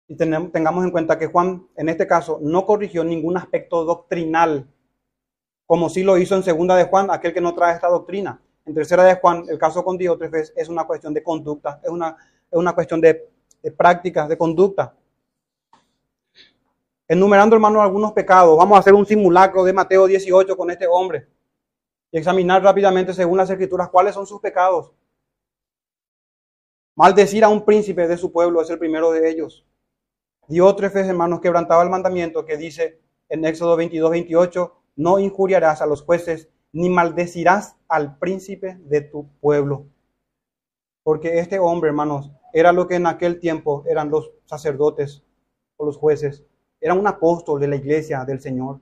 y 0.08 0.16
tengamos 0.16 0.84
en 0.84 0.92
cuenta 0.92 1.18
que 1.18 1.28
Juan, 1.28 1.68
en 1.76 1.90
este 1.90 2.06
caso, 2.06 2.40
no 2.42 2.66
corrigió 2.66 3.04
ningún 3.04 3.38
aspecto 3.38 3.84
doctrinal, 3.86 4.68
como 5.66 5.90
sí 5.90 6.04
lo 6.04 6.18
hizo 6.18 6.36
en 6.36 6.44
segunda 6.44 6.76
de 6.76 6.86
Juan, 6.86 7.10
aquel 7.10 7.34
que 7.34 7.42
no 7.42 7.56
trae 7.56 7.74
esta 7.74 7.88
doctrina. 7.88 8.40
En 8.66 8.74
tercera 8.74 9.04
de 9.04 9.16
Juan, 9.16 9.46
el 9.50 9.58
caso 9.58 9.84
con 9.84 9.98
Diótrefes 9.98 10.54
es 10.56 10.70
una 10.70 10.86
cuestión 10.86 11.14
de 11.14 11.24
conducta, 11.24 11.80
es 11.84 11.90
una, 11.90 12.16
es 12.52 12.58
una 12.58 12.74
cuestión 12.74 13.02
de, 13.02 13.30
de 13.62 13.72
prácticas, 13.72 14.30
de 14.30 14.38
conducta. 14.38 14.96
Enumerando, 17.08 17.56
hermanos, 17.56 17.82
algunos 17.82 18.14
pecados, 18.14 18.58
vamos 18.58 18.76
a 18.76 18.80
hacer 18.80 18.94
un 18.94 19.06
simulacro 19.06 19.64
de 19.64 19.74
Mateo 19.74 20.08
18 20.08 20.56
con 20.56 20.70
este 20.72 20.88
hombre 20.88 21.28
y 22.12 22.18
examinar 22.18 22.64
rápidamente, 22.64 23.14
según 23.14 23.38
las 23.38 23.50
escrituras, 23.50 23.90
cuáles 23.90 24.14
son 24.14 24.26
sus 24.26 24.40
pecados. 24.40 24.92
Maldecir 26.98 27.44
a 27.44 27.50
un 27.50 27.66
príncipe 27.66 28.08
de 28.08 28.16
su 28.16 28.32
pueblo 28.32 28.62
es 28.62 28.70
el 28.70 28.80
primero 28.80 29.12
de 29.12 29.30
ellos. 29.30 29.66
Diótrefes, 30.48 31.06
hermanos, 31.06 31.42
quebrantaba 31.42 31.84
el 31.84 31.90
mandamiento 31.90 32.46
que 32.46 32.56
dice 32.56 33.02
en 33.28 33.44
Éxodo 33.44 33.76
22, 33.76 34.12
28, 34.12 34.74
no 34.96 35.20
injuriarás 35.20 35.82
a 35.82 35.88
los 35.88 36.04
jueces 36.04 36.48
ni 36.72 36.90
maldecirás 36.90 37.76
al 37.90 38.18
príncipe 38.18 38.78
de 38.80 39.02
tu 39.02 39.28
pueblo. 39.42 39.88
Porque 41.04 41.40
este 41.40 41.60
hombre, 41.60 41.90
hermanos, 41.90 42.32
era 42.54 42.72
lo 42.72 42.88
que 42.88 42.96
en 42.96 43.08
aquel 43.08 43.42
tiempo 43.42 43.84
eran 43.88 44.10
los 44.10 44.32
sacerdotes 44.46 45.22
o 45.76 45.86
los 45.86 45.98
jueces. 45.98 46.46
Era 46.80 46.94
un 46.94 47.08
apóstol 47.08 47.60
de 47.60 47.68
la 47.68 47.76
iglesia 47.76 48.24
del 48.24 48.40
Señor. 48.40 48.80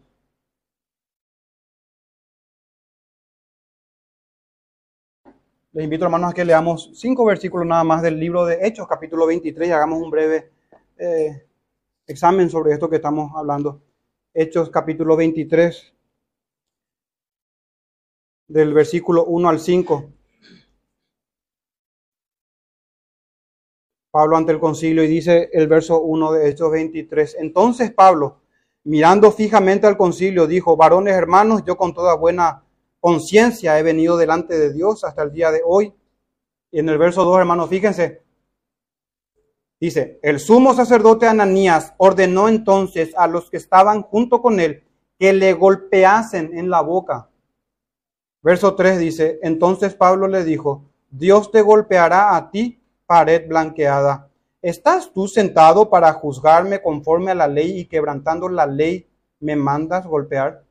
Les 5.74 5.86
invito, 5.86 6.06
hermanos, 6.06 6.30
a 6.30 6.34
que 6.36 6.46
leamos 6.46 6.92
cinco 6.94 7.26
versículos 7.26 7.66
nada 7.66 7.84
más 7.84 8.04
del 8.04 8.20
libro 8.20 8.46
de 8.46 8.60
Hechos, 8.62 8.88
capítulo 8.88 9.26
23, 9.26 9.70
y 9.70 9.72
hagamos 9.72 10.04
un 10.04 10.12
breve 10.12 10.52
eh, 11.00 11.48
examen 12.06 12.48
sobre 12.48 12.74
esto 12.74 12.88
que 12.88 12.98
estamos 12.98 13.32
hablando. 13.36 13.82
Hechos, 14.36 14.70
capítulo 14.70 15.16
23, 15.16 15.92
del 18.50 18.72
versículo 18.72 19.26
1 19.26 19.50
al 19.50 19.60
5. 19.60 20.14
Pablo 24.12 24.38
ante 24.38 24.52
el 24.52 24.60
concilio 24.60 25.04
y 25.04 25.08
dice 25.08 25.50
el 25.54 25.68
verso 25.68 26.04
1 26.04 26.34
de 26.34 26.50
Hechos 26.50 26.70
23. 26.70 27.38
Entonces 27.40 27.92
Pablo, 27.92 28.42
mirando 28.84 29.32
fijamente 29.32 29.88
al 29.88 29.98
concilio, 29.98 30.46
dijo, 30.46 30.78
varones 30.78 31.16
hermanos, 31.16 31.64
yo 31.66 31.76
con 31.78 31.96
toda 31.96 32.14
buena 32.14 32.64
conciencia 33.04 33.78
he 33.78 33.84
venido 33.84 34.16
delante 34.16 34.58
de 34.58 34.72
Dios 34.72 35.04
hasta 35.04 35.24
el 35.24 35.34
día 35.34 35.52
de 35.52 35.62
hoy. 35.66 35.94
Y 36.72 36.80
en 36.80 36.88
el 36.88 36.98
verso 36.98 37.26
2, 37.26 37.38
hermanos, 37.38 37.70
fíjense, 37.70 38.24
dice, 39.78 40.22
el 40.24 40.40
sumo 40.40 40.74
sacerdote 40.74 41.28
Ananías 41.28 41.94
ordenó 41.98 42.48
entonces 42.48 43.14
a 43.18 43.28
los 43.28 43.50
que 43.50 43.58
estaban 43.58 44.04
junto 44.04 44.42
con 44.42 44.62
él 44.62 44.86
que 45.20 45.34
le 45.34 45.52
golpeasen 45.52 46.58
en 46.58 46.70
la 46.70 46.80
boca. 46.80 47.30
Verso 48.42 48.74
3 48.74 48.98
dice, 49.00 49.38
entonces 49.44 49.96
Pablo 49.96 50.30
le 50.30 50.46
dijo, 50.46 50.86
Dios 51.10 51.52
te 51.52 51.62
golpeará 51.62 52.38
a 52.38 52.52
ti, 52.52 52.82
pared 53.06 53.50
blanqueada. 53.50 54.30
¿Estás 54.62 55.12
tú 55.12 55.28
sentado 55.28 55.90
para 55.90 56.14
juzgarme 56.14 56.82
conforme 56.82 57.32
a 57.32 57.36
la 57.36 57.50
ley 57.50 57.82
y 57.82 57.86
quebrantando 57.86 58.48
la 58.48 58.66
ley 58.66 59.10
me 59.42 59.58
mandas 59.58 60.08
golpear? 60.08 60.64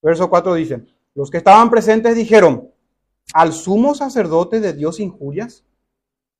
Verso 0.00 0.30
4 0.30 0.54
dice, 0.54 0.86
los 1.18 1.32
que 1.32 1.38
estaban 1.38 1.68
presentes 1.68 2.14
dijeron, 2.14 2.70
¿al 3.34 3.52
sumo 3.52 3.96
sacerdote 3.96 4.60
de 4.60 4.72
Dios 4.72 5.00
injurias? 5.00 5.64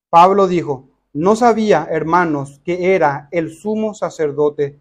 Pablo 0.08 0.46
dijo, 0.46 0.88
no 1.12 1.34
sabía, 1.34 1.88
hermanos, 1.90 2.60
que 2.64 2.94
era 2.94 3.26
el 3.32 3.50
sumo 3.50 3.92
sacerdote, 3.92 4.78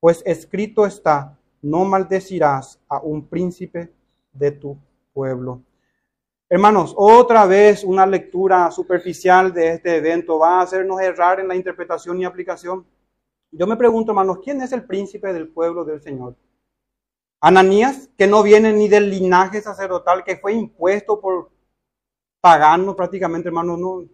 pues 0.00 0.22
escrito 0.26 0.84
está, 0.84 1.38
no 1.62 1.86
maldecirás 1.86 2.78
a 2.90 2.98
un 2.98 3.26
príncipe 3.26 3.90
de 4.34 4.50
tu 4.50 4.76
pueblo. 5.14 5.62
Hermanos, 6.50 6.92
otra 6.94 7.46
vez 7.46 7.84
una 7.84 8.04
lectura 8.04 8.70
superficial 8.70 9.54
de 9.54 9.68
este 9.70 9.96
evento 9.96 10.40
va 10.40 10.58
a 10.58 10.64
hacernos 10.64 11.00
errar 11.00 11.40
en 11.40 11.48
la 11.48 11.56
interpretación 11.56 12.20
y 12.20 12.26
aplicación. 12.26 12.84
Yo 13.50 13.66
me 13.66 13.78
pregunto, 13.78 14.12
hermanos, 14.12 14.40
¿quién 14.44 14.60
es 14.60 14.72
el 14.72 14.84
príncipe 14.84 15.32
del 15.32 15.48
pueblo 15.48 15.86
del 15.86 16.02
Señor? 16.02 16.36
Ananías, 17.44 18.08
que 18.16 18.28
no 18.28 18.44
viene 18.44 18.72
ni 18.72 18.88
del 18.88 19.10
linaje 19.10 19.60
sacerdotal, 19.60 20.22
que 20.22 20.36
fue 20.36 20.52
impuesto 20.52 21.20
por 21.20 21.50
paganos 22.40 22.94
prácticamente, 22.94 23.48
hermanos, 23.48 23.80
no. 23.80 24.04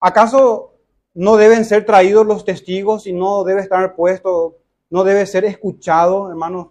¿Acaso 0.00 0.74
no 1.14 1.36
deben 1.36 1.64
ser 1.64 1.86
traídos 1.86 2.26
los 2.26 2.44
testigos 2.44 3.06
y 3.06 3.12
no 3.12 3.44
debe 3.44 3.60
estar 3.60 3.94
puesto, 3.94 4.58
no 4.90 5.04
debe 5.04 5.26
ser 5.26 5.44
escuchado, 5.44 6.28
hermanos, 6.28 6.70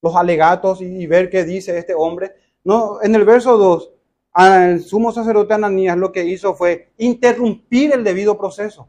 los 0.00 0.14
alegatos 0.14 0.80
y, 0.80 1.06
ver 1.08 1.30
qué 1.30 1.44
dice 1.44 1.76
este 1.76 1.94
hombre? 1.94 2.36
No, 2.62 3.02
en 3.02 3.16
el 3.16 3.24
verso 3.24 3.58
2, 3.58 3.92
el 4.36 4.80
sumo 4.84 5.10
sacerdote 5.10 5.54
Ananías 5.54 5.96
lo 5.96 6.12
que 6.12 6.24
hizo 6.24 6.54
fue 6.54 6.92
interrumpir 6.98 7.92
el 7.92 8.04
debido 8.04 8.38
proceso. 8.38 8.88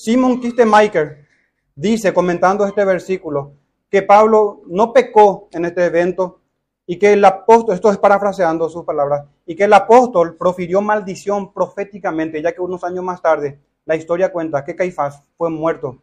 Simon 0.00 0.40
Kistemaker 0.40 1.28
dice, 1.74 2.14
comentando 2.14 2.64
este 2.64 2.86
versículo, 2.86 3.58
que 3.90 4.00
Pablo 4.00 4.62
no 4.66 4.94
pecó 4.94 5.50
en 5.52 5.66
este 5.66 5.84
evento 5.84 6.40
y 6.86 6.98
que 6.98 7.12
el 7.12 7.22
apóstol, 7.22 7.74
esto 7.74 7.90
es 7.90 7.98
parafraseando 7.98 8.70
sus 8.70 8.86
palabras, 8.86 9.26
y 9.44 9.54
que 9.54 9.64
el 9.64 9.72
apóstol 9.74 10.38
profirió 10.38 10.80
maldición 10.80 11.52
proféticamente, 11.52 12.40
ya 12.40 12.54
que 12.54 12.62
unos 12.62 12.82
años 12.82 13.04
más 13.04 13.20
tarde 13.20 13.60
la 13.84 13.94
historia 13.94 14.32
cuenta 14.32 14.64
que 14.64 14.74
Caifás 14.74 15.22
fue 15.36 15.50
muerto 15.50 16.02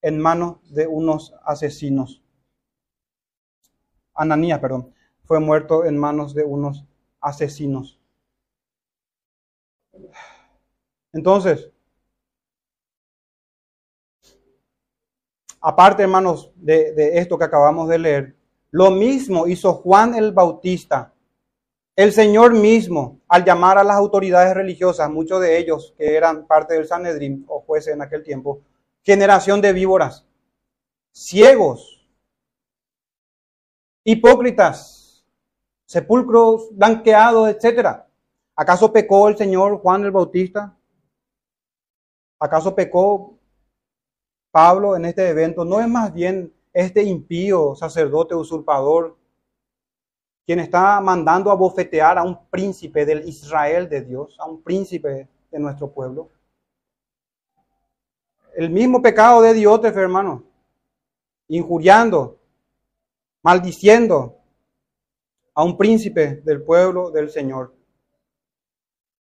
en 0.00 0.18
manos 0.18 0.56
de 0.72 0.86
unos 0.86 1.34
asesinos. 1.44 2.22
Ananías, 4.14 4.58
perdón, 4.58 4.94
fue 5.24 5.38
muerto 5.38 5.84
en 5.84 5.98
manos 5.98 6.32
de 6.32 6.44
unos 6.44 6.86
asesinos. 7.20 8.00
Entonces, 11.12 11.72
aparte, 15.62 16.02
hermanos, 16.02 16.52
de, 16.56 17.18
esto 17.18 17.38
que 17.38 17.44
acabamos 17.44 17.88
de 17.88 17.98
leer, 17.98 18.36
lo 18.70 18.90
mismo 18.90 19.46
hizo 19.46 19.74
Juan 19.74 20.14
el 20.14 20.32
Bautista. 20.32 21.14
El 21.94 22.12
Señor 22.12 22.54
mismo, 22.54 23.20
al 23.28 23.44
llamar 23.44 23.78
a 23.78 23.84
las 23.84 23.96
autoridades 23.96 24.54
religiosas, 24.54 25.10
muchos 25.10 25.40
de 25.40 25.58
ellos 25.58 25.94
que 25.96 26.16
eran 26.16 26.46
parte 26.46 26.74
del 26.74 26.86
Sanedrín 26.86 27.44
o 27.48 27.60
jueces 27.60 27.94
en 27.94 28.02
aquel 28.02 28.22
tiempo, 28.22 28.62
generación 29.02 29.60
de 29.60 29.72
víboras, 29.72 30.26
ciegos, 31.12 32.08
hipócritas, 34.04 35.24
sepulcros 35.84 36.70
blanqueados, 36.72 37.50
etc. 37.50 38.04
¿Acaso 38.56 38.90
pecó 38.90 39.28
el 39.28 39.36
Señor 39.36 39.78
Juan 39.80 40.04
el 40.04 40.10
Bautista? 40.10 40.74
¿Acaso 42.38 42.74
pecó 42.74 43.38
Pablo 44.52 44.94
en 44.94 45.06
este 45.06 45.28
evento 45.28 45.64
no 45.64 45.80
es 45.80 45.88
más 45.88 46.12
bien 46.12 46.52
este 46.72 47.02
impío 47.02 47.74
sacerdote 47.74 48.34
usurpador 48.34 49.16
quien 50.44 50.60
está 50.60 51.00
mandando 51.00 51.50
a 51.50 51.54
bofetear 51.54 52.18
a 52.18 52.22
un 52.22 52.46
príncipe 52.48 53.06
del 53.06 53.26
Israel 53.28 53.88
de 53.88 54.02
Dios, 54.02 54.38
a 54.38 54.46
un 54.46 54.62
príncipe 54.62 55.28
de 55.50 55.58
nuestro 55.58 55.90
pueblo. 55.90 56.30
El 58.54 58.68
mismo 58.68 59.00
pecado 59.00 59.40
de 59.40 59.54
Diótrefe, 59.54 60.00
hermano, 60.00 60.44
injuriando, 61.48 62.38
maldiciendo 63.42 64.36
a 65.54 65.64
un 65.64 65.78
príncipe 65.78 66.42
del 66.44 66.62
pueblo 66.62 67.10
del 67.10 67.30
Señor. 67.30 67.74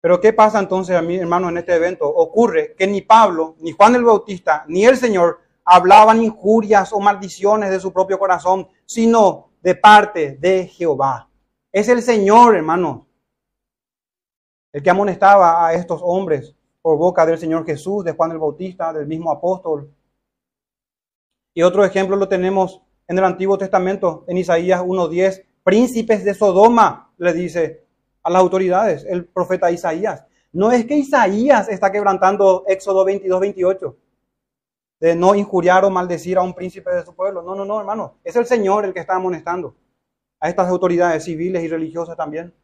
Pero 0.03 0.21
¿qué 0.21 0.33
pasa 0.33 0.59
entonces 0.59 0.97
a 0.97 1.01
mí, 1.01 1.15
hermano, 1.15 1.49
en 1.49 1.59
este 1.59 1.77
evento? 1.77 2.09
Ocurre 2.09 2.75
que 2.77 2.89
ni 2.89 3.03
Pablo, 3.03 3.55
ni 3.61 3.71
Juan 3.71 3.95
el 3.95 4.03
Bautista, 4.03 4.65
ni 4.67 4.85
el 4.85 4.97
Señor 4.97 5.39
hablaban 5.65 6.21
injurias 6.21 6.93
o 6.93 6.99
maldiciones 6.99 7.71
de 7.71 7.79
su 7.79 7.93
propio 7.93 8.19
corazón, 8.19 8.67
sino 8.85 9.53
de 9.63 9.77
parte 9.77 10.37
de 10.41 10.67
Jehová. 10.67 11.31
Es 11.71 11.89
el 11.89 12.03
Señor, 12.03 12.57
hermano, 12.57 13.07
el 14.73 14.83
que 14.83 14.91
amonestaba 14.91 15.65
a 15.65 15.73
estos 15.75 16.01
hombres 16.03 16.53
por 16.83 16.99
boca 16.99 17.25
del 17.25 17.39
Señor 17.39 17.65
Jesús, 17.65 18.05
de 18.05 18.11
Juan 18.13 18.33
el 18.33 18.39
Bautista, 18.39 18.93
del 18.93 19.07
mismo 19.07 19.31
apóstol. 19.31 19.89
Y 21.55 21.63
otro 21.63 21.85
ejemplo 21.85 22.17
lo 22.17 22.29
tenemos 22.29 22.83
en 23.07 23.19
el 23.19 23.25
Antiguo 23.25 23.57
Testamento, 23.57 24.25
en 24.27 24.39
Isaías 24.39 24.81
1.10, 24.81 25.45
príncipes 25.63 26.25
de 26.25 26.35
Sodoma, 26.35 27.13
le 27.19 27.33
dice 27.33 27.87
a 28.23 28.31
las 28.31 28.41
autoridades, 28.41 29.05
el 29.09 29.27
profeta 29.27 29.71
Isaías. 29.71 30.25
No 30.53 30.71
es 30.71 30.85
que 30.85 30.97
Isaías 30.97 31.69
está 31.69 31.91
quebrantando 31.91 32.65
Éxodo 32.67 33.05
22, 33.05 33.41
28, 33.41 33.97
de 35.01 35.17
no 35.17 35.35
injuriar 35.35 35.85
o 35.85 35.91
maldecir 35.91 36.39
a 36.39 36.43
un 36.43 36.55
príncipe 36.55 36.95
de 36.95 37.05
su 37.05 37.15
pueblo. 37.15 37.43
No, 37.43 37.55
no, 37.55 37.65
no, 37.65 37.81
hermano. 37.81 38.19
Es 38.23 38.37
el 38.37 38.47
Señor 38.47 38.85
el 38.85 38.93
que 38.93 39.01
está 39.01 39.17
amonestando 39.17 39.75
a 40.39 40.49
estas 40.49 40.69
autoridades 40.69 41.25
civiles 41.25 41.63
y 41.63 41.69
religiosas 41.69 42.17
también. 42.17 42.55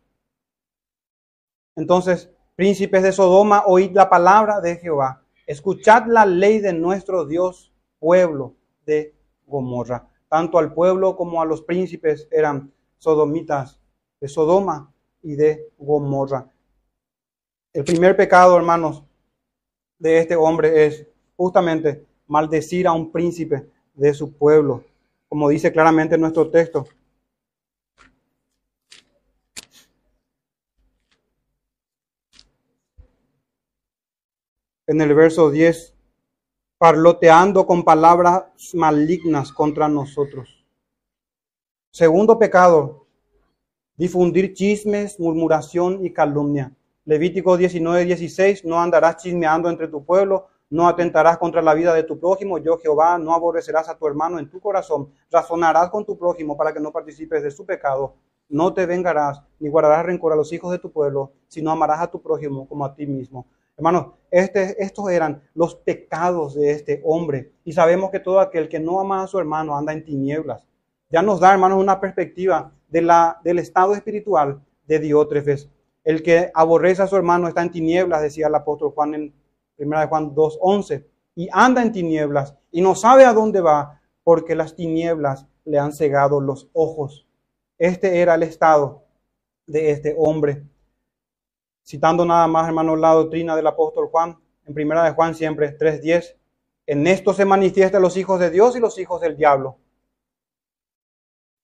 Entonces, 1.75 2.31
príncipes 2.55 3.03
de 3.03 3.13
Sodoma, 3.13 3.65
oíd 3.67 3.93
la 3.93 4.11
palabra 4.11 4.61
de 4.61 4.77
Jehová. 4.77 5.23
Escuchad 5.47 6.07
la 6.07 6.27
ley 6.27 6.59
de 6.59 6.73
nuestro 6.73 7.25
Dios, 7.25 7.73
pueblo 7.99 8.55
de 8.85 9.15
Gomorra. 9.47 10.09
Tanto 10.29 10.59
al 10.59 10.75
pueblo 10.75 11.17
como 11.17 11.41
a 11.41 11.47
los 11.47 11.63
príncipes 11.63 12.29
eran 12.31 12.73
sodomitas 12.99 13.81
de 14.21 14.29
Sodoma 14.29 14.93
y 15.23 15.35
de 15.37 15.71
Gomorra. 15.79 16.51
El 17.73 17.85
primer 17.85 18.17
pecado, 18.17 18.57
hermanos, 18.57 19.05
de 19.99 20.19
este 20.19 20.37
hombre 20.37 20.87
es 20.87 21.07
justamente 21.37 22.05
maldecir 22.27 22.87
a 22.87 22.93
un 22.93 23.11
príncipe 23.11 23.69
de 23.95 24.15
su 24.15 24.33
pueblo, 24.33 24.85
como 25.29 25.49
dice 25.49 25.73
claramente 25.73 26.17
nuestro 26.17 26.51
texto. 26.51 26.87
En 34.87 35.01
el 35.01 35.15
verso 35.15 35.51
10, 35.51 35.95
parloteando 36.79 37.67
con 37.67 37.85
palabras 37.85 38.45
malignas 38.73 39.53
contra 39.53 39.89
nosotros. 39.89 40.65
Segundo 41.91 42.39
pecado, 42.39 43.08
difundir 43.99 44.55
chismes, 44.55 45.19
murmuración 45.19 46.05
y 46.07 46.13
calumnia. 46.13 46.73
Levítico 47.05 47.57
19, 47.57 48.05
16, 48.05 48.65
no 48.65 48.81
andarás 48.81 49.17
chismeando 49.17 49.69
entre 49.69 49.89
tu 49.89 50.05
pueblo, 50.05 50.47
no 50.71 50.87
atentarás 50.87 51.37
contra 51.39 51.61
la 51.63 51.75
vida 51.75 51.93
de 51.93 52.05
tu 52.05 52.19
prójimo, 52.21 52.59
yo 52.59 52.79
Jehová, 52.79 53.19
no 53.19 53.35
aborrecerás 53.35 53.89
a 53.89 53.99
tu 53.99 54.07
hermano 54.07 54.39
en 54.39 54.49
tu 54.49 54.61
corazón, 54.61 55.11
razonarás 55.31 55.91
con 55.91 56.05
tu 56.05 56.17
prójimo 56.17 56.57
para 56.57 56.73
que 56.73 56.79
no 56.79 56.93
participes 56.93 57.43
de 57.43 57.51
su 57.51 57.67
pecado, 57.67 58.15
no 58.49 58.73
te 58.73 58.87
vengarás, 58.87 59.43
ni 59.59 59.69
guardarás 59.69 60.07
rencor 60.07 60.33
a 60.33 60.37
los 60.37 60.53
hijos 60.53 60.71
de 60.71 60.79
tu 60.79 60.93
pueblo, 60.93 61.33
sino 61.49 61.71
amarás 61.71 62.01
a 62.01 62.11
tu 62.11 62.23
prójimo 62.23 62.69
como 62.69 62.85
a 62.85 62.95
ti 62.95 63.07
mismo. 63.07 63.47
Hermanos, 63.77 64.13
este, 64.31 64.81
estos 64.83 65.11
eran 65.11 65.43
los 65.55 65.75
pecados 65.75 66.55
de 66.55 66.71
este 66.73 67.01
hombre. 67.05 67.53
Y 67.65 67.73
sabemos 67.73 68.11
que 68.11 68.19
todo 68.19 68.41
aquel 68.41 68.69
que 68.69 68.81
no 68.81 68.99
ama 68.99 69.23
a 69.23 69.27
su 69.29 69.39
hermano 69.39 69.77
anda 69.77 69.93
en 69.93 70.05
tinieblas. 70.05 70.67
Ya 71.11 71.23
nos 71.23 71.39
da, 71.39 71.53
hermanos, 71.53 71.79
una 71.79 72.01
perspectiva 72.01 72.73
de 72.89 73.03
la, 73.03 73.41
del 73.45 73.59
estado 73.59 73.95
espiritual 73.95 74.61
de 74.87 74.99
Diótrefes. 74.99 75.69
El 76.05 76.23
que 76.23 76.51
aborrece 76.55 77.03
a 77.03 77.07
su 77.07 77.17
hermano 77.17 77.49
está 77.49 77.63
en 77.63 77.71
tinieblas, 77.71 78.23
decía 78.23 78.47
el 78.47 78.55
apóstol 78.55 78.93
Juan 78.93 79.15
en 79.15 79.35
1 79.79 80.09
Juan 80.09 80.35
2.11, 80.35 81.05
y 81.37 81.49
anda 81.53 81.83
en 81.83 81.93
tinieblas 81.93 82.57
y 82.73 82.81
no 82.81 82.95
sabe 82.95 83.25
a 83.25 83.33
dónde 83.33 83.61
va 83.61 84.01
porque 84.25 84.55
las 84.55 84.75
tinieblas 84.75 85.47
le 85.65 85.79
han 85.79 85.93
cegado 85.93 86.41
los 86.41 86.69
ojos. 86.73 87.27
Este 87.79 88.21
era 88.21 88.35
el 88.35 88.43
estado 88.43 89.05
de 89.67 89.91
este 89.91 90.17
hombre. 90.19 90.65
Citando 91.85 92.25
nada 92.25 92.47
más, 92.49 92.67
hermanos, 92.67 92.99
la 92.99 93.13
doctrina 93.13 93.55
del 93.55 93.67
apóstol 93.67 94.09
Juan, 94.09 94.37
en 94.67 94.75
primera 94.75 95.05
de 95.05 95.13
Juan 95.13 95.35
siempre, 95.35 95.79
3.10, 95.79 96.37
en 96.87 97.07
esto 97.07 97.33
se 97.33 97.45
manifiestan 97.45 98.03
los 98.03 98.17
hijos 98.17 98.41
de 98.41 98.51
Dios 98.51 98.77
y 98.77 98.81
los 98.81 98.99
hijos 98.99 99.21
del 99.21 99.37
diablo. 99.37 99.79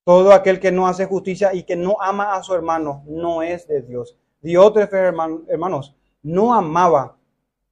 Todo 0.04 0.32
aquel 0.32 0.60
que 0.60 0.70
no 0.70 0.86
hace 0.86 1.06
justicia 1.06 1.54
y 1.54 1.62
que 1.64 1.76
no 1.76 1.96
ama 2.00 2.34
a 2.34 2.42
su 2.42 2.54
hermano 2.54 3.02
no 3.06 3.42
es 3.42 3.66
de 3.66 3.80
Dios. 3.80 4.18
Diótrefes, 4.42 5.14
hermanos, 5.48 5.96
no 6.22 6.54
amaba 6.54 7.16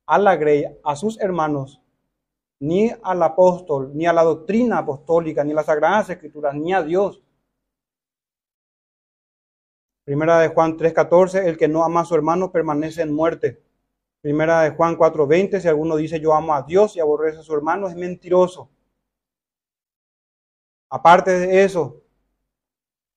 a 0.07 0.19
la 0.19 0.37
grey, 0.37 0.65
a 0.83 0.97
sus 0.97 1.21
hermanos, 1.21 1.83
ni 2.59 2.91
al 3.03 3.23
apóstol, 3.23 3.91
ni 3.95 4.07
a 4.07 4.13
la 4.13 4.23
doctrina 4.23 4.79
apostólica, 4.79 5.45
ni 5.45 5.53
a 5.53 5.57
las 5.57 5.67
sagradas 5.67 6.09
escrituras, 6.09 6.55
ni 6.55 6.73
a 6.73 6.83
Dios. 6.83 7.23
Primera 10.05 10.39
de 10.41 10.49
Juan 10.49 10.77
3:14, 10.77 11.47
el 11.47 11.57
que 11.59 11.69
no 11.69 11.85
ama 11.85 12.01
a 12.01 12.05
su 12.05 12.15
hermano 12.15 12.51
permanece 12.51 13.03
en 13.03 13.13
muerte. 13.13 13.63
Primera 14.21 14.63
de 14.63 14.71
Juan 14.71 14.97
4:20, 14.97 15.61
si 15.61 15.69
alguno 15.69 15.97
dice 15.97 16.19
yo 16.19 16.33
amo 16.33 16.55
a 16.55 16.63
Dios 16.63 16.97
y 16.97 17.01
aborrece 17.01 17.41
a 17.41 17.43
su 17.43 17.55
hermano, 17.55 17.89
es 17.89 17.95
mentiroso. 17.95 18.71
Aparte 20.91 21.31
de 21.39 21.65
eso, 21.65 22.02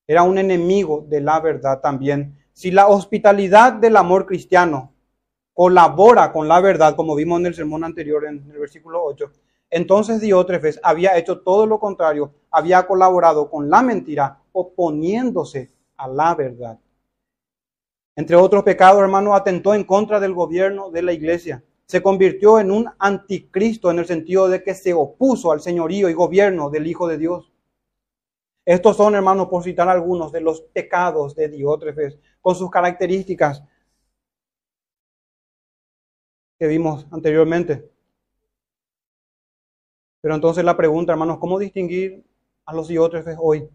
era 0.07 0.23
un 0.23 0.37
enemigo 0.37 1.05
de 1.07 1.21
la 1.21 1.39
verdad 1.39 1.81
también. 1.81 2.37
Si 2.53 2.71
la 2.71 2.87
hospitalidad 2.87 3.73
del 3.73 3.97
amor 3.97 4.25
cristiano 4.25 4.93
colabora 5.53 6.31
con 6.31 6.47
la 6.47 6.59
verdad, 6.61 6.95
como 6.95 7.15
vimos 7.15 7.39
en 7.39 7.47
el 7.47 7.55
sermón 7.55 7.83
anterior 7.83 8.25
en 8.25 8.49
el 8.51 8.59
versículo 8.59 9.03
8, 9.03 9.31
entonces 9.69 10.21
Diótrefes 10.21 10.79
había 10.83 11.17
hecho 11.17 11.39
todo 11.39 11.65
lo 11.65 11.79
contrario, 11.79 12.33
había 12.51 12.85
colaborado 12.85 13.49
con 13.49 13.69
la 13.69 13.81
mentira, 13.81 14.39
oponiéndose 14.51 15.71
a 15.97 16.07
la 16.07 16.35
verdad. 16.35 16.79
Entre 18.15 18.35
otros 18.35 18.63
pecados, 18.63 19.01
hermano, 19.01 19.35
atentó 19.35 19.73
en 19.73 19.83
contra 19.83 20.19
del 20.19 20.33
gobierno 20.33 20.91
de 20.91 21.01
la 21.01 21.11
iglesia. 21.11 21.63
Se 21.85 22.01
convirtió 22.01 22.59
en 22.59 22.71
un 22.71 22.89
anticristo 22.97 23.91
en 23.91 23.99
el 23.99 24.05
sentido 24.05 24.47
de 24.47 24.63
que 24.63 24.73
se 24.73 24.93
opuso 24.93 25.51
al 25.51 25.59
señorío 25.59 26.09
y 26.09 26.13
gobierno 26.13 26.69
del 26.69 26.87
Hijo 26.87 27.07
de 27.07 27.17
Dios. 27.17 27.51
Estos 28.65 28.97
son, 28.97 29.13
hermanos, 29.13 29.47
por 29.47 29.63
citar 29.63 29.87
algunos 29.87 30.31
de 30.31 30.41
los 30.41 30.61
pecados 30.61 31.35
de 31.35 31.49
Diótrefes, 31.49 32.19
con 32.41 32.55
sus 32.55 32.71
características 32.71 33.63
que 36.57 36.67
vimos 36.67 37.05
anteriormente. 37.11 37.91
Pero 40.19 40.33
entonces 40.33 40.65
la 40.65 40.75
pregunta, 40.75 41.11
hermanos, 41.11 41.37
¿cómo 41.37 41.59
distinguir 41.59 42.25
a 42.65 42.73
los 42.73 42.87
Diótrefes 42.87 43.37
hoy? 43.39 43.69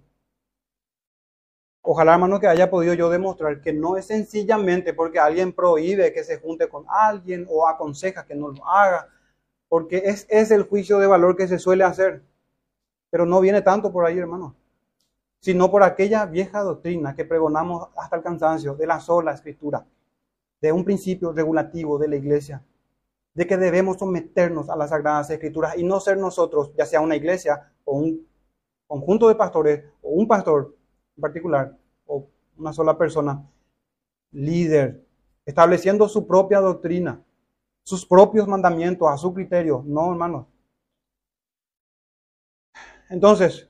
Ojalá, 1.83 2.15
hermano, 2.15 2.41
que 2.41 2.49
haya 2.49 2.69
podido 2.69 2.93
yo 2.95 3.09
demostrar 3.09 3.61
que 3.61 3.73
no 3.73 3.97
es 3.97 4.07
sencillamente 4.07 4.93
porque 4.93 5.21
alguien 5.21 5.53
prohíbe 5.53 6.13
que 6.13 6.25
se 6.25 6.39
junte 6.39 6.69
con 6.69 6.85
alguien 6.89 7.47
o 7.49 7.69
aconseja 7.69 8.27
que 8.27 8.35
no 8.35 8.49
lo 8.49 8.67
haga, 8.67 9.09
porque 9.69 10.03
es, 10.05 10.27
es 10.29 10.51
el 10.51 10.65
juicio 10.65 10.99
de 10.99 11.07
valor 11.07 11.37
que 11.37 11.47
se 11.47 11.61
suele 11.61 11.85
hacer. 11.85 12.25
Pero 13.11 13.25
no 13.25 13.41
viene 13.41 13.63
tanto 13.63 13.93
por 13.93 14.05
ahí, 14.05 14.19
hermano, 14.19 14.57
sino 15.41 15.71
por 15.71 15.83
aquella 15.83 16.27
vieja 16.27 16.61
doctrina 16.63 17.15
que 17.15 17.25
pregonamos 17.25 17.89
hasta 17.97 18.17
el 18.17 18.23
cansancio 18.23 18.75
de 18.75 18.87
la 18.87 19.01
sola 19.01 19.33
escritura, 19.33 19.87
de 20.61 20.73
un 20.73 20.85
principio 20.85 21.33
regulativo 21.33 21.99
de 21.99 22.09
la 22.09 22.17
iglesia, 22.17 22.63
de 23.35 23.47
que 23.47 23.57
debemos 23.57 23.99
someternos 23.99 24.69
a 24.69 24.77
las 24.77 24.91
sagradas 24.91 25.31
escrituras 25.31 25.77
y 25.79 25.85
no 25.85 25.99
ser 26.01 26.19
nosotros, 26.19 26.73
ya 26.77 26.85
sea 26.85 27.01
una 27.01 27.17
iglesia 27.17 27.73
o 27.85 27.97
un 27.97 28.27
conjunto 28.87 29.29
de 29.29 29.35
pastores 29.35 29.85
o 30.03 30.11
un 30.11 30.29
pastor, 30.29 30.77
particular 31.19 31.77
o 32.07 32.29
una 32.59 32.73
sola 32.73 32.99
persona, 32.99 33.43
líder, 34.33 35.03
estableciendo 35.47 36.09
su 36.09 36.27
propia 36.27 36.61
doctrina, 36.61 37.23
sus 37.83 38.05
propios 38.05 38.47
mandamientos 38.47 39.09
a 39.09 39.17
su 39.17 39.33
criterio. 39.33 39.83
No, 39.87 40.11
hermanos. 40.13 40.47
Entonces, 43.09 43.70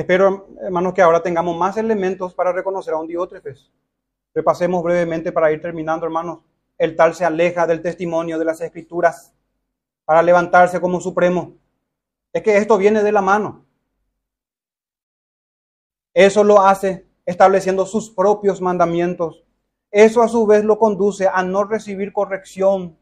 espero, 0.00 0.48
hermanos, 0.60 0.94
que 0.94 1.02
ahora 1.02 1.22
tengamos 1.22 1.56
más 1.56 1.76
elementos 1.76 2.32
para 2.34 2.52
reconocer 2.52 2.94
a 2.94 2.98
un 2.98 3.06
diótrefes. 3.06 3.72
Repasemos 4.34 4.82
brevemente 4.82 5.32
para 5.32 5.50
ir 5.50 5.60
terminando, 5.60 6.06
hermanos. 6.06 6.40
El 6.76 6.94
tal 6.94 7.14
se 7.14 7.24
aleja 7.24 7.66
del 7.66 7.82
testimonio 7.82 8.38
de 8.38 8.44
las 8.44 8.60
escrituras 8.60 9.34
para 10.04 10.22
levantarse 10.22 10.80
como 10.80 11.00
supremo. 11.00 11.54
Es 12.32 12.42
que 12.42 12.56
esto 12.56 12.78
viene 12.78 13.02
de 13.02 13.10
la 13.10 13.22
mano. 13.22 13.64
Eso 16.14 16.44
lo 16.44 16.60
hace 16.60 17.06
estableciendo 17.26 17.84
sus 17.84 18.10
propios 18.10 18.60
mandamientos. 18.60 19.44
Eso 19.90 20.22
a 20.22 20.28
su 20.28 20.46
vez 20.46 20.64
lo 20.64 20.78
conduce 20.78 21.26
a 21.26 21.42
no 21.42 21.64
recibir 21.64 22.12
corrección 22.12 22.96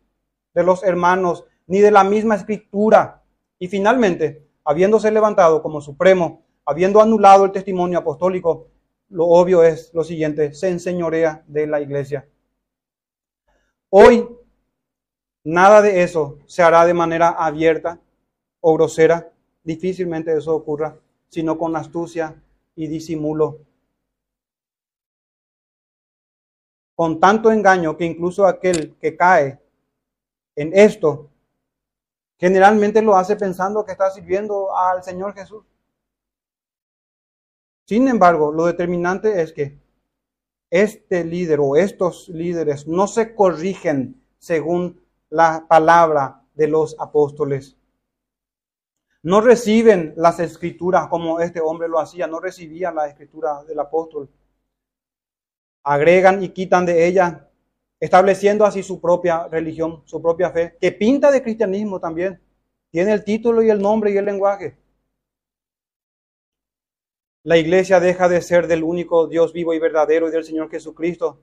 de 0.54 0.64
los 0.64 0.82
hermanos 0.82 1.44
ni 1.66 1.80
de 1.80 1.90
la 1.90 2.04
misma 2.04 2.36
escritura. 2.36 3.22
Y 3.58 3.68
finalmente, 3.68 4.48
habiéndose 4.64 5.10
levantado 5.10 5.62
como 5.62 5.82
supremo, 5.82 6.45
habiendo 6.66 7.00
anulado 7.00 7.44
el 7.44 7.52
testimonio 7.52 8.00
apostólico, 8.00 8.68
lo 9.08 9.26
obvio 9.26 9.62
es 9.62 9.94
lo 9.94 10.02
siguiente, 10.02 10.52
se 10.52 10.68
enseñorea 10.68 11.44
de 11.46 11.66
la 11.68 11.80
iglesia. 11.80 12.28
Hoy, 13.88 14.28
nada 15.44 15.80
de 15.80 16.02
eso 16.02 16.40
se 16.46 16.62
hará 16.62 16.84
de 16.84 16.92
manera 16.92 17.28
abierta 17.28 18.00
o 18.60 18.74
grosera. 18.74 19.32
Difícilmente 19.62 20.36
eso 20.36 20.54
ocurra, 20.54 20.98
sino 21.28 21.56
con 21.56 21.76
astucia 21.76 22.34
y 22.74 22.88
disimulo. 22.88 23.60
Con 26.96 27.20
tanto 27.20 27.52
engaño 27.52 27.96
que 27.96 28.04
incluso 28.04 28.46
aquel 28.46 28.96
que 29.00 29.16
cae 29.16 29.60
en 30.56 30.72
esto, 30.72 31.30
generalmente 32.38 33.02
lo 33.02 33.16
hace 33.16 33.36
pensando 33.36 33.84
que 33.84 33.92
está 33.92 34.10
sirviendo 34.10 34.76
al 34.76 35.04
Señor 35.04 35.34
Jesús. 35.34 35.64
Sin 37.86 38.08
embargo, 38.08 38.52
lo 38.52 38.66
determinante 38.66 39.40
es 39.40 39.52
que 39.52 39.78
este 40.70 41.24
líder 41.24 41.60
o 41.60 41.76
estos 41.76 42.28
líderes 42.28 42.86
no 42.86 43.06
se 43.06 43.34
corrigen 43.34 44.22
según 44.38 45.00
la 45.30 45.64
palabra 45.68 46.42
de 46.54 46.68
los 46.68 46.96
apóstoles 46.98 47.76
no 49.26 49.40
reciben 49.40 50.14
las 50.16 50.38
escrituras 50.38 51.08
como 51.08 51.40
este 51.40 51.60
hombre 51.60 51.88
lo 51.88 51.98
hacía, 51.98 52.28
no 52.28 52.38
recibían 52.38 52.94
la 52.94 53.08
escritura 53.08 53.64
del 53.64 53.80
apóstol. 53.80 54.30
Agregan 55.82 56.44
y 56.44 56.50
quitan 56.50 56.86
de 56.86 57.08
ella, 57.08 57.50
estableciendo 57.98 58.64
así 58.64 58.84
su 58.84 59.00
propia 59.00 59.48
religión, 59.48 60.02
su 60.04 60.22
propia 60.22 60.52
fe, 60.52 60.76
que 60.80 60.92
pinta 60.92 61.32
de 61.32 61.42
cristianismo 61.42 61.98
también. 61.98 62.40
Tiene 62.92 63.12
el 63.12 63.24
título 63.24 63.62
y 63.62 63.70
el 63.70 63.82
nombre 63.82 64.12
y 64.12 64.16
el 64.16 64.26
lenguaje. 64.26 64.78
La 67.46 67.58
iglesia 67.58 68.00
deja 68.00 68.28
de 68.28 68.42
ser 68.42 68.66
del 68.66 68.82
único 68.82 69.28
Dios 69.28 69.52
vivo 69.52 69.72
y 69.72 69.78
verdadero 69.78 70.26
y 70.26 70.32
del 70.32 70.42
Señor 70.42 70.68
Jesucristo 70.68 71.38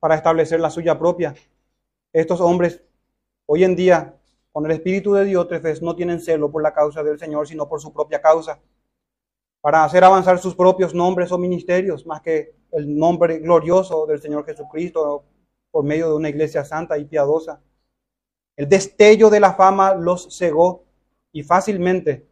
para 0.00 0.16
establecer 0.16 0.58
la 0.58 0.68
suya 0.68 0.98
propia. 0.98 1.32
Estos 2.12 2.40
hombres 2.40 2.82
hoy 3.46 3.62
en 3.62 3.76
día 3.76 4.16
con 4.50 4.66
el 4.66 4.72
espíritu 4.72 5.14
de 5.14 5.24
Diótrefes 5.24 5.80
no 5.80 5.94
tienen 5.94 6.18
celo 6.18 6.50
por 6.50 6.60
la 6.60 6.74
causa 6.74 7.04
del 7.04 7.20
Señor, 7.20 7.46
sino 7.46 7.68
por 7.68 7.80
su 7.80 7.92
propia 7.92 8.20
causa, 8.20 8.60
para 9.60 9.84
hacer 9.84 10.02
avanzar 10.02 10.40
sus 10.40 10.56
propios 10.56 10.92
nombres 10.92 11.30
o 11.30 11.38
ministerios, 11.38 12.04
más 12.04 12.20
que 12.20 12.56
el 12.72 12.98
nombre 12.98 13.38
glorioso 13.38 14.06
del 14.06 14.20
Señor 14.20 14.44
Jesucristo 14.44 15.22
por 15.70 15.84
medio 15.84 16.08
de 16.08 16.16
una 16.16 16.30
iglesia 16.30 16.64
santa 16.64 16.98
y 16.98 17.04
piadosa. 17.04 17.62
El 18.56 18.68
destello 18.68 19.30
de 19.30 19.38
la 19.38 19.54
fama 19.54 19.94
los 19.94 20.36
cegó 20.36 20.82
y 21.30 21.44
fácilmente, 21.44 22.26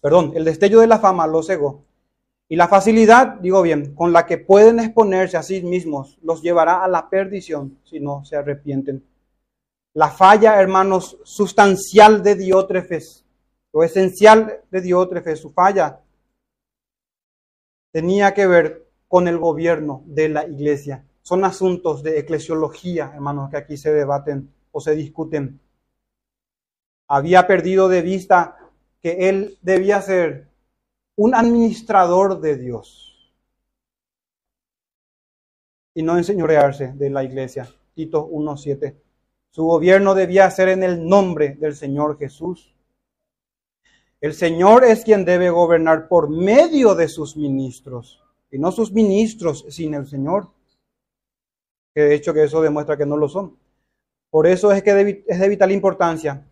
perdón, 0.00 0.32
el 0.34 0.44
destello 0.44 0.80
de 0.80 0.86
la 0.86 0.98
fama 0.98 1.26
los 1.26 1.46
cegó. 1.46 1.84
Y 2.48 2.56
la 2.56 2.66
facilidad, 2.66 3.34
digo 3.40 3.62
bien, 3.62 3.94
con 3.94 4.12
la 4.12 4.26
que 4.26 4.38
pueden 4.38 4.80
exponerse 4.80 5.36
a 5.36 5.42
sí 5.42 5.62
mismos, 5.62 6.18
los 6.22 6.42
llevará 6.42 6.82
a 6.82 6.88
la 6.88 7.08
perdición 7.08 7.78
si 7.84 8.00
no 8.00 8.24
se 8.24 8.36
arrepienten. 8.36 9.04
La 9.94 10.08
falla, 10.10 10.60
hermanos, 10.60 11.18
sustancial 11.22 12.22
de 12.22 12.34
Diótrefes, 12.34 13.24
lo 13.72 13.84
esencial 13.84 14.62
de 14.70 14.80
Diótrefes, 14.80 15.40
su 15.40 15.52
falla, 15.52 16.00
tenía 17.92 18.34
que 18.34 18.46
ver 18.46 18.86
con 19.06 19.28
el 19.28 19.38
gobierno 19.38 20.02
de 20.06 20.28
la 20.28 20.46
iglesia. 20.46 21.04
Son 21.22 21.44
asuntos 21.44 22.02
de 22.02 22.18
eclesiología, 22.18 23.12
hermanos, 23.14 23.50
que 23.50 23.56
aquí 23.56 23.76
se 23.76 23.92
debaten 23.92 24.52
o 24.72 24.80
se 24.80 24.94
discuten. 24.94 25.60
Había 27.08 27.46
perdido 27.46 27.88
de 27.88 28.02
vista 28.02 28.56
que 29.02 29.28
él 29.28 29.58
debía 29.62 30.02
ser 30.02 30.48
un 31.16 31.34
administrador 31.34 32.40
de 32.40 32.56
Dios 32.56 33.32
y 35.94 36.02
no 36.02 36.16
enseñorearse 36.16 36.92
de 36.94 37.10
la 37.10 37.24
iglesia. 37.24 37.68
Tito 37.94 38.28
1.7. 38.28 38.96
Su 39.50 39.64
gobierno 39.64 40.14
debía 40.14 40.50
ser 40.50 40.68
en 40.68 40.82
el 40.82 41.06
nombre 41.06 41.56
del 41.56 41.74
Señor 41.74 42.18
Jesús. 42.18 42.74
El 44.20 44.34
Señor 44.34 44.84
es 44.84 45.02
quien 45.02 45.24
debe 45.24 45.50
gobernar 45.50 46.08
por 46.08 46.28
medio 46.28 46.94
de 46.94 47.08
sus 47.08 47.36
ministros, 47.36 48.22
y 48.50 48.58
no 48.58 48.70
sus 48.70 48.92
ministros 48.92 49.64
sin 49.68 49.94
el 49.94 50.06
Señor. 50.06 50.50
que 51.92 52.02
de 52.02 52.14
hecho 52.14 52.32
que 52.32 52.44
eso 52.44 52.62
demuestra 52.62 52.96
que 52.96 53.04
no 53.04 53.16
lo 53.16 53.28
son. 53.28 53.58
Por 54.30 54.46
eso 54.46 54.70
es 54.70 54.82
que 54.82 55.24
es 55.26 55.40
de 55.40 55.48
vital 55.48 55.72
importancia 55.72 56.46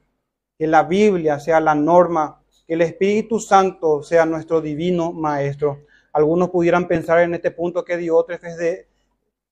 que 0.58 0.66
la 0.66 0.82
Biblia 0.82 1.38
sea 1.38 1.60
la 1.60 1.74
norma, 1.74 2.42
que 2.66 2.74
el 2.74 2.82
Espíritu 2.82 3.38
Santo 3.38 4.02
sea 4.02 4.26
nuestro 4.26 4.60
divino 4.60 5.12
maestro. 5.12 5.84
Algunos 6.12 6.50
pudieran 6.50 6.88
pensar 6.88 7.20
en 7.20 7.34
este 7.34 7.52
punto 7.52 7.84
que 7.84 7.96
Diótrefes 7.96 8.56
de, 8.56 8.88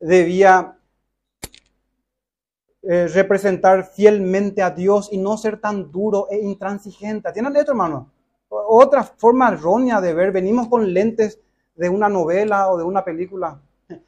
debía 0.00 0.76
eh, 2.82 3.08
representar 3.08 3.84
fielmente 3.84 4.62
a 4.62 4.70
Dios 4.70 5.08
y 5.12 5.18
no 5.18 5.36
ser 5.36 5.60
tan 5.60 5.92
duro 5.92 6.26
e 6.30 6.38
intransigente. 6.38 7.32
¿Tienen 7.32 7.54
esto, 7.56 7.70
hermano? 7.70 8.10
Otra 8.48 9.04
forma 9.04 9.48
errónea 9.48 10.00
de 10.00 10.12
ver, 10.12 10.32
venimos 10.32 10.68
con 10.68 10.92
lentes 10.92 11.40
de 11.76 11.88
una 11.88 12.08
novela 12.08 12.70
o 12.70 12.78
de 12.78 12.84
una 12.84 13.04
película. 13.04 13.60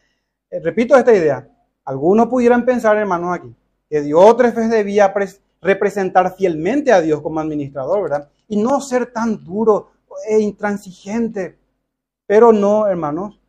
Eh, 0.51 0.61
repito 0.61 0.97
esta 0.97 1.15
idea. 1.15 1.47
Algunos 1.85 2.29
pudieran 2.29 2.65
pensar, 2.65 2.97
hermano, 2.97 3.35
aquí, 3.35 3.55
que 3.91 4.01
Diótrefes 4.01 4.71
debía 4.71 5.13
representar 5.61 6.37
fielmente 6.37 6.93
a 6.93 7.01
Dios 7.01 7.21
como 7.21 7.41
administrador, 7.41 8.03
¿verdad? 8.03 8.31
Y 8.49 8.57
no 8.57 8.81
ser 8.81 9.13
tan 9.13 9.45
duro 9.45 9.91
e 10.29 10.39
intransigente. 10.39 11.59
Pero 12.27 12.53
no, 12.53 12.87
hermanos, 12.87 13.41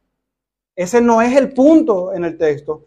ese 0.75 1.01
no 1.01 1.21
es 1.21 1.35
el 1.35 1.53
punto 1.53 2.13
en 2.13 2.25
el 2.25 2.37
texto. 2.37 2.85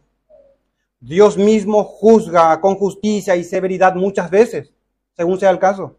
Dios 0.99 1.37
mismo 1.37 1.85
juzga 1.85 2.61
con 2.61 2.77
justicia 2.77 3.35
y 3.37 3.45
severidad 3.45 3.95
muchas 3.95 4.31
veces, 4.31 4.73
según 5.17 5.39
sea 5.39 5.51
el 5.51 5.59
caso. 5.59 5.97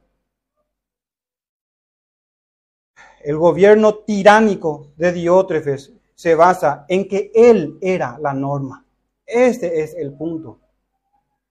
El 3.22 3.38
gobierno 3.38 3.96
tiránico 3.96 4.92
de 4.98 5.12
Diótrefes 5.12 5.94
se 6.16 6.36
basa 6.36 6.86
en 6.88 7.08
que 7.08 7.32
él 7.36 7.78
era 7.82 8.18
la 8.20 8.34
norma. 8.34 8.86
Este 9.26 9.82
es 9.82 9.94
el 9.96 10.14
punto. 10.14 10.60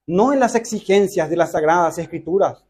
No 0.07 0.33
en 0.33 0.39
las 0.39 0.55
exigencias 0.55 1.29
de 1.29 1.37
las 1.37 1.51
sagradas 1.51 1.97
escrituras. 1.97 2.65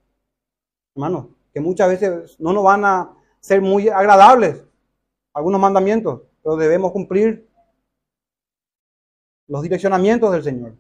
Hermano, 0.96 1.36
que 1.54 1.60
muchas 1.60 1.90
veces 1.90 2.40
no 2.40 2.54
nos 2.54 2.64
van 2.64 2.86
a 2.86 3.16
ser 3.40 3.62
muy 3.62 3.90
agradables 3.90 4.64
algunos 5.34 5.60
mandamientos, 5.60 6.22
pero 6.44 6.56
debemos 6.56 6.92
cumplir 6.92 7.48
los 9.48 9.62
direccionamientos 9.62 10.32
del 10.32 10.44
Señor. 10.44 10.76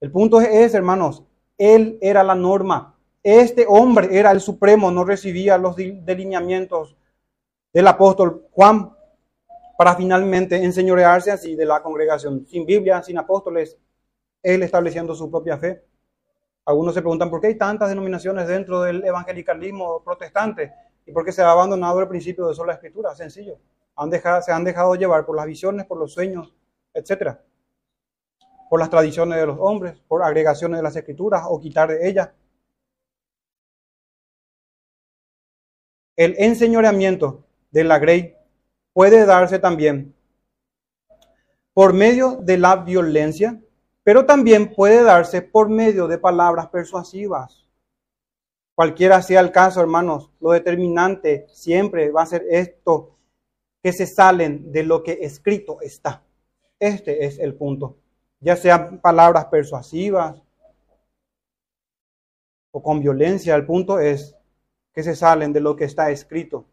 El 0.00 0.10
punto 0.10 0.40
es, 0.40 0.74
hermanos, 0.74 1.24
Él 1.56 1.98
era 2.00 2.22
la 2.22 2.34
norma. 2.34 2.96
Este 3.22 3.66
hombre 3.68 4.16
era 4.16 4.30
el 4.30 4.40
supremo, 4.40 4.90
no 4.90 5.04
recibía 5.04 5.58
los 5.58 5.76
delineamientos 5.76 6.96
del 7.72 7.86
apóstol 7.86 8.46
Juan 8.52 8.94
para 9.76 9.94
finalmente 9.94 10.56
enseñorearse 10.62 11.30
así 11.30 11.54
de 11.54 11.64
la 11.64 11.82
congregación. 11.82 12.46
Sin 12.46 12.66
Biblia, 12.66 13.02
sin 13.02 13.18
apóstoles, 13.18 13.78
Él 14.42 14.62
estableciendo 14.62 15.14
su 15.14 15.30
propia 15.30 15.58
fe. 15.58 15.84
Algunos 16.64 16.94
se 16.94 17.00
preguntan 17.00 17.30
por 17.30 17.40
qué 17.40 17.48
hay 17.48 17.58
tantas 17.58 17.88
denominaciones 17.88 18.46
dentro 18.46 18.82
del 18.82 19.04
evangelicalismo 19.04 20.02
protestante 20.04 20.72
y 21.06 21.12
por 21.12 21.24
qué 21.24 21.32
se 21.32 21.42
ha 21.42 21.50
abandonado 21.50 22.00
el 22.00 22.08
principio 22.08 22.46
de 22.46 22.54
sola 22.54 22.74
escritura. 22.74 23.14
Sencillo. 23.14 23.58
Se 24.42 24.52
han 24.52 24.64
dejado 24.64 24.94
llevar 24.94 25.26
por 25.26 25.36
las 25.36 25.46
visiones, 25.46 25.86
por 25.86 25.98
los 25.98 26.12
sueños, 26.12 26.54
etcétera 26.94 27.42
por 28.68 28.80
las 28.80 28.90
tradiciones 28.90 29.38
de 29.38 29.46
los 29.46 29.58
hombres, 29.58 29.98
por 30.06 30.22
agregaciones 30.22 30.78
de 30.78 30.82
las 30.82 30.96
escrituras 30.96 31.42
o 31.48 31.58
quitar 31.60 31.88
de 31.88 32.08
ellas. 32.08 32.30
El 36.16 36.34
enseñoreamiento 36.38 37.44
de 37.70 37.84
la 37.84 37.98
grey 37.98 38.36
puede 38.92 39.24
darse 39.24 39.58
también 39.58 40.14
por 41.72 41.92
medio 41.92 42.36
de 42.42 42.58
la 42.58 42.76
violencia, 42.76 43.60
pero 44.08 44.24
también 44.24 44.74
puede 44.74 45.02
darse 45.02 45.42
por 45.42 45.68
medio 45.68 46.08
de 46.08 46.16
palabras 46.16 46.68
persuasivas. 46.68 47.68
Cualquiera 48.74 49.20
sea 49.20 49.40
el 49.40 49.52
caso, 49.52 49.82
hermanos, 49.82 50.32
lo 50.40 50.52
determinante 50.52 51.44
siempre 51.50 52.10
va 52.10 52.22
a 52.22 52.26
ser 52.26 52.46
esto, 52.48 53.18
que 53.82 53.92
se 53.92 54.06
salen 54.06 54.72
de 54.72 54.82
lo 54.84 55.02
que 55.02 55.18
escrito 55.20 55.82
está. 55.82 56.22
Este 56.80 57.26
es 57.26 57.38
el 57.38 57.54
punto 57.54 57.98
ya 58.40 58.56
sean 58.56 58.98
palabras 59.00 59.46
persuasivas 59.46 60.40
o 62.70 62.82
con 62.82 63.00
violencia. 63.00 63.54
El 63.56 63.66
punto 63.66 63.98
es 63.98 64.36
que 64.94 65.02
se 65.02 65.16
salen 65.16 65.52
de 65.52 65.60
lo 65.60 65.76
que 65.76 65.84
está 65.84 66.10
escrito. 66.10 66.64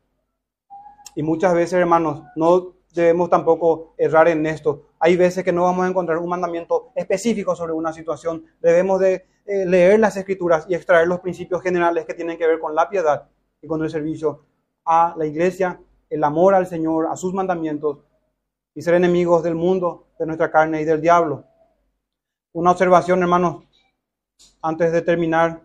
Y 1.15 1.23
muchas 1.23 1.53
veces, 1.53 1.73
hermanos, 1.73 2.23
no 2.37 2.75
debemos 2.93 3.29
tampoco 3.29 3.93
errar 3.97 4.27
en 4.27 4.45
esto. 4.45 4.89
Hay 5.05 5.17
veces 5.17 5.43
que 5.43 5.51
no 5.51 5.61
vamos 5.61 5.85
a 5.85 5.87
encontrar 5.87 6.17
un 6.17 6.27
mandamiento 6.27 6.91
específico 6.95 7.55
sobre 7.55 7.73
una 7.73 7.93
situación. 7.93 8.43
Debemos 8.59 8.99
de 8.99 9.27
eh, 9.45 9.63
leer 9.63 9.99
las 9.99 10.17
escrituras 10.17 10.65
y 10.67 10.73
extraer 10.73 11.07
los 11.07 11.19
principios 11.19 11.61
generales 11.61 12.07
que 12.07 12.15
tienen 12.15 12.39
que 12.39 12.47
ver 12.47 12.57
con 12.57 12.73
la 12.73 12.89
piedad 12.89 13.29
y 13.61 13.67
con 13.67 13.83
el 13.83 13.91
servicio 13.91 14.47
a 14.83 15.13
la 15.15 15.27
iglesia, 15.27 15.79
el 16.09 16.23
amor 16.23 16.55
al 16.55 16.65
Señor, 16.65 17.05
a 17.05 17.15
sus 17.15 17.35
mandamientos 17.35 17.99
y 18.73 18.81
ser 18.81 18.95
enemigos 18.95 19.43
del 19.43 19.53
mundo, 19.53 20.07
de 20.17 20.25
nuestra 20.25 20.49
carne 20.49 20.81
y 20.81 20.85
del 20.85 21.01
diablo. 21.01 21.45
Una 22.53 22.71
observación, 22.71 23.21
hermanos, 23.21 23.63
antes 24.59 24.91
de 24.91 25.03
terminar. 25.03 25.61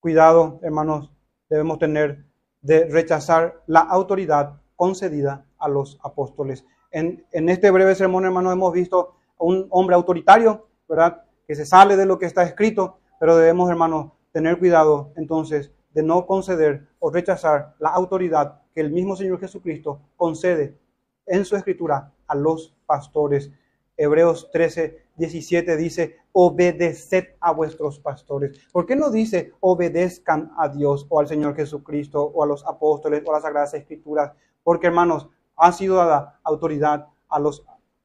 Cuidado, 0.00 0.60
hermanos, 0.62 1.10
debemos 1.48 1.78
tener 1.78 2.26
de 2.60 2.90
rechazar 2.90 3.62
la 3.66 3.80
autoridad 3.80 4.60
concedida 4.76 5.46
a 5.56 5.70
los 5.70 5.98
apóstoles. 6.02 6.66
En, 6.90 7.24
este 7.32 7.70
breve 7.70 7.94
sermón, 7.94 8.24
hermanos, 8.24 8.52
hemos 8.52 8.72
visto 8.72 9.14
a 9.38 9.44
un 9.44 9.66
hombre 9.70 9.94
autoritario, 9.94 10.68
¿verdad? 10.88 11.22
Que 11.46 11.54
se 11.54 11.66
sale 11.66 11.96
de 11.96 12.06
lo 12.06 12.18
que 12.18 12.26
está 12.26 12.42
escrito, 12.42 12.98
pero 13.20 13.36
debemos, 13.36 13.68
hermanos, 13.70 14.12
tener 14.32 14.58
cuidado 14.58 15.12
entonces 15.16 15.70
de 15.92 16.02
no 16.02 16.26
conceder 16.26 16.86
o 16.98 17.10
rechazar 17.10 17.74
la 17.78 17.90
autoridad 17.90 18.62
que 18.74 18.80
el 18.80 18.90
mismo 18.90 19.16
Señor 19.16 19.40
Jesucristo 19.40 20.00
concede 20.16 20.78
en 21.26 21.44
su 21.44 21.56
escritura 21.56 22.12
a 22.26 22.34
los 22.34 22.74
pastores. 22.86 23.50
Hebreos 23.96 24.50
13, 24.52 25.02
17 25.16 25.76
dice, 25.76 26.16
obedeced 26.32 27.34
a 27.40 27.52
vuestros 27.52 27.98
pastores. 27.98 28.60
¿Por 28.72 28.86
qué 28.86 28.94
no 28.94 29.10
dice 29.10 29.52
obedezcan 29.60 30.52
a 30.56 30.68
Dios 30.68 31.06
o 31.08 31.18
al 31.18 31.26
Señor 31.26 31.56
Jesucristo 31.56 32.22
o 32.22 32.44
a 32.44 32.46
los 32.46 32.64
apóstoles 32.64 33.22
o 33.26 33.30
a 33.30 33.34
las 33.34 33.42
Sagradas 33.42 33.74
Escrituras? 33.74 34.32
Porque 34.62 34.86
hermanos, 34.86 35.28
ha 35.58 35.72
sido 35.72 35.96
dada 35.96 36.40
autoridad 36.44 37.08
a 37.28 37.38
los 37.38 37.64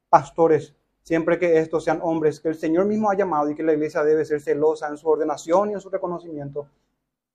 pastores, 0.10 0.76
siempre 1.02 1.40
que 1.40 1.60
estos 1.60 1.84
sean 1.84 2.00
hombres 2.02 2.40
que 2.40 2.50
el 2.50 2.56
Señor 2.56 2.86
mismo 2.86 3.10
ha 3.10 3.16
llamado 3.16 3.50
y 3.50 3.56
que 3.56 3.64
la 3.64 3.74
iglesia 3.74 4.04
debe 4.04 4.26
ser 4.26 4.42
celosa 4.42 4.88
en 4.88 4.98
su 4.98 5.08
ordenación 5.08 5.70
y 5.70 5.74
en 5.74 5.80
su 5.82 5.90
reconocimiento. 5.90 6.68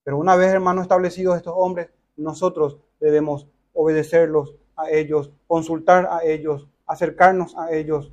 Pero 0.04 0.18
una 0.18 0.36
vez, 0.36 0.52
hermanos, 0.52 0.82
establecidos 0.82 1.36
estos 1.36 1.54
hombres, 1.56 1.90
nosotros 2.16 2.78
debemos 3.00 3.46
obedecerlos 3.72 4.54
a 4.76 4.90
ellos, 4.90 5.30
consultar 5.46 6.08
a 6.10 6.24
ellos, 6.24 6.68
acercarnos 6.86 7.56
a 7.56 7.72
ellos, 7.72 8.12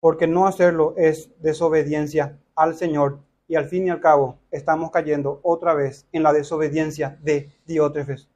porque 0.00 0.26
no 0.26 0.46
hacerlo 0.46 0.94
es 0.96 1.30
desobediencia 1.40 2.38
al 2.54 2.74
Señor 2.74 3.20
y 3.48 3.56
al 3.56 3.66
fin 3.66 3.86
y 3.86 3.90
al 3.90 4.00
cabo 4.00 4.38
estamos 4.50 4.90
cayendo 4.90 5.40
otra 5.42 5.74
vez 5.74 6.06
en 6.12 6.22
la 6.22 6.32
desobediencia 6.32 7.18
de 7.22 7.50
Diótrefes 7.66 8.28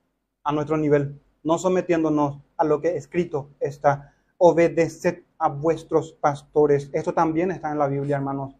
a 0.44 0.52
nuestro 0.52 0.76
nivel, 0.76 1.20
no 1.48 1.56
sometiéndonos 1.56 2.42
a 2.58 2.64
lo 2.66 2.78
que 2.78 2.94
escrito 2.98 3.54
está. 3.58 4.12
Obedeced 4.36 5.22
a 5.38 5.48
vuestros 5.48 6.12
pastores. 6.12 6.90
Esto 6.92 7.14
también 7.14 7.50
está 7.50 7.72
en 7.72 7.78
la 7.78 7.88
Biblia, 7.88 8.16
hermanos. 8.16 8.54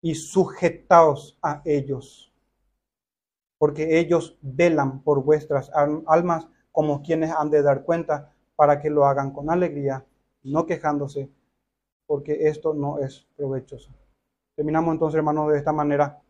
Y 0.00 0.14
sujetaos 0.14 1.36
a 1.42 1.60
ellos, 1.64 2.32
porque 3.58 3.98
ellos 3.98 4.38
velan 4.42 5.02
por 5.02 5.24
vuestras 5.24 5.72
almas 6.06 6.46
como 6.70 7.02
quienes 7.02 7.32
han 7.32 7.50
de 7.50 7.62
dar 7.62 7.82
cuenta 7.82 8.32
para 8.54 8.80
que 8.80 8.88
lo 8.88 9.04
hagan 9.04 9.32
con 9.32 9.50
alegría, 9.50 10.06
no 10.44 10.66
quejándose 10.66 11.32
porque 12.06 12.46
esto 12.46 12.74
no 12.74 13.00
es 13.00 13.26
provechoso. 13.34 13.90
Terminamos 14.54 14.92
entonces, 14.92 15.18
hermanos, 15.18 15.50
de 15.50 15.58
esta 15.58 15.72
manera 15.72 16.22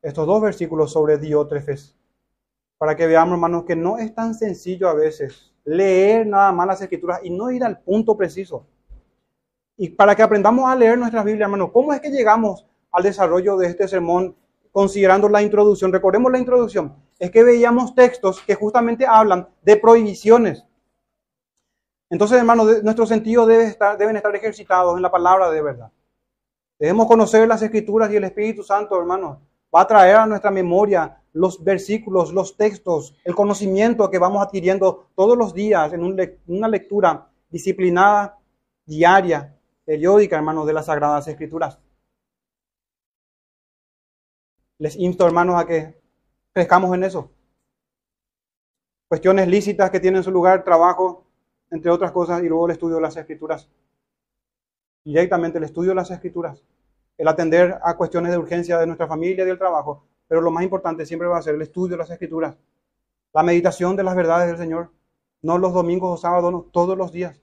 estos 0.00 0.26
dos 0.26 0.40
versículos 0.40 0.90
sobre 0.90 1.18
Diótrefes, 1.18 1.99
para 2.80 2.96
que 2.96 3.06
veamos, 3.06 3.34
hermanos, 3.34 3.64
que 3.66 3.76
no 3.76 3.98
es 3.98 4.14
tan 4.14 4.34
sencillo 4.34 4.88
a 4.88 4.94
veces 4.94 5.52
leer 5.64 6.26
nada 6.26 6.50
más 6.50 6.66
las 6.66 6.80
escrituras 6.80 7.20
y 7.22 7.28
no 7.28 7.50
ir 7.50 7.62
al 7.62 7.78
punto 7.80 8.16
preciso. 8.16 8.66
Y 9.76 9.90
para 9.90 10.16
que 10.16 10.22
aprendamos 10.22 10.66
a 10.66 10.74
leer 10.74 10.96
nuestras 10.96 11.22
Biblias, 11.22 11.46
hermanos, 11.46 11.72
¿cómo 11.74 11.92
es 11.92 12.00
que 12.00 12.08
llegamos 12.08 12.66
al 12.90 13.02
desarrollo 13.02 13.58
de 13.58 13.66
este 13.66 13.86
sermón 13.86 14.34
considerando 14.72 15.28
la 15.28 15.42
introducción? 15.42 15.92
Recordemos 15.92 16.32
la 16.32 16.38
introducción. 16.38 16.96
Es 17.18 17.30
que 17.30 17.42
veíamos 17.42 17.94
textos 17.94 18.40
que 18.40 18.54
justamente 18.54 19.04
hablan 19.06 19.46
de 19.60 19.76
prohibiciones, 19.76 20.64
entonces, 22.10 22.38
hermanos, 22.38 22.82
nuestros 22.82 23.08
sentidos 23.08 23.46
deben 23.46 23.68
estar, 23.68 23.96
deben 23.96 24.16
estar 24.16 24.34
ejercitados 24.34 24.96
en 24.96 25.02
la 25.02 25.12
palabra 25.12 25.48
de 25.48 25.62
verdad. 25.62 25.92
Debemos 26.76 27.06
conocer 27.06 27.46
las 27.46 27.62
escrituras 27.62 28.10
y 28.10 28.16
el 28.16 28.24
Espíritu 28.24 28.64
Santo, 28.64 28.98
hermanos, 28.98 29.38
va 29.72 29.82
a 29.82 29.86
traer 29.86 30.16
a 30.16 30.26
nuestra 30.26 30.50
memoria 30.50 31.19
los 31.32 31.62
versículos, 31.62 32.32
los 32.32 32.56
textos, 32.56 33.16
el 33.24 33.34
conocimiento 33.34 34.10
que 34.10 34.18
vamos 34.18 34.42
adquiriendo 34.42 35.08
todos 35.14 35.36
los 35.36 35.54
días 35.54 35.92
en 35.92 36.02
una 36.46 36.68
lectura 36.68 37.30
disciplinada, 37.48 38.38
diaria, 38.84 39.56
periódica, 39.84 40.36
hermanos, 40.36 40.66
de 40.66 40.72
las 40.72 40.86
Sagradas 40.86 41.28
Escrituras. 41.28 41.78
Les 44.78 44.96
insto, 44.96 45.26
hermanos, 45.26 45.60
a 45.60 45.66
que 45.66 46.00
crezcamos 46.52 46.94
en 46.94 47.04
eso. 47.04 47.30
Cuestiones 49.08 49.48
lícitas 49.48 49.90
que 49.90 50.00
tienen 50.00 50.22
su 50.22 50.30
lugar, 50.30 50.64
trabajo, 50.64 51.26
entre 51.70 51.90
otras 51.90 52.12
cosas, 52.12 52.42
y 52.42 52.48
luego 52.48 52.66
el 52.66 52.72
estudio 52.72 52.96
de 52.96 53.02
las 53.02 53.16
Escrituras. 53.16 53.68
Directamente 55.04 55.58
el 55.58 55.64
estudio 55.64 55.90
de 55.90 55.96
las 55.96 56.10
Escrituras. 56.10 56.64
El 57.18 57.28
atender 57.28 57.78
a 57.82 57.96
cuestiones 57.96 58.32
de 58.32 58.38
urgencia 58.38 58.78
de 58.78 58.86
nuestra 58.86 59.06
familia 59.06 59.44
y 59.44 59.46
del 59.46 59.58
trabajo. 59.58 60.06
Pero 60.30 60.42
lo 60.42 60.52
más 60.52 60.62
importante 60.62 61.04
siempre 61.04 61.26
va 61.26 61.38
a 61.38 61.42
ser 61.42 61.56
el 61.56 61.62
estudio 61.62 61.88
de 61.88 61.96
las 61.96 62.10
Escrituras. 62.10 62.56
La 63.32 63.42
meditación 63.42 63.96
de 63.96 64.04
las 64.04 64.14
verdades 64.14 64.46
del 64.46 64.58
Señor. 64.58 64.92
No 65.42 65.58
los 65.58 65.74
domingos 65.74 66.16
o 66.16 66.22
sábados, 66.22 66.52
no, 66.52 66.62
todos 66.70 66.96
los 66.96 67.10
días. 67.10 67.42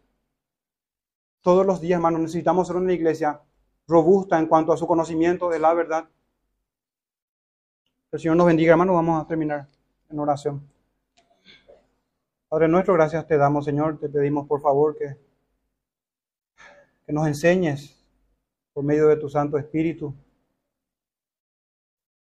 Todos 1.41 1.65
los 1.65 1.81
días, 1.81 1.97
hermanos, 1.97 2.21
necesitamos 2.21 2.65
ser 2.65 2.77
una 2.77 2.93
iglesia 2.93 3.41
robusta 3.89 4.39
en 4.39 4.45
cuanto 4.45 4.71
a 4.71 4.77
su 4.77 4.87
conocimiento 4.87 5.49
de 5.49 5.59
la 5.59 5.73
verdad. 5.73 6.07
El 8.13 8.19
Señor 8.21 8.37
nos 8.37 8.47
bendiga, 8.47 8.71
hermanos. 8.71 8.95
Vamos 8.95 9.21
a 9.21 9.27
terminar 9.27 9.67
en 10.09 10.19
oración. 10.19 10.61
Padre 12.47 12.69
nuestro, 12.69 12.93
gracias 12.93 13.27
te 13.27 13.35
damos, 13.35 13.65
Señor. 13.65 13.99
Te 13.99 14.07
pedimos, 14.07 14.47
por 14.47 14.61
favor, 14.61 14.95
que, 14.97 15.17
que 17.05 17.11
nos 17.11 17.27
enseñes 17.27 18.01
por 18.71 18.85
medio 18.85 19.09
de 19.09 19.17
tu 19.17 19.27
Santo 19.27 19.57
Espíritu 19.57 20.15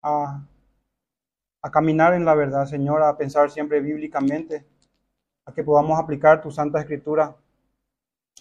a, 0.06 1.70
caminar 1.72 2.14
en 2.14 2.24
la 2.24 2.34
verdad, 2.34 2.66
Señor, 2.66 3.02
a 3.02 3.16
pensar 3.16 3.50
siempre 3.50 3.80
bíblicamente, 3.80 4.64
a 5.44 5.52
que 5.52 5.64
podamos 5.64 5.98
aplicar 5.98 6.40
tu 6.40 6.50
Santa 6.52 6.80
Escritura 6.80 7.36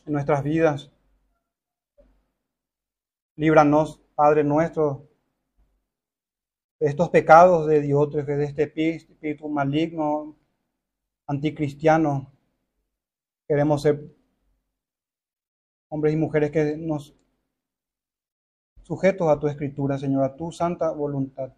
en 0.05 0.13
nuestras 0.13 0.43
vidas. 0.43 0.91
Líbranos, 3.35 3.99
Padre 4.13 4.43
nuestro, 4.43 5.09
de 6.79 6.87
estos 6.87 7.09
pecados 7.09 7.65
de 7.67 7.81
Dios, 7.81 8.13
de 8.13 8.43
este 8.43 8.63
espíritu 8.63 9.49
maligno, 9.49 10.35
anticristiano. 11.25 12.31
Queremos 13.47 13.81
ser 13.81 14.15
hombres 15.89 16.13
y 16.13 16.17
mujeres 16.17 16.51
que 16.51 16.77
nos 16.77 17.15
sujetos 18.85 19.27
a 19.27 19.39
tu 19.39 19.47
escritura, 19.47 19.97
Señor, 19.97 20.23
a 20.23 20.35
tu 20.35 20.51
santa 20.51 20.91
voluntad, 20.91 21.51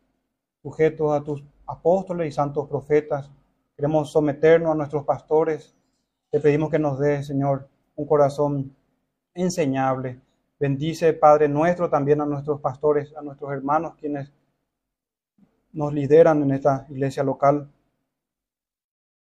sujetos 0.61 1.11
a 1.11 1.21
tus 1.21 1.43
apóstoles 1.65 2.29
y 2.29 2.31
santos 2.31 2.69
profetas. 2.69 3.29
Queremos 3.75 4.11
someternos 4.11 4.71
a 4.71 4.75
nuestros 4.75 5.03
pastores. 5.03 5.75
Te 6.31 6.39
pedimos 6.39 6.71
que 6.71 6.79
nos 6.79 6.97
dé, 6.99 7.21
Señor, 7.23 7.67
un 7.97 8.07
corazón 8.07 8.73
enseñable. 9.33 10.21
Bendice, 10.57 11.11
Padre 11.13 11.49
nuestro, 11.49 11.89
también 11.89 12.21
a 12.21 12.25
nuestros 12.25 12.61
pastores, 12.61 13.13
a 13.15 13.21
nuestros 13.21 13.51
hermanos, 13.51 13.95
quienes 13.99 14.31
nos 15.73 15.93
lideran 15.93 16.41
en 16.41 16.51
esta 16.51 16.87
iglesia 16.89 17.23
local. 17.23 17.69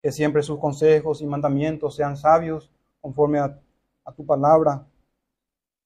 Que 0.01 0.13
siempre 0.13 0.45
sus 0.45 0.61
consejos 0.61 1.21
y 1.21 1.27
mandamientos 1.27 1.97
sean 1.97 2.17
sabios 2.17 2.71
conforme 3.01 3.41
a, 3.41 3.61
tu 4.17 4.25
palabra. 4.25 4.87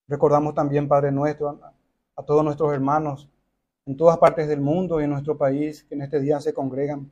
Recordamos 0.06 0.54
también, 0.54 0.86
Padre 0.86 1.10
nuestro, 1.10 1.48
a, 1.48 1.72
a 2.16 2.22
todos 2.22 2.44
nuestros 2.44 2.72
hermanos 2.72 3.28
en 3.86 3.96
todas 3.96 4.18
partes 4.18 4.46
del 4.48 4.60
mundo 4.60 5.00
y 5.00 5.04
en 5.04 5.10
nuestro 5.10 5.36
país 5.36 5.84
que 5.84 5.94
en 5.94 6.02
este 6.02 6.20
día 6.20 6.40
se 6.40 6.54
congregan. 6.54 7.10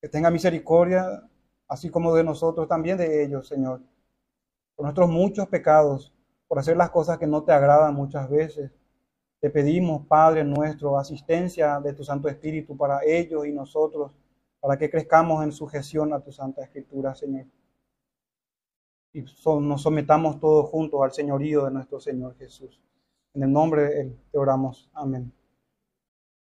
Que 0.00 0.08
tenga 0.08 0.30
misericordia, 0.30 1.28
así 1.68 1.90
como 1.90 2.14
de 2.14 2.22
nosotros, 2.22 2.68
también 2.68 2.98
de 2.98 3.24
ellos, 3.24 3.48
Señor 3.48 3.80
por 4.76 4.84
nuestros 4.84 5.08
muchos 5.08 5.48
pecados, 5.48 6.12
por 6.46 6.58
hacer 6.58 6.76
las 6.76 6.90
cosas 6.90 7.18
que 7.18 7.26
no 7.26 7.42
te 7.42 7.52
agradan 7.52 7.94
muchas 7.94 8.28
veces. 8.28 8.70
Te 9.40 9.50
pedimos, 9.50 10.06
Padre 10.06 10.44
nuestro, 10.44 10.98
asistencia 10.98 11.80
de 11.80 11.94
tu 11.94 12.04
Santo 12.04 12.28
Espíritu 12.28 12.76
para 12.76 13.00
ellos 13.04 13.46
y 13.46 13.52
nosotros, 13.52 14.12
para 14.60 14.78
que 14.78 14.90
crezcamos 14.90 15.42
en 15.42 15.52
sujeción 15.52 16.12
a 16.12 16.20
tu 16.20 16.30
Santa 16.30 16.62
Escritura, 16.62 17.14
Señor. 17.14 17.46
Y 19.12 19.24
nos 19.60 19.82
sometamos 19.82 20.38
todos 20.38 20.68
juntos 20.68 21.00
al 21.02 21.12
señorío 21.12 21.64
de 21.64 21.70
nuestro 21.70 21.98
Señor 21.98 22.36
Jesús. 22.36 22.78
En 23.36 23.42
el 23.42 23.52
nombre 23.52 23.82
de 23.82 24.00
Él 24.00 24.16
te 24.32 24.38
oramos. 24.38 24.88
Amén. 24.94 25.30